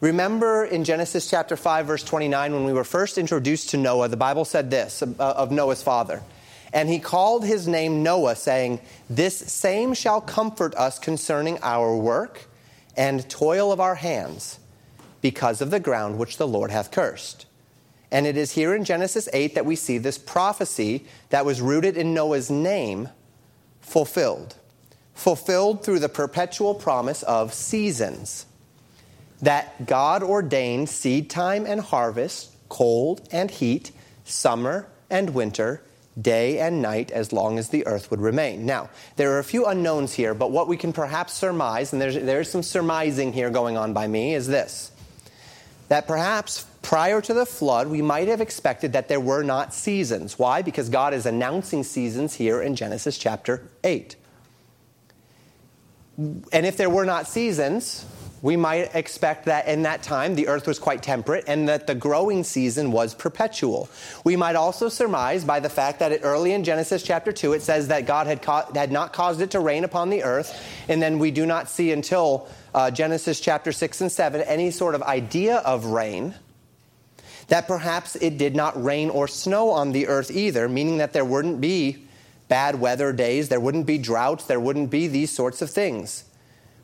Remember 0.00 0.64
in 0.64 0.84
Genesis 0.84 1.28
chapter 1.28 1.56
5, 1.56 1.86
verse 1.86 2.04
29, 2.04 2.52
when 2.52 2.64
we 2.64 2.72
were 2.72 2.84
first 2.84 3.18
introduced 3.18 3.70
to 3.70 3.76
Noah, 3.76 4.06
the 4.06 4.16
Bible 4.16 4.44
said 4.44 4.70
this 4.70 5.02
uh, 5.02 5.06
of 5.18 5.50
Noah's 5.50 5.82
father. 5.82 6.22
And 6.72 6.88
he 6.88 7.00
called 7.00 7.44
his 7.44 7.66
name 7.66 8.04
Noah, 8.04 8.36
saying, 8.36 8.80
This 9.10 9.36
same 9.36 9.94
shall 9.94 10.20
comfort 10.20 10.72
us 10.76 11.00
concerning 11.00 11.58
our 11.62 11.96
work 11.96 12.46
and 12.96 13.28
toil 13.28 13.72
of 13.72 13.80
our 13.80 13.96
hands, 13.96 14.60
because 15.20 15.60
of 15.60 15.72
the 15.72 15.80
ground 15.80 16.16
which 16.16 16.36
the 16.36 16.46
Lord 16.46 16.70
hath 16.70 16.92
cursed. 16.92 17.46
And 18.12 18.24
it 18.24 18.36
is 18.36 18.52
here 18.52 18.74
in 18.74 18.84
Genesis 18.84 19.28
8 19.32 19.56
that 19.56 19.66
we 19.66 19.74
see 19.74 19.98
this 19.98 20.16
prophecy 20.16 21.06
that 21.30 21.44
was 21.44 21.60
rooted 21.60 21.96
in 21.96 22.14
Noah's 22.14 22.50
name 22.50 23.08
fulfilled. 23.80 24.54
Fulfilled 25.14 25.84
through 25.84 25.98
the 25.98 26.08
perpetual 26.08 26.76
promise 26.76 27.24
of 27.24 27.52
seasons 27.52 28.46
that 29.42 29.86
God 29.86 30.22
ordained 30.22 30.88
seed 30.88 31.30
time 31.30 31.66
and 31.66 31.80
harvest, 31.80 32.54
cold 32.68 33.26
and 33.30 33.50
heat, 33.50 33.92
summer 34.24 34.88
and 35.10 35.30
winter, 35.30 35.82
day 36.20 36.58
and 36.58 36.82
night, 36.82 37.10
as 37.10 37.32
long 37.32 37.58
as 37.58 37.68
the 37.68 37.86
earth 37.86 38.10
would 38.10 38.20
remain. 38.20 38.66
Now, 38.66 38.90
there 39.16 39.32
are 39.32 39.38
a 39.38 39.44
few 39.44 39.66
unknowns 39.66 40.14
here, 40.14 40.34
but 40.34 40.50
what 40.50 40.66
we 40.66 40.76
can 40.76 40.92
perhaps 40.92 41.32
surmise, 41.32 41.92
and 41.92 42.02
there's, 42.02 42.16
there's 42.16 42.50
some 42.50 42.62
surmising 42.62 43.32
here 43.32 43.50
going 43.50 43.76
on 43.76 43.92
by 43.92 44.06
me, 44.06 44.34
is 44.34 44.46
this 44.46 44.92
that 45.88 46.06
perhaps 46.06 46.66
prior 46.82 47.20
to 47.22 47.32
the 47.32 47.46
flood, 47.46 47.88
we 47.88 48.02
might 48.02 48.28
have 48.28 48.42
expected 48.42 48.92
that 48.92 49.08
there 49.08 49.20
were 49.20 49.42
not 49.42 49.72
seasons. 49.72 50.38
Why? 50.38 50.60
Because 50.60 50.90
God 50.90 51.14
is 51.14 51.24
announcing 51.24 51.82
seasons 51.82 52.34
here 52.34 52.60
in 52.60 52.76
Genesis 52.76 53.16
chapter 53.16 53.62
8. 53.82 54.14
And 56.18 56.44
if 56.52 56.76
there 56.76 56.90
were 56.90 57.06
not 57.06 57.26
seasons, 57.26 58.04
we 58.40 58.56
might 58.56 58.94
expect 58.94 59.46
that 59.46 59.66
in 59.66 59.82
that 59.82 60.02
time 60.02 60.34
the 60.34 60.48
earth 60.48 60.66
was 60.66 60.78
quite 60.78 61.02
temperate 61.02 61.44
and 61.46 61.68
that 61.68 61.86
the 61.86 61.94
growing 61.94 62.44
season 62.44 62.92
was 62.92 63.14
perpetual. 63.14 63.88
We 64.24 64.36
might 64.36 64.56
also 64.56 64.88
surmise 64.88 65.44
by 65.44 65.60
the 65.60 65.68
fact 65.68 65.98
that 65.98 66.20
early 66.22 66.52
in 66.52 66.64
Genesis 66.64 67.02
chapter 67.02 67.32
2 67.32 67.54
it 67.54 67.62
says 67.62 67.88
that 67.88 68.06
God 68.06 68.26
had, 68.26 68.44
had 68.74 68.92
not 68.92 69.12
caused 69.12 69.40
it 69.40 69.50
to 69.52 69.60
rain 69.60 69.84
upon 69.84 70.10
the 70.10 70.22
earth, 70.22 70.60
and 70.88 71.02
then 71.02 71.18
we 71.18 71.30
do 71.30 71.46
not 71.46 71.68
see 71.68 71.90
until 71.92 72.48
uh, 72.74 72.90
Genesis 72.90 73.40
chapter 73.40 73.72
6 73.72 74.00
and 74.02 74.12
7 74.12 74.40
any 74.42 74.70
sort 74.70 74.94
of 74.94 75.02
idea 75.02 75.56
of 75.58 75.86
rain. 75.86 76.34
That 77.48 77.66
perhaps 77.66 78.14
it 78.16 78.36
did 78.36 78.54
not 78.54 78.82
rain 78.82 79.08
or 79.10 79.26
snow 79.26 79.70
on 79.70 79.92
the 79.92 80.06
earth 80.06 80.30
either, 80.30 80.68
meaning 80.68 80.98
that 80.98 81.14
there 81.14 81.24
wouldn't 81.24 81.60
be 81.60 82.04
bad 82.46 82.78
weather 82.78 83.12
days, 83.12 83.48
there 83.48 83.60
wouldn't 83.60 83.86
be 83.86 83.98
droughts, 83.98 84.44
there 84.44 84.60
wouldn't 84.60 84.90
be 84.90 85.08
these 85.08 85.30
sorts 85.30 85.62
of 85.62 85.70
things 85.70 86.24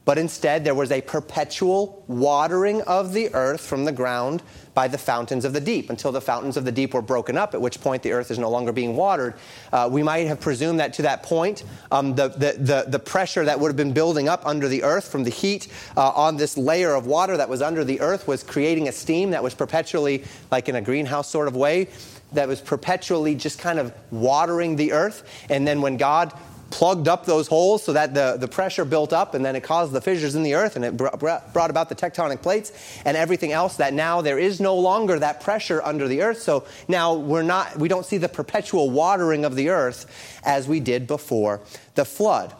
but 0.05 0.19
instead 0.19 0.65
there 0.65 0.75
was 0.75 0.91
a 0.91 1.01
perpetual 1.01 2.05
watering 2.07 2.83
of 2.83 3.13
the 3.13 3.33
earth 3.35 3.61
from 3.61 3.85
the 3.85 3.93
ground 3.93 4.43
by 4.75 4.89
the 4.89 4.99
fountains 4.99 5.45
of 5.45 5.53
the 5.53 5.61
deep 5.61 5.89
until 5.89 6.13
the 6.13 6.21
fountains 6.21 6.57
of 6.57 6.65
the 6.65 6.73
deep 6.73 6.95
were 6.95 7.03
broken 7.03 7.39
up, 7.39 7.55
at 7.55 7.61
which 7.61 7.81
point 7.81 8.03
the 8.03 8.13
earth 8.13 8.31
is 8.31 8.39
no 8.39 8.51
longer 8.51 8.73
being 8.73 8.97
watered. 8.97 9.35
Uh, 9.73 9.89
we 9.91 10.03
might 10.03 10.27
have 10.27 10.41
presumed 10.41 10.81
that 10.81 10.93
to 10.93 11.03
that 11.03 11.23
point, 11.23 11.63
um, 11.93 12.15
the, 12.15 12.29
the, 12.29 12.57
the, 12.59 12.85
the, 12.89 12.99
pressure 12.99 13.45
that 13.45 13.59
would 13.59 13.69
have 13.69 13.77
been 13.77 13.93
building 13.93 14.29
up 14.29 14.45
under 14.45 14.67
the 14.67 14.83
earth 14.83 15.09
from 15.09 15.23
the 15.23 15.31
heat 15.31 15.69
uh, 15.97 16.11
on 16.11 16.37
this 16.37 16.57
layer 16.57 16.95
of 16.95 17.07
water 17.07 17.37
that 17.37 17.49
was 17.49 17.63
under 17.63 17.85
the 17.85 18.01
earth 18.01 18.27
was 18.27 18.43
creating 18.43 18.89
a 18.89 18.93
steam 18.93 19.31
that 19.31 19.43
was 19.43 19.55
perpetually, 19.55 20.25
like 20.51 20.69
in 20.69 20.77
a 20.77 20.81
greenhouse 20.81 21.29
sort 21.29 21.47
of 21.47 21.55
way, 21.55 21.89
that 22.33 22.49
was 22.49 22.61
perpetually 22.61 23.35
just 23.35 23.59
kind 23.59 23.79
of 23.79 23.93
watering 24.11 24.75
the 24.77 24.93
earth. 24.93 25.23
And 25.49 25.67
then 25.67 25.81
when 25.81 25.97
God 25.97 26.33
plugged 26.71 27.09
up 27.09 27.27
those 27.27 27.47
holes 27.47 27.83
so 27.83 27.93
that 27.93 28.15
the, 28.15 28.37
the 28.39 28.49
pressure 28.49 28.85
built 28.85 29.13
up 29.13 29.35
and 29.35 29.45
then 29.45 29.57
it 29.57 29.63
caused 29.63 29.93
the 29.93 30.01
fissures 30.01 30.35
in 30.35 30.43
the 30.43 30.55
earth 30.55 30.77
and 30.77 30.85
it 30.85 30.97
brought 30.97 31.71
about 31.71 31.89
the 31.89 31.95
tectonic 31.95 32.43
plates 32.43 32.73
and 33.05 33.17
everything 33.17 33.53
else 33.53 33.77
that 33.77 33.93
now 33.93 34.21
there 34.21 34.39
is 34.39 34.61
no 34.61 34.77
longer 34.77 35.19
that 35.19 35.41
pressure 35.41 35.83
under 35.83 36.09
the 36.09 36.23
earth. 36.23 36.41
So 36.41 36.65
now 36.89 37.15
we're 37.15 37.43
not 37.43 37.77
we 37.79 37.89
don't 37.89 38.07
see 38.07 38.19
the 38.19 38.29
perpetual 38.29 38.91
watering 38.91 39.45
of 39.45 39.57
the 39.57 39.71
earth 39.71 40.41
as 40.45 40.67
we 40.67 40.81
did 40.81 41.07
before 41.07 41.61
the 41.95 42.05
flood. 42.05 42.55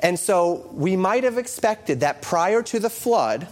And 0.00 0.18
so 0.18 0.68
we 0.72 0.96
might 0.96 1.24
have 1.24 1.38
expected 1.38 2.00
that 2.00 2.22
prior 2.22 2.62
to 2.62 2.78
the 2.78 2.90
flood 2.90 3.46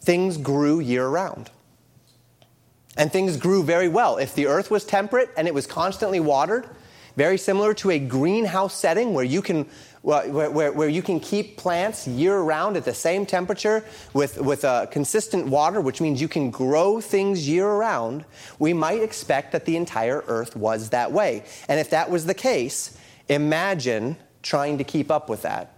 things 0.00 0.36
grew 0.36 0.80
year 0.80 1.06
round. 1.06 1.50
And 2.96 3.10
things 3.10 3.36
grew 3.38 3.62
very 3.62 3.88
well. 3.88 4.18
If 4.18 4.34
the 4.34 4.48
earth 4.48 4.70
was 4.70 4.84
temperate 4.84 5.30
and 5.36 5.48
it 5.48 5.54
was 5.54 5.66
constantly 5.66 6.20
watered 6.20 6.68
very 7.16 7.38
similar 7.38 7.74
to 7.74 7.90
a 7.90 7.98
greenhouse 7.98 8.74
setting 8.74 9.14
where 9.14 9.24
you 9.24 9.42
can 9.42 9.66
where, 10.02 10.50
where, 10.50 10.72
where, 10.72 10.88
you 10.88 11.00
can 11.00 11.20
keep 11.20 11.56
plants 11.56 12.08
year 12.08 12.36
round 12.40 12.76
at 12.76 12.84
the 12.84 12.92
same 12.92 13.24
temperature 13.24 13.84
with, 14.12 14.36
with 14.40 14.64
a 14.64 14.88
consistent 14.90 15.46
water, 15.46 15.80
which 15.80 16.00
means 16.00 16.20
you 16.20 16.26
can 16.26 16.50
grow 16.50 17.00
things 17.00 17.48
year 17.48 17.68
round, 17.68 18.24
we 18.58 18.72
might 18.72 19.00
expect 19.00 19.52
that 19.52 19.64
the 19.64 19.76
entire 19.76 20.24
earth 20.26 20.56
was 20.56 20.90
that 20.90 21.12
way. 21.12 21.44
And 21.68 21.78
if 21.78 21.90
that 21.90 22.10
was 22.10 22.26
the 22.26 22.34
case, 22.34 22.98
imagine 23.28 24.16
trying 24.42 24.78
to 24.78 24.84
keep 24.84 25.08
up 25.08 25.28
with 25.28 25.42
that 25.42 25.76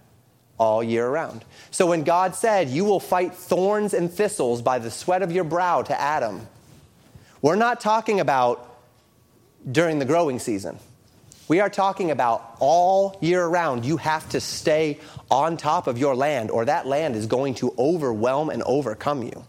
all 0.57 0.83
year 0.83 1.07
round. 1.07 1.45
So 1.69 1.85
when 1.85 2.03
God 2.03 2.33
said, 2.33 2.69
You 2.69 2.85
will 2.85 2.99
fight 2.99 3.33
thorns 3.33 3.93
and 3.93 4.11
thistles 4.11 4.61
by 4.61 4.79
the 4.79 4.89
sweat 4.89 5.21
of 5.21 5.31
your 5.31 5.43
brow 5.43 5.81
to 5.83 5.99
Adam, 5.99 6.47
we're 7.41 7.55
not 7.55 7.79
talking 7.79 8.19
about 8.19 8.79
during 9.71 9.99
the 9.99 10.05
growing 10.05 10.39
season. 10.39 10.79
We 11.47 11.59
are 11.59 11.69
talking 11.69 12.09
about 12.09 12.55
all 12.59 13.17
year 13.21 13.45
round. 13.45 13.85
You 13.85 13.97
have 13.97 14.27
to 14.29 14.41
stay 14.41 14.99
on 15.29 15.57
top 15.57 15.87
of 15.87 15.97
your 15.97 16.15
land, 16.15 16.49
or 16.49 16.65
that 16.65 16.87
land 16.87 17.15
is 17.15 17.27
going 17.27 17.55
to 17.55 17.73
overwhelm 17.77 18.49
and 18.49 18.63
overcome 18.63 19.21
you. 19.23 19.45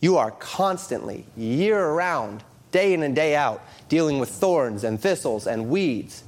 You 0.00 0.18
are 0.18 0.32
constantly, 0.32 1.24
year 1.36 1.90
round, 1.90 2.44
day 2.72 2.92
in 2.92 3.02
and 3.02 3.14
day 3.14 3.34
out, 3.36 3.62
dealing 3.88 4.18
with 4.18 4.28
thorns 4.28 4.84
and 4.84 5.00
thistles 5.00 5.46
and 5.46 5.70
weeds. 5.70 6.24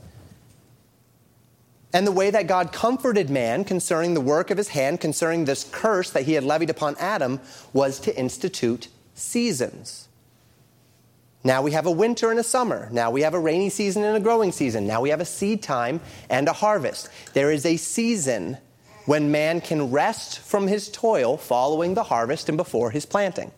And 1.92 2.07
the 2.07 2.12
way 2.12 2.31
that 2.31 2.46
God 2.46 2.72
comforted 2.72 3.31
man 3.31 3.64
concerning 3.64 4.14
the 4.14 4.20
work 4.20 4.50
of 4.50 4.59
his 4.59 4.68
hand, 4.68 5.00
concerning 5.00 5.44
this 5.44 5.64
curse 5.64 6.11
that 6.11 6.24
he 6.24 6.33
had 6.33 6.42
levied 6.42 6.70
upon 6.70 6.96
Adam, 6.98 7.40
was 7.72 8.00
to 8.00 8.16
institute 8.16 8.88
seasons. 9.14 10.08
Now 11.47 11.61
we 11.61 11.73
have 11.73 11.85
a 11.85 11.90
winter 11.90 12.31
and 12.31 12.40
a 12.40 12.42
summer. 12.42 12.88
Now 12.90 13.11
we 13.11 13.21
have 13.21 13.35
a 13.35 13.38
rainy 13.38 13.69
season 13.69 14.03
and 14.03 14.17
a 14.17 14.21
growing 14.21 14.51
season. 14.51 14.87
Now 14.87 15.03
we 15.03 15.11
have 15.11 15.21
a 15.21 15.27
seed 15.27 15.63
time 15.63 16.01
and 16.31 16.49
a 16.49 16.55
harvest. 16.55 17.11
There 17.35 17.53
is 17.53 17.67
a 17.67 17.77
season 17.77 18.57
when 19.05 19.31
man 19.31 19.61
can 19.61 19.90
rest 19.90 20.38
from 20.38 20.67
his 20.67 20.88
toil 20.88 21.37
following 21.37 21.92
the 21.92 22.05
harvest 22.05 22.49
and 22.49 22.57
before 22.57 22.90
his 22.90 23.05
planting. 23.05 23.53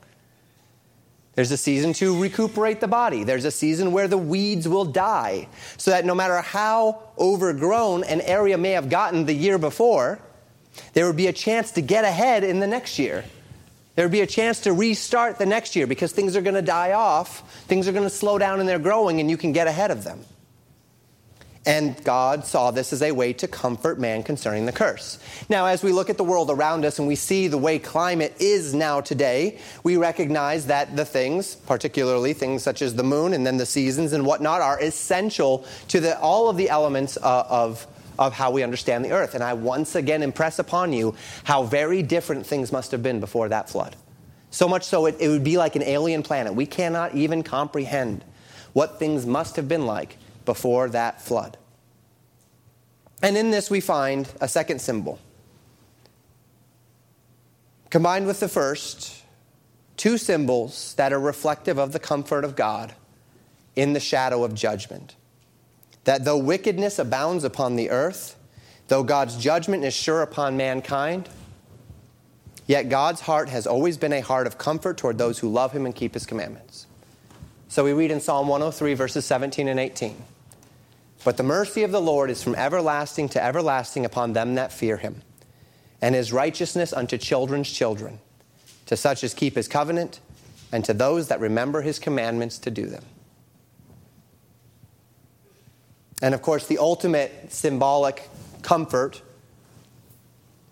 There's 1.36 1.52
a 1.52 1.56
season 1.56 1.92
to 1.94 2.20
recuperate 2.20 2.80
the 2.80 2.88
body. 2.88 3.22
There's 3.22 3.44
a 3.44 3.50
season 3.50 3.92
where 3.92 4.08
the 4.08 4.18
weeds 4.18 4.66
will 4.66 4.86
die, 4.86 5.48
so 5.76 5.90
that 5.90 6.06
no 6.06 6.14
matter 6.14 6.40
how 6.40 7.02
overgrown 7.18 8.04
an 8.04 8.22
area 8.22 8.56
may 8.56 8.70
have 8.70 8.88
gotten 8.88 9.26
the 9.26 9.34
year 9.34 9.58
before, 9.58 10.18
there 10.94 11.06
would 11.06 11.16
be 11.16 11.26
a 11.26 11.32
chance 11.34 11.70
to 11.72 11.82
get 11.82 12.04
ahead 12.04 12.42
in 12.42 12.58
the 12.58 12.66
next 12.66 12.98
year. 12.98 13.22
There 13.96 14.04
would 14.04 14.12
be 14.12 14.20
a 14.20 14.26
chance 14.26 14.60
to 14.60 14.72
restart 14.72 15.38
the 15.38 15.46
next 15.46 15.74
year 15.74 15.86
because 15.86 16.12
things 16.12 16.36
are 16.36 16.42
going 16.42 16.54
to 16.54 16.62
die 16.62 16.92
off, 16.92 17.64
things 17.64 17.88
are 17.88 17.92
going 17.92 18.04
to 18.04 18.10
slow 18.10 18.38
down 18.38 18.60
and 18.60 18.68
they're 18.68 18.78
growing, 18.78 19.20
and 19.20 19.30
you 19.30 19.36
can 19.36 19.52
get 19.52 19.66
ahead 19.66 19.90
of 19.90 20.04
them. 20.04 20.20
And 21.66 22.02
God 22.04 22.44
saw 22.46 22.70
this 22.70 22.92
as 22.92 23.02
a 23.02 23.10
way 23.10 23.32
to 23.32 23.48
comfort 23.48 23.98
man 23.98 24.22
concerning 24.22 24.66
the 24.66 24.72
curse. 24.72 25.18
Now, 25.48 25.66
as 25.66 25.82
we 25.82 25.90
look 25.90 26.08
at 26.08 26.16
the 26.16 26.22
world 26.22 26.48
around 26.48 26.84
us 26.84 27.00
and 27.00 27.08
we 27.08 27.16
see 27.16 27.48
the 27.48 27.58
way 27.58 27.80
climate 27.80 28.36
is 28.38 28.72
now 28.72 29.00
today, 29.00 29.58
we 29.82 29.96
recognize 29.96 30.66
that 30.66 30.94
the 30.94 31.04
things, 31.04 31.56
particularly 31.56 32.34
things 32.34 32.62
such 32.62 32.82
as 32.82 32.94
the 32.94 33.02
moon 33.02 33.32
and 33.32 33.44
then 33.44 33.56
the 33.56 33.66
seasons 33.66 34.12
and 34.12 34.24
whatnot, 34.24 34.60
are 34.60 34.80
essential 34.80 35.66
to 35.88 35.98
the, 35.98 36.16
all 36.20 36.48
of 36.48 36.56
the 36.56 36.70
elements 36.70 37.16
uh, 37.16 37.46
of, 37.48 37.84
of 38.18 38.32
how 38.32 38.50
we 38.50 38.62
understand 38.62 39.04
the 39.04 39.12
earth. 39.12 39.34
And 39.34 39.42
I 39.42 39.54
once 39.54 39.94
again 39.94 40.22
impress 40.22 40.58
upon 40.58 40.92
you 40.92 41.14
how 41.44 41.64
very 41.64 42.02
different 42.02 42.46
things 42.46 42.72
must 42.72 42.90
have 42.92 43.02
been 43.02 43.20
before 43.20 43.48
that 43.48 43.68
flood. 43.68 43.96
So 44.50 44.68
much 44.68 44.84
so, 44.84 45.06
it, 45.06 45.16
it 45.20 45.28
would 45.28 45.44
be 45.44 45.58
like 45.58 45.76
an 45.76 45.82
alien 45.82 46.22
planet. 46.22 46.54
We 46.54 46.66
cannot 46.66 47.14
even 47.14 47.42
comprehend 47.42 48.24
what 48.72 48.98
things 48.98 49.26
must 49.26 49.56
have 49.56 49.68
been 49.68 49.86
like 49.86 50.16
before 50.44 50.88
that 50.90 51.20
flood. 51.20 51.58
And 53.22 53.36
in 53.36 53.50
this, 53.50 53.70
we 53.70 53.80
find 53.80 54.28
a 54.40 54.48
second 54.48 54.80
symbol. 54.80 55.18
Combined 57.90 58.26
with 58.26 58.40
the 58.40 58.48
first, 58.48 59.22
two 59.96 60.18
symbols 60.18 60.94
that 60.96 61.12
are 61.12 61.20
reflective 61.20 61.78
of 61.78 61.92
the 61.92 61.98
comfort 61.98 62.44
of 62.44 62.56
God 62.56 62.94
in 63.74 63.92
the 63.92 64.00
shadow 64.00 64.44
of 64.44 64.54
judgment. 64.54 65.16
That 66.06 66.24
though 66.24 66.38
wickedness 66.38 67.00
abounds 67.00 67.42
upon 67.42 67.74
the 67.74 67.90
earth, 67.90 68.36
though 68.86 69.02
God's 69.02 69.36
judgment 69.36 69.84
is 69.84 69.92
sure 69.92 70.22
upon 70.22 70.56
mankind, 70.56 71.28
yet 72.68 72.88
God's 72.88 73.22
heart 73.22 73.48
has 73.48 73.66
always 73.66 73.96
been 73.96 74.12
a 74.12 74.20
heart 74.20 74.46
of 74.46 74.56
comfort 74.56 74.98
toward 74.98 75.18
those 75.18 75.40
who 75.40 75.48
love 75.48 75.72
him 75.72 75.84
and 75.84 75.94
keep 75.94 76.14
his 76.14 76.24
commandments. 76.24 76.86
So 77.66 77.82
we 77.82 77.92
read 77.92 78.12
in 78.12 78.20
Psalm 78.20 78.46
103, 78.46 78.94
verses 78.94 79.24
17 79.24 79.66
and 79.66 79.80
18. 79.80 80.22
But 81.24 81.38
the 81.38 81.42
mercy 81.42 81.82
of 81.82 81.90
the 81.90 82.00
Lord 82.00 82.30
is 82.30 82.40
from 82.40 82.54
everlasting 82.54 83.28
to 83.30 83.42
everlasting 83.42 84.04
upon 84.04 84.32
them 84.32 84.54
that 84.54 84.72
fear 84.72 84.98
him, 84.98 85.22
and 86.00 86.14
his 86.14 86.32
righteousness 86.32 86.92
unto 86.92 87.18
children's 87.18 87.68
children, 87.68 88.20
to 88.86 88.96
such 88.96 89.24
as 89.24 89.34
keep 89.34 89.56
his 89.56 89.66
covenant, 89.66 90.20
and 90.70 90.84
to 90.84 90.94
those 90.94 91.26
that 91.26 91.40
remember 91.40 91.82
his 91.82 91.98
commandments 91.98 92.58
to 92.60 92.70
do 92.70 92.86
them. 92.86 93.02
And 96.22 96.34
of 96.34 96.42
course, 96.42 96.66
the 96.66 96.78
ultimate 96.78 97.52
symbolic 97.52 98.28
comfort 98.62 99.22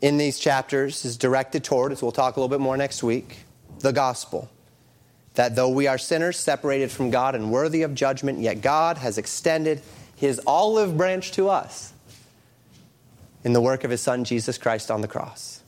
in 0.00 0.16
these 0.16 0.38
chapters 0.38 1.04
is 1.04 1.16
directed 1.16 1.64
toward, 1.64 1.92
as 1.92 2.02
we'll 2.02 2.12
talk 2.12 2.36
a 2.36 2.40
little 2.40 2.48
bit 2.54 2.60
more 2.60 2.76
next 2.76 3.02
week, 3.02 3.38
the 3.80 3.92
gospel. 3.92 4.50
That 5.34 5.56
though 5.56 5.68
we 5.68 5.86
are 5.86 5.98
sinners 5.98 6.38
separated 6.38 6.90
from 6.90 7.10
God 7.10 7.34
and 7.34 7.50
worthy 7.50 7.82
of 7.82 7.94
judgment, 7.94 8.38
yet 8.38 8.60
God 8.60 8.98
has 8.98 9.18
extended 9.18 9.82
his 10.16 10.40
olive 10.46 10.96
branch 10.96 11.32
to 11.32 11.48
us 11.48 11.92
in 13.42 13.52
the 13.52 13.60
work 13.60 13.84
of 13.84 13.90
his 13.90 14.00
son 14.00 14.24
Jesus 14.24 14.58
Christ 14.58 14.90
on 14.90 15.00
the 15.00 15.08
cross. 15.08 15.62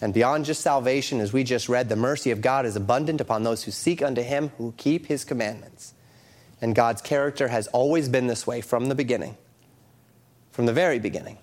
And 0.00 0.12
beyond 0.12 0.44
just 0.44 0.60
salvation, 0.60 1.20
as 1.20 1.32
we 1.32 1.44
just 1.44 1.68
read, 1.68 1.88
the 1.88 1.96
mercy 1.96 2.30
of 2.30 2.42
God 2.42 2.66
is 2.66 2.76
abundant 2.76 3.20
upon 3.20 3.44
those 3.44 3.64
who 3.64 3.70
seek 3.70 4.02
unto 4.02 4.22
him, 4.22 4.50
who 4.58 4.74
keep 4.76 5.06
his 5.06 5.24
commandments. 5.24 5.94
And 6.60 6.74
God's 6.74 7.02
character 7.02 7.48
has 7.48 7.66
always 7.68 8.08
been 8.08 8.26
this 8.26 8.46
way 8.46 8.60
from 8.60 8.86
the 8.86 8.94
beginning, 8.94 9.36
from 10.52 10.66
the 10.66 10.72
very 10.72 10.98
beginning. 10.98 11.38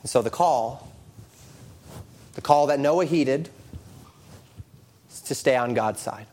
And 0.00 0.08
so 0.10 0.22
the 0.22 0.30
call, 0.30 0.90
the 2.34 2.40
call 2.40 2.66
that 2.68 2.80
Noah 2.80 3.04
heeded, 3.04 3.50
is 5.10 5.20
to 5.20 5.34
stay 5.34 5.56
on 5.56 5.74
God's 5.74 6.00
side. 6.00 6.26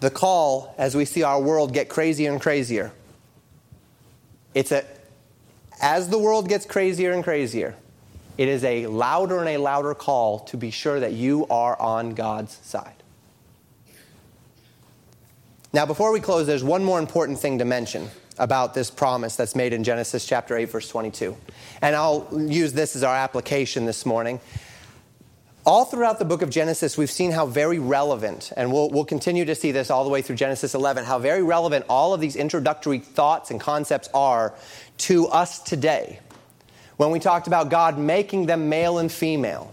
The 0.00 0.10
call, 0.10 0.74
as 0.78 0.94
we 0.94 1.04
see 1.04 1.22
our 1.22 1.40
world 1.40 1.74
get 1.74 1.88
crazier 1.88 2.30
and 2.30 2.40
crazier, 2.40 2.92
it's 4.54 4.72
a, 4.72 4.84
as 5.80 6.08
the 6.08 6.18
world 6.18 6.48
gets 6.48 6.64
crazier 6.64 7.12
and 7.12 7.22
crazier, 7.22 7.74
it 8.36 8.48
is 8.48 8.62
a 8.64 8.86
louder 8.86 9.40
and 9.40 9.48
a 9.48 9.56
louder 9.56 9.94
call 9.94 10.38
to 10.40 10.56
be 10.56 10.70
sure 10.70 11.00
that 11.00 11.12
you 11.12 11.46
are 11.48 11.78
on 11.80 12.14
God's 12.14 12.56
side. 12.62 12.97
Now, 15.78 15.86
before 15.86 16.10
we 16.10 16.18
close, 16.18 16.44
there's 16.44 16.64
one 16.64 16.82
more 16.82 16.98
important 16.98 17.38
thing 17.38 17.58
to 17.58 17.64
mention 17.64 18.08
about 18.36 18.74
this 18.74 18.90
promise 18.90 19.36
that's 19.36 19.54
made 19.54 19.72
in 19.72 19.84
Genesis 19.84 20.26
chapter 20.26 20.56
8, 20.56 20.64
verse 20.64 20.88
22. 20.88 21.36
And 21.80 21.94
I'll 21.94 22.26
use 22.32 22.72
this 22.72 22.96
as 22.96 23.04
our 23.04 23.14
application 23.14 23.86
this 23.86 24.04
morning. 24.04 24.40
All 25.64 25.84
throughout 25.84 26.18
the 26.18 26.24
book 26.24 26.42
of 26.42 26.50
Genesis, 26.50 26.98
we've 26.98 27.08
seen 27.08 27.30
how 27.30 27.46
very 27.46 27.78
relevant, 27.78 28.52
and 28.56 28.72
we'll, 28.72 28.90
we'll 28.90 29.04
continue 29.04 29.44
to 29.44 29.54
see 29.54 29.70
this 29.70 29.88
all 29.88 30.02
the 30.02 30.10
way 30.10 30.20
through 30.20 30.34
Genesis 30.34 30.74
11, 30.74 31.04
how 31.04 31.20
very 31.20 31.44
relevant 31.44 31.84
all 31.88 32.12
of 32.12 32.20
these 32.20 32.34
introductory 32.34 32.98
thoughts 32.98 33.52
and 33.52 33.60
concepts 33.60 34.08
are 34.12 34.54
to 34.96 35.28
us 35.28 35.60
today. 35.60 36.18
When 36.96 37.12
we 37.12 37.20
talked 37.20 37.46
about 37.46 37.70
God 37.70 38.00
making 38.00 38.46
them 38.46 38.68
male 38.68 38.98
and 38.98 39.12
female, 39.12 39.72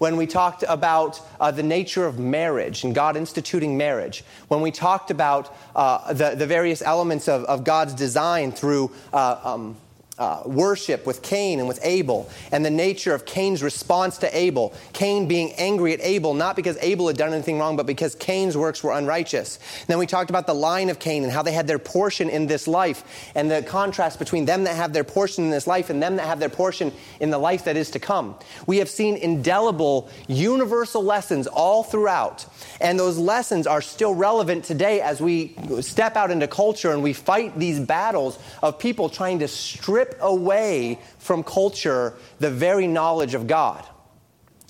when 0.00 0.16
we 0.16 0.26
talked 0.26 0.64
about 0.66 1.20
uh, 1.38 1.50
the 1.50 1.62
nature 1.62 2.06
of 2.06 2.18
marriage 2.18 2.84
and 2.84 2.94
God 2.94 3.18
instituting 3.18 3.76
marriage, 3.76 4.24
when 4.48 4.62
we 4.62 4.70
talked 4.70 5.10
about 5.10 5.54
uh, 5.76 6.14
the, 6.14 6.34
the 6.34 6.46
various 6.46 6.80
elements 6.80 7.28
of, 7.28 7.44
of 7.44 7.64
God's 7.64 7.92
design 7.92 8.50
through 8.50 8.90
uh, 9.12 9.38
um, 9.44 9.76
uh, 10.20 10.42
worship 10.44 11.06
with 11.06 11.22
Cain 11.22 11.58
and 11.58 11.66
with 11.66 11.80
Abel, 11.82 12.28
and 12.52 12.62
the 12.62 12.70
nature 12.70 13.14
of 13.14 13.24
Cain's 13.24 13.62
response 13.62 14.18
to 14.18 14.36
Abel. 14.36 14.74
Cain 14.92 15.26
being 15.26 15.52
angry 15.54 15.94
at 15.94 16.00
Abel, 16.02 16.34
not 16.34 16.56
because 16.56 16.76
Abel 16.82 17.08
had 17.08 17.16
done 17.16 17.32
anything 17.32 17.58
wrong, 17.58 17.74
but 17.74 17.86
because 17.86 18.14
Cain's 18.14 18.54
works 18.54 18.84
were 18.84 18.92
unrighteous. 18.92 19.56
And 19.56 19.86
then 19.88 19.98
we 19.98 20.06
talked 20.06 20.28
about 20.28 20.46
the 20.46 20.54
line 20.54 20.90
of 20.90 20.98
Cain 20.98 21.24
and 21.24 21.32
how 21.32 21.42
they 21.42 21.52
had 21.52 21.66
their 21.66 21.78
portion 21.78 22.28
in 22.28 22.46
this 22.46 22.68
life, 22.68 23.32
and 23.34 23.50
the 23.50 23.62
contrast 23.62 24.18
between 24.18 24.44
them 24.44 24.64
that 24.64 24.76
have 24.76 24.92
their 24.92 25.04
portion 25.04 25.44
in 25.44 25.50
this 25.50 25.66
life 25.66 25.88
and 25.88 26.02
them 26.02 26.16
that 26.16 26.26
have 26.26 26.38
their 26.38 26.50
portion 26.50 26.92
in 27.18 27.30
the 27.30 27.38
life 27.38 27.64
that 27.64 27.78
is 27.78 27.90
to 27.92 27.98
come. 27.98 28.34
We 28.66 28.76
have 28.76 28.90
seen 28.90 29.16
indelible, 29.16 30.10
universal 30.28 31.02
lessons 31.02 31.46
all 31.46 31.82
throughout, 31.82 32.44
and 32.78 32.98
those 32.98 33.16
lessons 33.16 33.66
are 33.66 33.80
still 33.80 34.14
relevant 34.14 34.64
today 34.64 35.00
as 35.00 35.22
we 35.22 35.56
step 35.80 36.14
out 36.14 36.30
into 36.30 36.46
culture 36.46 36.92
and 36.92 37.02
we 37.02 37.14
fight 37.14 37.58
these 37.58 37.80
battles 37.80 38.38
of 38.62 38.78
people 38.78 39.08
trying 39.08 39.38
to 39.38 39.48
strip 39.48 40.09
away 40.20 40.98
from 41.18 41.42
culture 41.42 42.14
the 42.38 42.50
very 42.50 42.86
knowledge 42.86 43.34
of 43.34 43.46
God. 43.46 43.84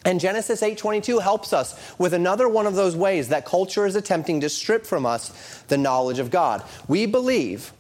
And 0.05 0.19
Genesis 0.19 0.63
8:22 0.63 1.19
helps 1.19 1.53
us 1.53 1.75
with 1.99 2.15
another 2.15 2.49
one 2.49 2.67
of 2.67 2.75
those 2.75 2.97
ways 2.97 3.29
that 3.29 3.45
culture 3.45 3.85
is 3.85 3.97
attempting 3.97 4.41
to 4.41 4.49
strip 4.49 4.87
from 4.87 5.05
us 5.05 5.31
the 5.69 5.77
knowledge 5.77 6.19
of 6.19 6.31
God. 6.31 6.63
We 6.89 7.05
believe 7.07 7.73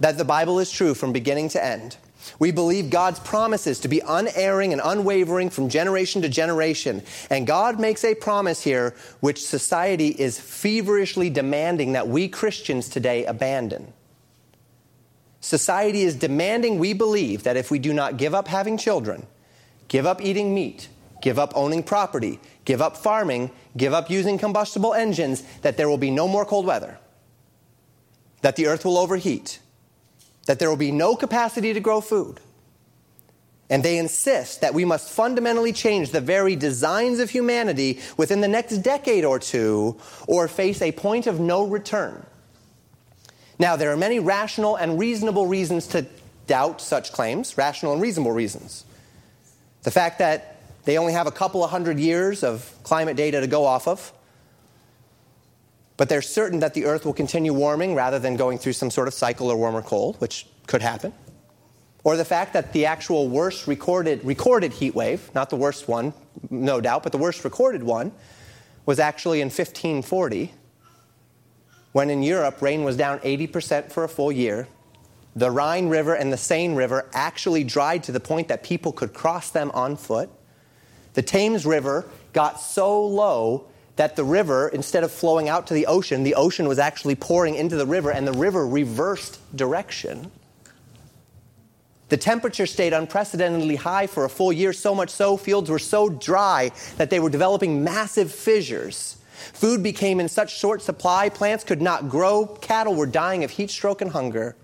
that 0.00 0.16
the 0.16 0.24
Bible 0.24 0.58
is 0.58 0.70
true 0.70 0.94
from 0.94 1.12
beginning 1.12 1.50
to 1.50 1.62
end. 1.62 1.96
We 2.38 2.50
believe 2.50 2.90
God's 2.90 3.18
promises 3.20 3.80
to 3.80 3.88
be 3.88 4.00
unerring 4.06 4.72
and 4.72 4.80
unwavering 4.82 5.50
from 5.50 5.68
generation 5.68 6.22
to 6.22 6.28
generation. 6.28 7.02
And 7.28 7.46
God 7.46 7.80
makes 7.80 8.04
a 8.04 8.14
promise 8.14 8.62
here 8.62 8.94
which 9.20 9.44
society 9.44 10.08
is 10.08 10.38
feverishly 10.38 11.30
demanding 11.30 11.92
that 11.92 12.08
we 12.08 12.28
Christians 12.28 12.88
today 12.88 13.24
abandon. 13.24 13.92
Society 15.40 16.02
is 16.02 16.14
demanding 16.14 16.78
we 16.78 16.92
believe 16.92 17.44
that 17.44 17.56
if 17.56 17.70
we 17.70 17.78
do 17.78 17.94
not 17.94 18.18
give 18.18 18.34
up 18.34 18.46
having 18.46 18.76
children, 18.76 19.26
give 19.88 20.06
up 20.06 20.22
eating 20.22 20.54
meat, 20.54 20.88
give 21.22 21.38
up 21.38 21.52
owning 21.56 21.82
property, 21.82 22.38
give 22.64 22.82
up 22.82 22.96
farming, 22.96 23.50
give 23.76 23.94
up 23.94 24.10
using 24.10 24.38
combustible 24.38 24.94
engines, 24.94 25.42
that 25.62 25.76
there 25.76 25.88
will 25.88 25.98
be 25.98 26.10
no 26.10 26.28
more 26.28 26.44
cold 26.44 26.66
weather, 26.66 26.98
that 28.42 28.56
the 28.56 28.66
earth 28.66 28.84
will 28.84 28.98
overheat, 28.98 29.60
that 30.46 30.58
there 30.58 30.68
will 30.68 30.76
be 30.76 30.92
no 30.92 31.16
capacity 31.16 31.72
to 31.72 31.80
grow 31.80 32.00
food. 32.00 32.40
And 33.70 33.84
they 33.84 33.98
insist 33.98 34.62
that 34.62 34.74
we 34.74 34.84
must 34.84 35.10
fundamentally 35.10 35.72
change 35.72 36.10
the 36.10 36.20
very 36.20 36.56
designs 36.56 37.20
of 37.20 37.30
humanity 37.30 38.00
within 38.16 38.40
the 38.40 38.48
next 38.48 38.78
decade 38.78 39.24
or 39.24 39.38
two, 39.38 39.96
or 40.26 40.48
face 40.48 40.82
a 40.82 40.90
point 40.90 41.28
of 41.28 41.38
no 41.38 41.64
return. 41.64 42.26
Now, 43.60 43.76
there 43.76 43.92
are 43.92 43.96
many 43.96 44.20
rational 44.20 44.76
and 44.76 44.98
reasonable 44.98 45.46
reasons 45.46 45.86
to 45.88 46.06
doubt 46.46 46.80
such 46.80 47.12
claims, 47.12 47.58
rational 47.58 47.92
and 47.92 48.00
reasonable 48.00 48.32
reasons. 48.32 48.86
The 49.82 49.90
fact 49.90 50.18
that 50.20 50.56
they 50.84 50.96
only 50.96 51.12
have 51.12 51.26
a 51.26 51.30
couple 51.30 51.62
of 51.62 51.70
hundred 51.70 52.00
years 52.00 52.42
of 52.42 52.74
climate 52.84 53.18
data 53.18 53.38
to 53.38 53.46
go 53.46 53.66
off 53.66 53.86
of, 53.86 54.14
but 55.98 56.08
they're 56.08 56.22
certain 56.22 56.60
that 56.60 56.72
the 56.72 56.86
Earth 56.86 57.04
will 57.04 57.12
continue 57.12 57.52
warming 57.52 57.94
rather 57.94 58.18
than 58.18 58.34
going 58.34 58.56
through 58.56 58.72
some 58.72 58.90
sort 58.90 59.08
of 59.08 59.12
cycle 59.12 59.50
or 59.50 59.58
warm 59.58 59.76
or 59.76 59.82
cold, 59.82 60.18
which 60.22 60.46
could 60.66 60.80
happen. 60.80 61.12
Or 62.02 62.16
the 62.16 62.24
fact 62.24 62.54
that 62.54 62.72
the 62.72 62.86
actual 62.86 63.28
worst 63.28 63.66
recorded, 63.66 64.24
recorded 64.24 64.72
heat 64.72 64.94
wave, 64.94 65.30
not 65.34 65.50
the 65.50 65.56
worst 65.56 65.86
one, 65.86 66.14
no 66.48 66.80
doubt, 66.80 67.02
but 67.02 67.12
the 67.12 67.18
worst 67.18 67.44
recorded 67.44 67.82
one, 67.82 68.12
was 68.86 68.98
actually 68.98 69.42
in 69.42 69.48
1540 69.48 70.50
when 71.92 72.10
in 72.10 72.22
Europe 72.22 72.62
rain 72.62 72.84
was 72.84 72.96
down 72.96 73.18
80% 73.20 73.90
for 73.90 74.04
a 74.04 74.08
full 74.08 74.30
year. 74.30 74.68
The 75.36 75.50
Rhine 75.50 75.88
River 75.88 76.14
and 76.14 76.32
the 76.32 76.36
Seine 76.36 76.74
River 76.74 77.08
actually 77.12 77.64
dried 77.64 78.02
to 78.04 78.12
the 78.12 78.20
point 78.20 78.48
that 78.48 78.62
people 78.62 78.92
could 78.92 79.14
cross 79.14 79.50
them 79.50 79.70
on 79.72 79.96
foot. 79.96 80.30
The 81.14 81.22
Thames 81.22 81.66
River 81.66 82.04
got 82.32 82.60
so 82.60 83.04
low 83.04 83.66
that 83.96 84.16
the 84.16 84.24
river, 84.24 84.68
instead 84.68 85.04
of 85.04 85.12
flowing 85.12 85.48
out 85.48 85.66
to 85.66 85.74
the 85.74 85.86
ocean, 85.86 86.22
the 86.22 86.34
ocean 86.34 86.66
was 86.66 86.78
actually 86.78 87.14
pouring 87.14 87.54
into 87.54 87.76
the 87.76 87.86
river 87.86 88.10
and 88.10 88.26
the 88.26 88.32
river 88.32 88.66
reversed 88.66 89.38
direction. 89.54 90.30
The 92.08 92.16
temperature 92.16 92.66
stayed 92.66 92.92
unprecedentedly 92.92 93.76
high 93.76 94.06
for 94.06 94.24
a 94.24 94.30
full 94.30 94.52
year, 94.52 94.72
so 94.72 94.94
much 94.94 95.10
so 95.10 95.36
fields 95.36 95.70
were 95.70 95.78
so 95.78 96.08
dry 96.08 96.72
that 96.96 97.10
they 97.10 97.20
were 97.20 97.30
developing 97.30 97.84
massive 97.84 98.32
fissures. 98.32 99.16
Food 99.52 99.82
became 99.82 100.20
in 100.20 100.28
such 100.28 100.56
short 100.56 100.82
supply, 100.82 101.28
plants 101.28 101.64
could 101.64 101.82
not 101.82 102.08
grow, 102.08 102.46
cattle 102.46 102.94
were 102.94 103.06
dying 103.06 103.44
of 103.44 103.50
heat 103.50 103.70
stroke 103.70 104.00
and 104.00 104.12
hunger. 104.12 104.56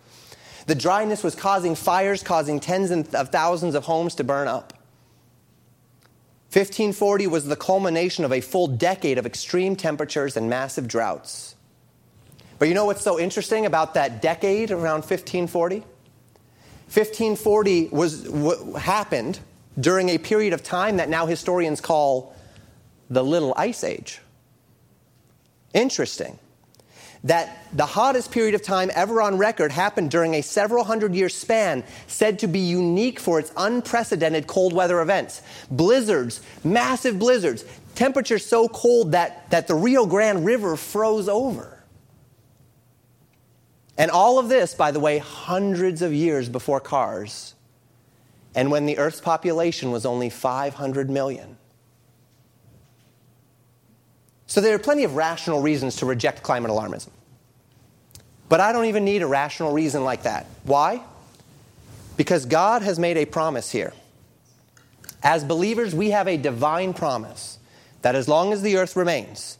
The 0.67 0.75
dryness 0.75 1.23
was 1.23 1.35
causing 1.35 1.75
fires, 1.75 2.23
causing 2.23 2.61
tens 2.61 2.91
of 2.91 3.29
thousands 3.31 3.75
of 3.75 3.85
homes 3.85 4.15
to 4.17 4.25
burn 4.25 4.49
up. 4.49 4.73
1540 6.53 7.27
was 7.27 7.47
the 7.47 7.57
culmination 7.57 8.25
of 8.25 8.33
a 8.33 8.41
full 8.41 8.67
decade 8.67 9.19
of 9.19 9.27
extreme 9.27 9.77
temperatures 9.77 10.37
and 10.37 10.49
massive 10.49 10.89
droughts. 10.89 11.55
But 12.59 12.69
you 12.69 12.75
know 12.75 12.87
what's 12.87 13.03
so 13.03 13.21
interesting 13.21 13.67
about 13.67 13.95
that 13.95 14.23
decade 14.23 14.71
around 14.71 15.03
1540? 15.03 15.81
1540 15.81 17.89
was 17.89 18.27
happened 18.79 19.41
during 19.79 20.09
a 20.09 20.19
period 20.19 20.53
of 20.53 20.63
time 20.63 20.97
that 20.97 21.09
now 21.09 21.27
historians 21.27 21.81
call 21.81 22.35
the 23.11 23.23
Little 23.23 23.53
Ice 23.57 23.85
Age. 23.85 24.21
Interesting 25.77 26.39
that 27.23 27.67
the 27.75 27.85
hottest 27.85 28.33
period 28.33 28.55
of 28.55 28.63
time 28.63 28.91
ever 28.95 29.21
on 29.21 29.37
record 29.37 29.71
happened 29.71 30.11
during 30.11 30.35
a 30.35 30.43
several 30.43 30.85
hundred 30.85 31.15
year 31.15 31.29
span 31.29 31.85
said 32.07 32.39
to 32.39 32.47
be 32.47 32.61
unique 32.61 33.21
for 33.21 33.39
its 33.39 33.53
unprecedented 33.59 34.47
cold 34.47 34.73
weather 34.73 35.01
events. 35.03 35.43
Blizzards, 35.71 36.41
massive 36.65 37.19
blizzards, 37.19 37.65
temperatures 37.95 38.47
so 38.47 38.69
cold 38.69 39.13
that, 39.13 39.51
that 39.51 39.67
the 39.67 39.75
Rio 39.75 40.07
Grande 40.07 40.47
River 40.47 40.77
froze 40.77 41.29
over. 41.29 41.83
And 43.99 44.11
all 44.11 44.39
of 44.39 44.49
this, 44.49 44.75
by 44.75 44.93
the 44.93 45.01
way, 45.01 45.19
hundreds 45.19 46.01
of 46.01 46.13
years 46.15 46.49
before 46.49 46.81
cars, 46.81 47.55
and 48.55 48.71
when 48.71 48.87
the 48.87 48.97
Earth's 48.97 49.21
population 49.21 49.91
was 49.91 50.07
only 50.07 50.31
500 50.31 51.11
million. 51.11 51.59
So 54.47 54.61
there 54.61 54.75
are 54.75 54.79
plenty 54.79 55.05
of 55.05 55.17
rational 55.17 55.61
reasons 55.61 55.97
to 55.97 56.07
reject 56.07 56.43
climate 56.43 56.71
alarmism. 56.71 57.11
But 58.49 58.61
I 58.61 58.73
don't 58.73 58.85
even 58.85 59.05
need 59.05 59.23
a 59.23 59.27
rational 59.27 59.73
reason 59.73 60.05
like 60.05 60.23
that. 60.23 60.47
Why? 60.63 61.03
Because 62.17 62.47
God 62.47 62.83
has 62.83 62.99
made 62.99 63.17
a 63.17 63.25
promise 63.25 63.71
here. 63.71 63.93
As 65.23 65.43
believers, 65.45 65.95
we 65.95 66.11
have 66.11 66.29
a 66.29 66.37
divine 66.37 66.95
promise 66.95 67.59
that 68.03 68.15
as 68.15 68.29
long 68.29 68.53
as 68.53 68.63
the 68.63 68.77
earth 68.77 68.95
remains, 68.95 69.59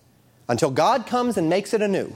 until 0.49 0.71
God 0.71 1.07
comes 1.07 1.37
and 1.37 1.49
makes 1.49 1.75
it 1.75 1.83
anew, 1.83 2.15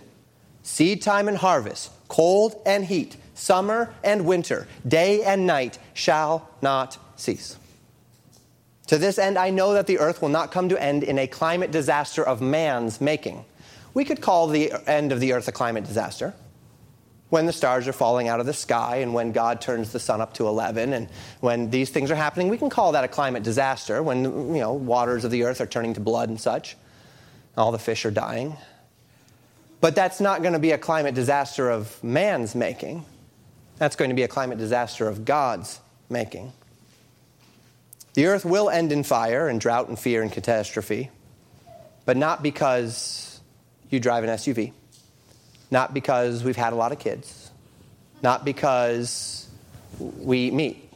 seed 0.62 1.02
time 1.02 1.26
and 1.26 1.36
harvest, 1.36 1.90
cold 2.06 2.54
and 2.64 2.84
heat, 2.84 3.16
summer 3.34 3.92
and 4.04 4.24
winter, 4.24 4.68
day 4.86 5.24
and 5.24 5.46
night 5.46 5.78
shall 5.94 6.48
not 6.62 6.98
cease. 7.16 7.56
To 8.90 8.98
this 8.98 9.20
end, 9.20 9.38
I 9.38 9.50
know 9.50 9.74
that 9.74 9.86
the 9.86 10.00
earth 10.00 10.20
will 10.20 10.30
not 10.30 10.50
come 10.50 10.68
to 10.70 10.82
end 10.82 11.04
in 11.04 11.16
a 11.16 11.28
climate 11.28 11.70
disaster 11.70 12.26
of 12.26 12.40
man's 12.40 13.00
making. 13.00 13.44
We 13.94 14.04
could 14.04 14.20
call 14.20 14.48
the 14.48 14.72
end 14.84 15.12
of 15.12 15.20
the 15.20 15.32
earth 15.32 15.46
a 15.46 15.52
climate 15.52 15.84
disaster 15.84 16.34
when 17.28 17.46
the 17.46 17.52
stars 17.52 17.86
are 17.86 17.92
falling 17.92 18.26
out 18.26 18.40
of 18.40 18.46
the 18.46 18.52
sky 18.52 18.96
and 18.96 19.14
when 19.14 19.30
God 19.30 19.60
turns 19.60 19.92
the 19.92 20.00
sun 20.00 20.20
up 20.20 20.34
to 20.34 20.48
11 20.48 20.92
and 20.92 21.08
when 21.38 21.70
these 21.70 21.90
things 21.90 22.10
are 22.10 22.16
happening, 22.16 22.48
we 22.48 22.58
can 22.58 22.68
call 22.68 22.90
that 22.90 23.04
a 23.04 23.08
climate 23.08 23.44
disaster 23.44 24.02
when, 24.02 24.24
you 24.24 24.60
know, 24.60 24.72
waters 24.72 25.24
of 25.24 25.30
the 25.30 25.44
earth 25.44 25.60
are 25.60 25.66
turning 25.66 25.94
to 25.94 26.00
blood 26.00 26.28
and 26.28 26.40
such. 26.40 26.76
All 27.56 27.70
the 27.70 27.78
fish 27.78 28.04
are 28.04 28.10
dying. 28.10 28.56
But 29.80 29.94
that's 29.94 30.20
not 30.20 30.42
going 30.42 30.54
to 30.54 30.58
be 30.58 30.72
a 30.72 30.78
climate 30.78 31.14
disaster 31.14 31.70
of 31.70 32.02
man's 32.02 32.56
making. 32.56 33.04
That's 33.78 33.94
going 33.94 34.08
to 34.08 34.16
be 34.16 34.24
a 34.24 34.28
climate 34.28 34.58
disaster 34.58 35.06
of 35.06 35.24
God's 35.24 35.78
making. 36.08 36.52
The 38.14 38.26
earth 38.26 38.44
will 38.44 38.68
end 38.68 38.92
in 38.92 39.02
fire 39.02 39.48
and 39.48 39.60
drought 39.60 39.88
and 39.88 39.98
fear 39.98 40.22
and 40.22 40.32
catastrophe, 40.32 41.10
but 42.04 42.16
not 42.16 42.42
because 42.42 43.40
you 43.88 44.00
drive 44.00 44.24
an 44.24 44.30
SUV, 44.30 44.72
not 45.70 45.94
because 45.94 46.42
we've 46.42 46.56
had 46.56 46.72
a 46.72 46.76
lot 46.76 46.92
of 46.92 46.98
kids, 46.98 47.50
not 48.22 48.44
because 48.44 49.48
we 49.98 50.50
meat. 50.50 50.90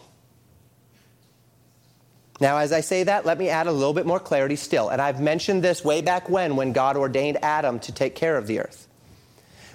Now, 2.40 2.58
as 2.58 2.72
I 2.72 2.80
say 2.80 3.04
that, 3.04 3.24
let 3.24 3.38
me 3.38 3.48
add 3.48 3.68
a 3.68 3.72
little 3.72 3.94
bit 3.94 4.06
more 4.06 4.18
clarity 4.18 4.56
still. 4.56 4.88
And 4.88 5.00
I've 5.00 5.20
mentioned 5.20 5.62
this 5.62 5.84
way 5.84 6.02
back 6.02 6.28
when, 6.28 6.56
when 6.56 6.72
God 6.72 6.96
ordained 6.96 7.38
Adam 7.42 7.78
to 7.80 7.92
take 7.92 8.16
care 8.16 8.36
of 8.36 8.48
the 8.48 8.58
earth. 8.60 8.88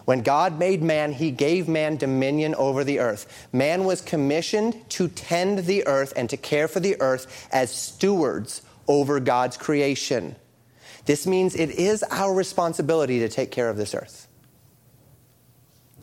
When 0.10 0.24
God 0.24 0.58
made 0.58 0.82
man, 0.82 1.14
he 1.14 1.30
gave 1.30 1.68
man 1.68 1.96
dominion 1.98 2.56
over 2.56 2.84
the 2.84 2.98
earth. 2.98 3.48
Man 3.54 3.84
was 3.84 4.02
commissioned 4.02 4.90
to 4.90 5.08
tend 5.08 5.60
the 5.60 5.86
earth 5.86 6.14
and 6.16 6.28
to 6.32 6.36
care 6.36 6.68
for 6.68 6.80
the 6.80 7.00
earth 7.00 7.48
as 7.52 7.70
stewards 7.70 8.64
over 8.88 9.20
God's 9.20 9.56
creation. 9.56 10.36
This 11.06 11.28
means 11.28 11.56
it 11.56 11.70
is 11.70 12.02
our 12.10 12.34
responsibility 12.34 13.20
to 13.20 13.30
take 13.30 13.52
care 13.52 13.70
of 13.70 13.78
this 13.78 13.94
earth. 13.94 14.28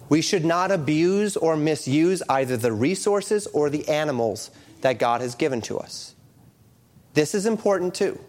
We 0.09 0.22
should 0.22 0.44
not 0.44 0.70
abuse 0.70 1.36
or 1.36 1.57
misuse 1.57 2.22
either 2.28 2.57
the 2.57 2.72
resources 2.72 3.48
or 3.48 3.70
the 3.70 3.88
animals 3.88 4.52
that 4.82 5.00
God 5.00 5.20
has 5.20 5.34
given 5.34 5.61
to 5.62 5.78
us. 5.78 6.14
This 7.14 7.34
is 7.34 7.44
important 7.44 7.96
too. 7.96 8.20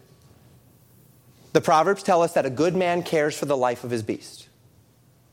The 1.53 1.61
Proverbs 1.61 2.01
tell 2.01 2.23
us 2.23 2.34
that 2.34 2.47
a 2.47 2.49
good 2.49 2.75
man 2.75 3.03
cares 3.03 3.38
for 3.38 3.45
the 3.45 3.55
life 3.55 3.84
of 3.84 3.91
his 3.91 4.01
beast. 4.01 4.47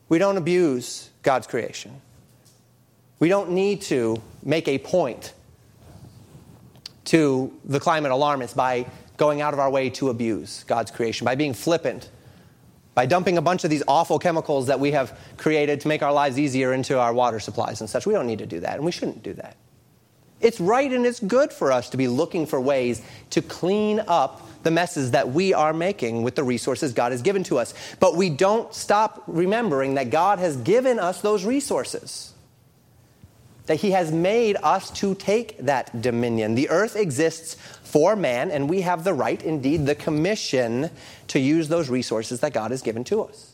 We 0.08 0.18
don't 0.18 0.36
abuse 0.36 1.10
God's 1.22 1.46
creation. 1.46 2.00
We 3.18 3.28
don't 3.28 3.50
need 3.50 3.82
to 3.82 4.20
make 4.42 4.68
a 4.68 4.78
point 4.78 5.32
to 7.06 7.52
the 7.64 7.80
climate 7.80 8.12
alarmists 8.12 8.56
by 8.56 8.86
going 9.16 9.40
out 9.40 9.54
of 9.54 9.60
our 9.60 9.70
way 9.70 9.90
to 9.90 10.08
abuse 10.08 10.64
God's 10.64 10.90
creation, 10.90 11.24
by 11.24 11.34
being 11.34 11.54
flippant, 11.54 12.08
by 12.94 13.06
dumping 13.06 13.38
a 13.38 13.42
bunch 13.42 13.64
of 13.64 13.70
these 13.70 13.82
awful 13.86 14.18
chemicals 14.18 14.66
that 14.66 14.80
we 14.80 14.92
have 14.92 15.18
created 15.36 15.80
to 15.80 15.88
make 15.88 16.02
our 16.02 16.12
lives 16.12 16.38
easier 16.38 16.72
into 16.72 16.98
our 16.98 17.12
water 17.12 17.40
supplies 17.40 17.80
and 17.80 17.88
such. 17.88 18.06
We 18.06 18.14
don't 18.14 18.26
need 18.26 18.38
to 18.38 18.46
do 18.46 18.60
that, 18.60 18.76
and 18.76 18.84
we 18.84 18.92
shouldn't 18.92 19.22
do 19.22 19.34
that. 19.34 19.56
It's 20.44 20.60
right 20.60 20.92
and 20.92 21.06
it's 21.06 21.20
good 21.20 21.54
for 21.54 21.72
us 21.72 21.88
to 21.90 21.96
be 21.96 22.06
looking 22.06 22.44
for 22.44 22.60
ways 22.60 23.00
to 23.30 23.40
clean 23.40 23.98
up 24.06 24.46
the 24.62 24.70
messes 24.70 25.12
that 25.12 25.30
we 25.30 25.54
are 25.54 25.72
making 25.72 26.22
with 26.22 26.34
the 26.34 26.44
resources 26.44 26.92
God 26.92 27.12
has 27.12 27.22
given 27.22 27.44
to 27.44 27.58
us. 27.58 27.72
But 27.98 28.14
we 28.14 28.28
don't 28.28 28.72
stop 28.74 29.22
remembering 29.26 29.94
that 29.94 30.10
God 30.10 30.38
has 30.38 30.58
given 30.58 30.98
us 30.98 31.22
those 31.22 31.46
resources. 31.46 32.34
That 33.66 33.76
He 33.76 33.92
has 33.92 34.12
made 34.12 34.58
us 34.62 34.90
to 34.98 35.14
take 35.14 35.56
that 35.60 36.02
dominion. 36.02 36.56
The 36.56 36.68
earth 36.68 36.94
exists 36.94 37.54
for 37.82 38.14
man, 38.14 38.50
and 38.50 38.68
we 38.68 38.82
have 38.82 39.02
the 39.02 39.14
right, 39.14 39.42
indeed, 39.42 39.86
the 39.86 39.94
commission 39.94 40.90
to 41.28 41.38
use 41.38 41.68
those 41.68 41.88
resources 41.88 42.40
that 42.40 42.52
God 42.52 42.70
has 42.70 42.82
given 42.82 43.04
to 43.04 43.22
us. 43.22 43.53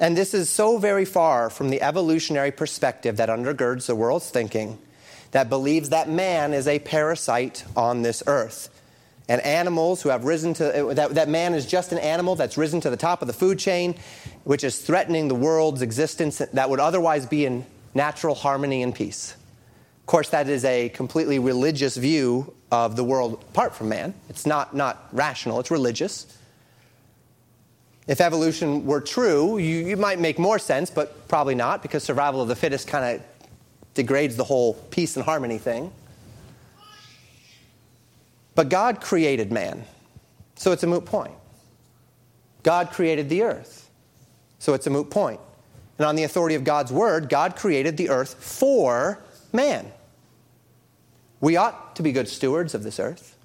And 0.00 0.16
this 0.16 0.32
is 0.32 0.48
so 0.48 0.78
very 0.78 1.04
far 1.04 1.50
from 1.50 1.68
the 1.68 1.82
evolutionary 1.82 2.50
perspective 2.50 3.18
that 3.18 3.28
undergirds 3.28 3.86
the 3.86 3.94
world's 3.94 4.30
thinking 4.30 4.78
that 5.32 5.48
believes 5.48 5.90
that 5.90 6.08
man 6.08 6.54
is 6.54 6.66
a 6.66 6.78
parasite 6.80 7.64
on 7.76 8.02
this 8.02 8.22
earth. 8.26 8.68
And 9.28 9.40
animals 9.42 10.02
who 10.02 10.08
have 10.08 10.24
risen 10.24 10.54
to, 10.54 10.88
uh, 10.88 10.94
that, 10.94 11.14
that 11.14 11.28
man 11.28 11.54
is 11.54 11.66
just 11.66 11.92
an 11.92 11.98
animal 11.98 12.34
that's 12.34 12.56
risen 12.56 12.80
to 12.80 12.90
the 12.90 12.96
top 12.96 13.22
of 13.22 13.28
the 13.28 13.34
food 13.34 13.58
chain, 13.60 13.94
which 14.42 14.64
is 14.64 14.80
threatening 14.80 15.28
the 15.28 15.36
world's 15.36 15.82
existence 15.82 16.38
that 16.38 16.68
would 16.68 16.80
otherwise 16.80 17.26
be 17.26 17.44
in 17.44 17.64
natural 17.94 18.34
harmony 18.34 18.82
and 18.82 18.92
peace. 18.92 19.36
Of 20.00 20.06
course, 20.06 20.30
that 20.30 20.48
is 20.48 20.64
a 20.64 20.88
completely 20.88 21.38
religious 21.38 21.96
view 21.96 22.54
of 22.72 22.96
the 22.96 23.04
world 23.04 23.34
apart 23.50 23.76
from 23.76 23.90
man. 23.90 24.14
It's 24.28 24.46
not, 24.46 24.74
not 24.74 25.06
rational, 25.12 25.60
it's 25.60 25.70
religious. 25.70 26.26
If 28.10 28.20
evolution 28.20 28.86
were 28.86 29.00
true, 29.00 29.58
you, 29.58 29.86
you 29.86 29.96
might 29.96 30.18
make 30.18 30.36
more 30.36 30.58
sense, 30.58 30.90
but 30.90 31.28
probably 31.28 31.54
not, 31.54 31.80
because 31.80 32.02
survival 32.02 32.42
of 32.42 32.48
the 32.48 32.56
fittest 32.56 32.88
kind 32.88 33.04
of 33.04 33.22
degrades 33.94 34.34
the 34.34 34.42
whole 34.42 34.74
peace 34.74 35.14
and 35.14 35.24
harmony 35.24 35.58
thing. 35.58 35.92
But 38.56 38.68
God 38.68 39.00
created 39.00 39.52
man, 39.52 39.84
so 40.56 40.72
it's 40.72 40.82
a 40.82 40.88
moot 40.88 41.04
point. 41.04 41.34
God 42.64 42.90
created 42.90 43.28
the 43.28 43.44
earth, 43.44 43.88
so 44.58 44.74
it's 44.74 44.88
a 44.88 44.90
moot 44.90 45.08
point. 45.08 45.38
And 45.96 46.04
on 46.04 46.16
the 46.16 46.24
authority 46.24 46.56
of 46.56 46.64
God's 46.64 46.90
word, 46.90 47.28
God 47.28 47.54
created 47.54 47.96
the 47.96 48.10
earth 48.10 48.34
for 48.34 49.20
man. 49.52 49.86
We 51.40 51.56
ought 51.56 51.94
to 51.94 52.02
be 52.02 52.10
good 52.10 52.26
stewards 52.26 52.74
of 52.74 52.82
this 52.82 52.98
earth, 52.98 53.36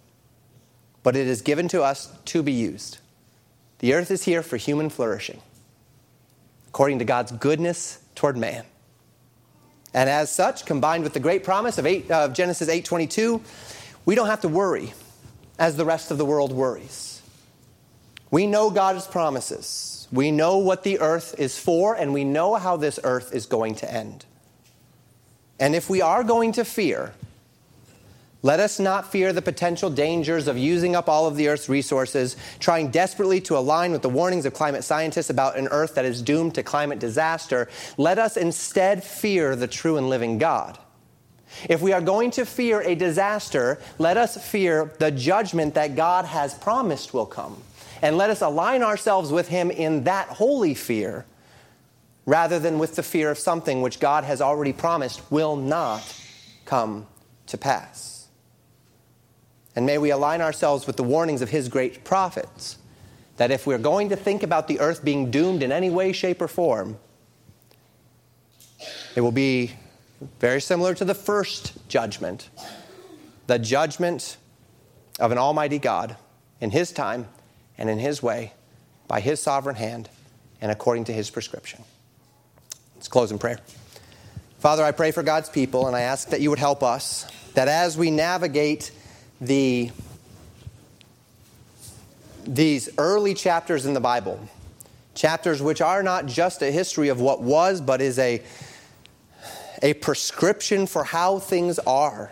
but 1.03 1.15
it 1.15 1.27
is 1.27 1.43
given 1.43 1.67
to 1.67 1.83
us 1.83 2.11
to 2.25 2.41
be 2.41 2.51
used. 2.51 2.97
The 3.85 3.93
earth 3.93 4.09
is 4.09 4.23
here 4.23 4.41
for 4.41 4.57
human 4.57 4.89
flourishing, 4.89 5.41
according 6.69 6.97
to 6.97 7.05
God's 7.05 7.31
goodness 7.31 7.99
toward 8.15 8.35
man. 8.35 8.63
And 9.93 10.09
as 10.09 10.31
such, 10.31 10.65
combined 10.65 11.03
with 11.03 11.13
the 11.13 11.19
great 11.19 11.43
promise 11.43 11.77
of, 11.77 11.85
eight, 11.85 12.09
of 12.09 12.33
Genesis 12.33 12.67
8:22, 12.67 13.41
we 14.03 14.15
don't 14.15 14.25
have 14.25 14.41
to 14.41 14.47
worry 14.47 14.95
as 15.59 15.77
the 15.77 15.85
rest 15.85 16.09
of 16.09 16.17
the 16.17 16.25
world 16.25 16.51
worries. 16.51 17.21
We 18.31 18.47
know 18.47 18.71
God's 18.71 19.05
promises. 19.05 20.07
We 20.11 20.31
know 20.31 20.57
what 20.57 20.81
the 20.81 20.99
earth 20.99 21.35
is 21.37 21.59
for, 21.59 21.93
and 21.93 22.11
we 22.11 22.23
know 22.23 22.55
how 22.55 22.77
this 22.77 22.99
earth 23.03 23.35
is 23.35 23.45
going 23.45 23.75
to 23.75 23.93
end. 23.93 24.25
And 25.59 25.75
if 25.75 25.91
we 25.91 26.01
are 26.01 26.23
going 26.23 26.53
to 26.53 26.65
fear, 26.65 27.13
let 28.45 28.59
us 28.59 28.79
not 28.79 29.11
fear 29.11 29.33
the 29.33 29.41
potential 29.41 29.89
dangers 29.89 30.47
of 30.47 30.55
using 30.55 30.95
up 30.95 31.09
all 31.09 31.25
of 31.25 31.35
the 31.35 31.47
Earth's 31.47 31.67
resources, 31.67 32.37
trying 32.59 32.91
desperately 32.91 33.41
to 33.41 33.57
align 33.57 33.91
with 33.91 34.03
the 34.03 34.09
warnings 34.09 34.45
of 34.45 34.53
climate 34.53 34.83
scientists 34.83 35.31
about 35.31 35.57
an 35.57 35.67
Earth 35.69 35.95
that 35.95 36.05
is 36.05 36.21
doomed 36.21 36.53
to 36.53 36.61
climate 36.61 36.99
disaster. 36.99 37.67
Let 37.97 38.19
us 38.19 38.37
instead 38.37 39.03
fear 39.03 39.55
the 39.55 39.65
true 39.65 39.97
and 39.97 40.09
living 40.09 40.37
God. 40.37 40.77
If 41.67 41.81
we 41.81 41.91
are 41.91 42.01
going 42.01 42.29
to 42.31 42.45
fear 42.45 42.81
a 42.81 42.93
disaster, 42.93 43.79
let 43.97 44.15
us 44.15 44.37
fear 44.47 44.93
the 44.99 45.09
judgment 45.09 45.73
that 45.73 45.95
God 45.95 46.25
has 46.25 46.53
promised 46.53 47.15
will 47.15 47.25
come. 47.25 47.59
And 48.03 48.15
let 48.15 48.29
us 48.29 48.43
align 48.43 48.83
ourselves 48.83 49.31
with 49.31 49.47
Him 49.47 49.71
in 49.71 50.03
that 50.03 50.27
holy 50.27 50.75
fear 50.75 51.25
rather 52.27 52.59
than 52.59 52.77
with 52.77 52.95
the 52.95 53.01
fear 53.01 53.31
of 53.31 53.39
something 53.39 53.81
which 53.81 53.99
God 53.99 54.23
has 54.23 54.39
already 54.39 54.71
promised 54.71 55.31
will 55.31 55.55
not 55.55 56.03
come 56.65 57.07
to 57.47 57.57
pass. 57.57 58.14
And 59.75 59.85
may 59.85 59.97
we 59.97 60.09
align 60.09 60.41
ourselves 60.41 60.87
with 60.87 60.97
the 60.97 61.03
warnings 61.03 61.41
of 61.41 61.49
his 61.49 61.67
great 61.67 62.03
prophets 62.03 62.77
that 63.37 63.51
if 63.51 63.67
we're 63.67 63.77
going 63.77 64.09
to 64.09 64.15
think 64.15 64.43
about 64.43 64.67
the 64.67 64.79
earth 64.79 65.03
being 65.03 65.29
doomed 65.29 65.61
in 65.61 65.71
any 65.71 65.89
way, 65.89 66.13
shape, 66.13 66.41
or 66.41 66.47
form, 66.47 66.97
it 69.15 69.21
will 69.21 69.31
be 69.31 69.73
very 70.39 70.61
similar 70.61 70.93
to 70.93 71.03
the 71.03 71.13
first 71.13 71.73
judgment 71.89 72.49
the 73.47 73.59
judgment 73.59 74.37
of 75.19 75.31
an 75.31 75.37
almighty 75.37 75.79
God 75.79 76.17
in 76.59 76.71
his 76.71 76.91
time 76.91 77.27
and 77.77 77.89
in 77.89 77.99
his 77.99 78.23
way, 78.23 78.53
by 79.07 79.19
his 79.19 79.39
sovereign 79.41 79.75
hand, 79.75 80.09
and 80.61 80.71
according 80.71 81.03
to 81.05 81.13
his 81.13 81.29
prescription. 81.29 81.83
Let's 82.95 83.07
close 83.07 83.31
in 83.31 83.37
prayer. 83.37 83.59
Father, 84.59 84.83
I 84.83 84.91
pray 84.91 85.11
for 85.11 85.21
God's 85.21 85.49
people, 85.49 85.87
and 85.87 85.95
I 85.95 86.01
ask 86.01 86.29
that 86.29 86.41
you 86.41 86.49
would 86.49 86.59
help 86.59 86.81
us, 86.81 87.29
that 87.53 87.67
as 87.67 87.97
we 87.97 88.09
navigate 88.09 88.91
the, 89.45 89.91
these 92.45 92.89
early 92.97 93.33
chapters 93.33 93.85
in 93.85 93.93
the 93.93 93.99
Bible, 93.99 94.39
chapters 95.13 95.61
which 95.61 95.81
are 95.81 96.03
not 96.03 96.25
just 96.25 96.61
a 96.61 96.71
history 96.71 97.09
of 97.09 97.19
what 97.19 97.41
was, 97.41 97.81
but 97.81 98.01
is 98.01 98.19
a, 98.19 98.41
a 99.81 99.93
prescription 99.95 100.87
for 100.87 101.03
how 101.03 101.39
things 101.39 101.79
are. 101.79 102.31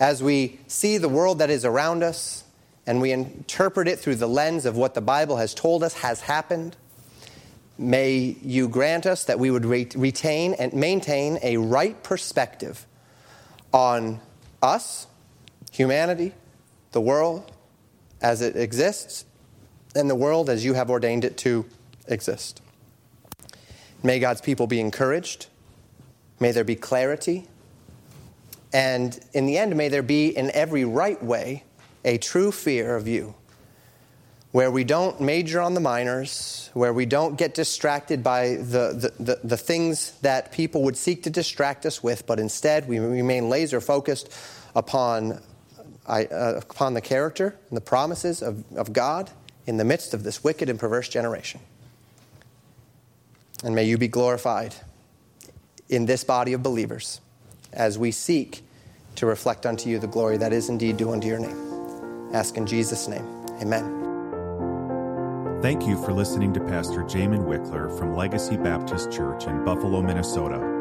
As 0.00 0.22
we 0.22 0.58
see 0.68 0.98
the 0.98 1.08
world 1.08 1.40
that 1.40 1.50
is 1.50 1.64
around 1.64 2.02
us 2.02 2.44
and 2.86 3.00
we 3.00 3.10
interpret 3.10 3.88
it 3.88 3.98
through 3.98 4.14
the 4.14 4.28
lens 4.28 4.64
of 4.64 4.76
what 4.76 4.94
the 4.94 5.00
Bible 5.00 5.36
has 5.36 5.54
told 5.54 5.82
us 5.82 5.94
has 5.94 6.20
happened, 6.20 6.76
may 7.76 8.36
you 8.42 8.68
grant 8.68 9.06
us 9.06 9.24
that 9.24 9.38
we 9.38 9.50
would 9.50 9.64
retain 9.64 10.54
and 10.54 10.72
maintain 10.72 11.38
a 11.42 11.56
right 11.56 12.02
perspective 12.02 12.86
on 13.72 14.20
us 14.62 15.06
humanity, 15.72 16.32
the 16.92 17.00
world 17.00 17.52
as 18.20 18.42
it 18.42 18.56
exists, 18.56 19.24
and 19.94 20.08
the 20.08 20.14
world 20.14 20.50
as 20.50 20.64
you 20.64 20.74
have 20.74 20.90
ordained 20.90 21.24
it 21.24 21.36
to 21.38 21.64
exist. 22.06 22.60
May 24.02 24.18
God's 24.18 24.40
people 24.40 24.66
be 24.66 24.80
encouraged. 24.80 25.46
May 26.40 26.52
there 26.52 26.64
be 26.64 26.76
clarity. 26.76 27.46
And 28.72 29.18
in 29.32 29.46
the 29.46 29.58
end, 29.58 29.74
may 29.76 29.88
there 29.88 30.02
be, 30.02 30.28
in 30.28 30.50
every 30.52 30.84
right 30.84 31.22
way, 31.22 31.64
a 32.04 32.18
true 32.18 32.52
fear 32.52 32.96
of 32.96 33.08
you, 33.08 33.34
where 34.52 34.70
we 34.70 34.84
don't 34.84 35.20
major 35.20 35.60
on 35.60 35.74
the 35.74 35.80
minors, 35.80 36.70
where 36.74 36.92
we 36.92 37.06
don't 37.06 37.36
get 37.36 37.54
distracted 37.54 38.22
by 38.22 38.56
the, 38.56 39.12
the, 39.18 39.22
the, 39.22 39.40
the 39.44 39.56
things 39.56 40.12
that 40.20 40.52
people 40.52 40.82
would 40.84 40.96
seek 40.96 41.22
to 41.24 41.30
distract 41.30 41.84
us 41.86 42.02
with, 42.02 42.26
but 42.26 42.38
instead 42.38 42.88
we 42.88 42.98
remain 42.98 43.48
laser 43.48 43.80
focused 43.80 44.32
upon 44.74 45.40
I, 46.08 46.24
uh, 46.24 46.60
upon 46.70 46.94
the 46.94 47.00
character 47.00 47.54
and 47.68 47.76
the 47.76 47.82
promises 47.82 48.42
of, 48.42 48.64
of 48.76 48.92
God 48.92 49.30
in 49.66 49.76
the 49.76 49.84
midst 49.84 50.14
of 50.14 50.24
this 50.24 50.42
wicked 50.42 50.68
and 50.70 50.80
perverse 50.80 51.08
generation. 51.08 51.60
And 53.62 53.74
may 53.74 53.84
you 53.84 53.98
be 53.98 54.08
glorified 54.08 54.74
in 55.88 56.06
this 56.06 56.24
body 56.24 56.54
of 56.54 56.62
believers 56.62 57.20
as 57.72 57.98
we 57.98 58.10
seek 58.10 58.62
to 59.16 59.26
reflect 59.26 59.66
unto 59.66 59.90
you 59.90 59.98
the 59.98 60.06
glory 60.06 60.38
that 60.38 60.52
is 60.52 60.68
indeed 60.68 60.96
due 60.96 61.12
unto 61.12 61.26
your 61.26 61.38
name. 61.38 62.30
Ask 62.32 62.56
in 62.56 62.66
Jesus' 62.66 63.08
name. 63.08 63.26
Amen. 63.60 63.98
Thank 65.60 65.86
you 65.86 66.02
for 66.04 66.12
listening 66.12 66.52
to 66.54 66.60
Pastor 66.60 67.02
Jamin 67.02 67.44
Wickler 67.44 67.96
from 67.98 68.14
Legacy 68.14 68.56
Baptist 68.56 69.10
Church 69.10 69.46
in 69.46 69.64
Buffalo, 69.64 70.00
Minnesota. 70.00 70.77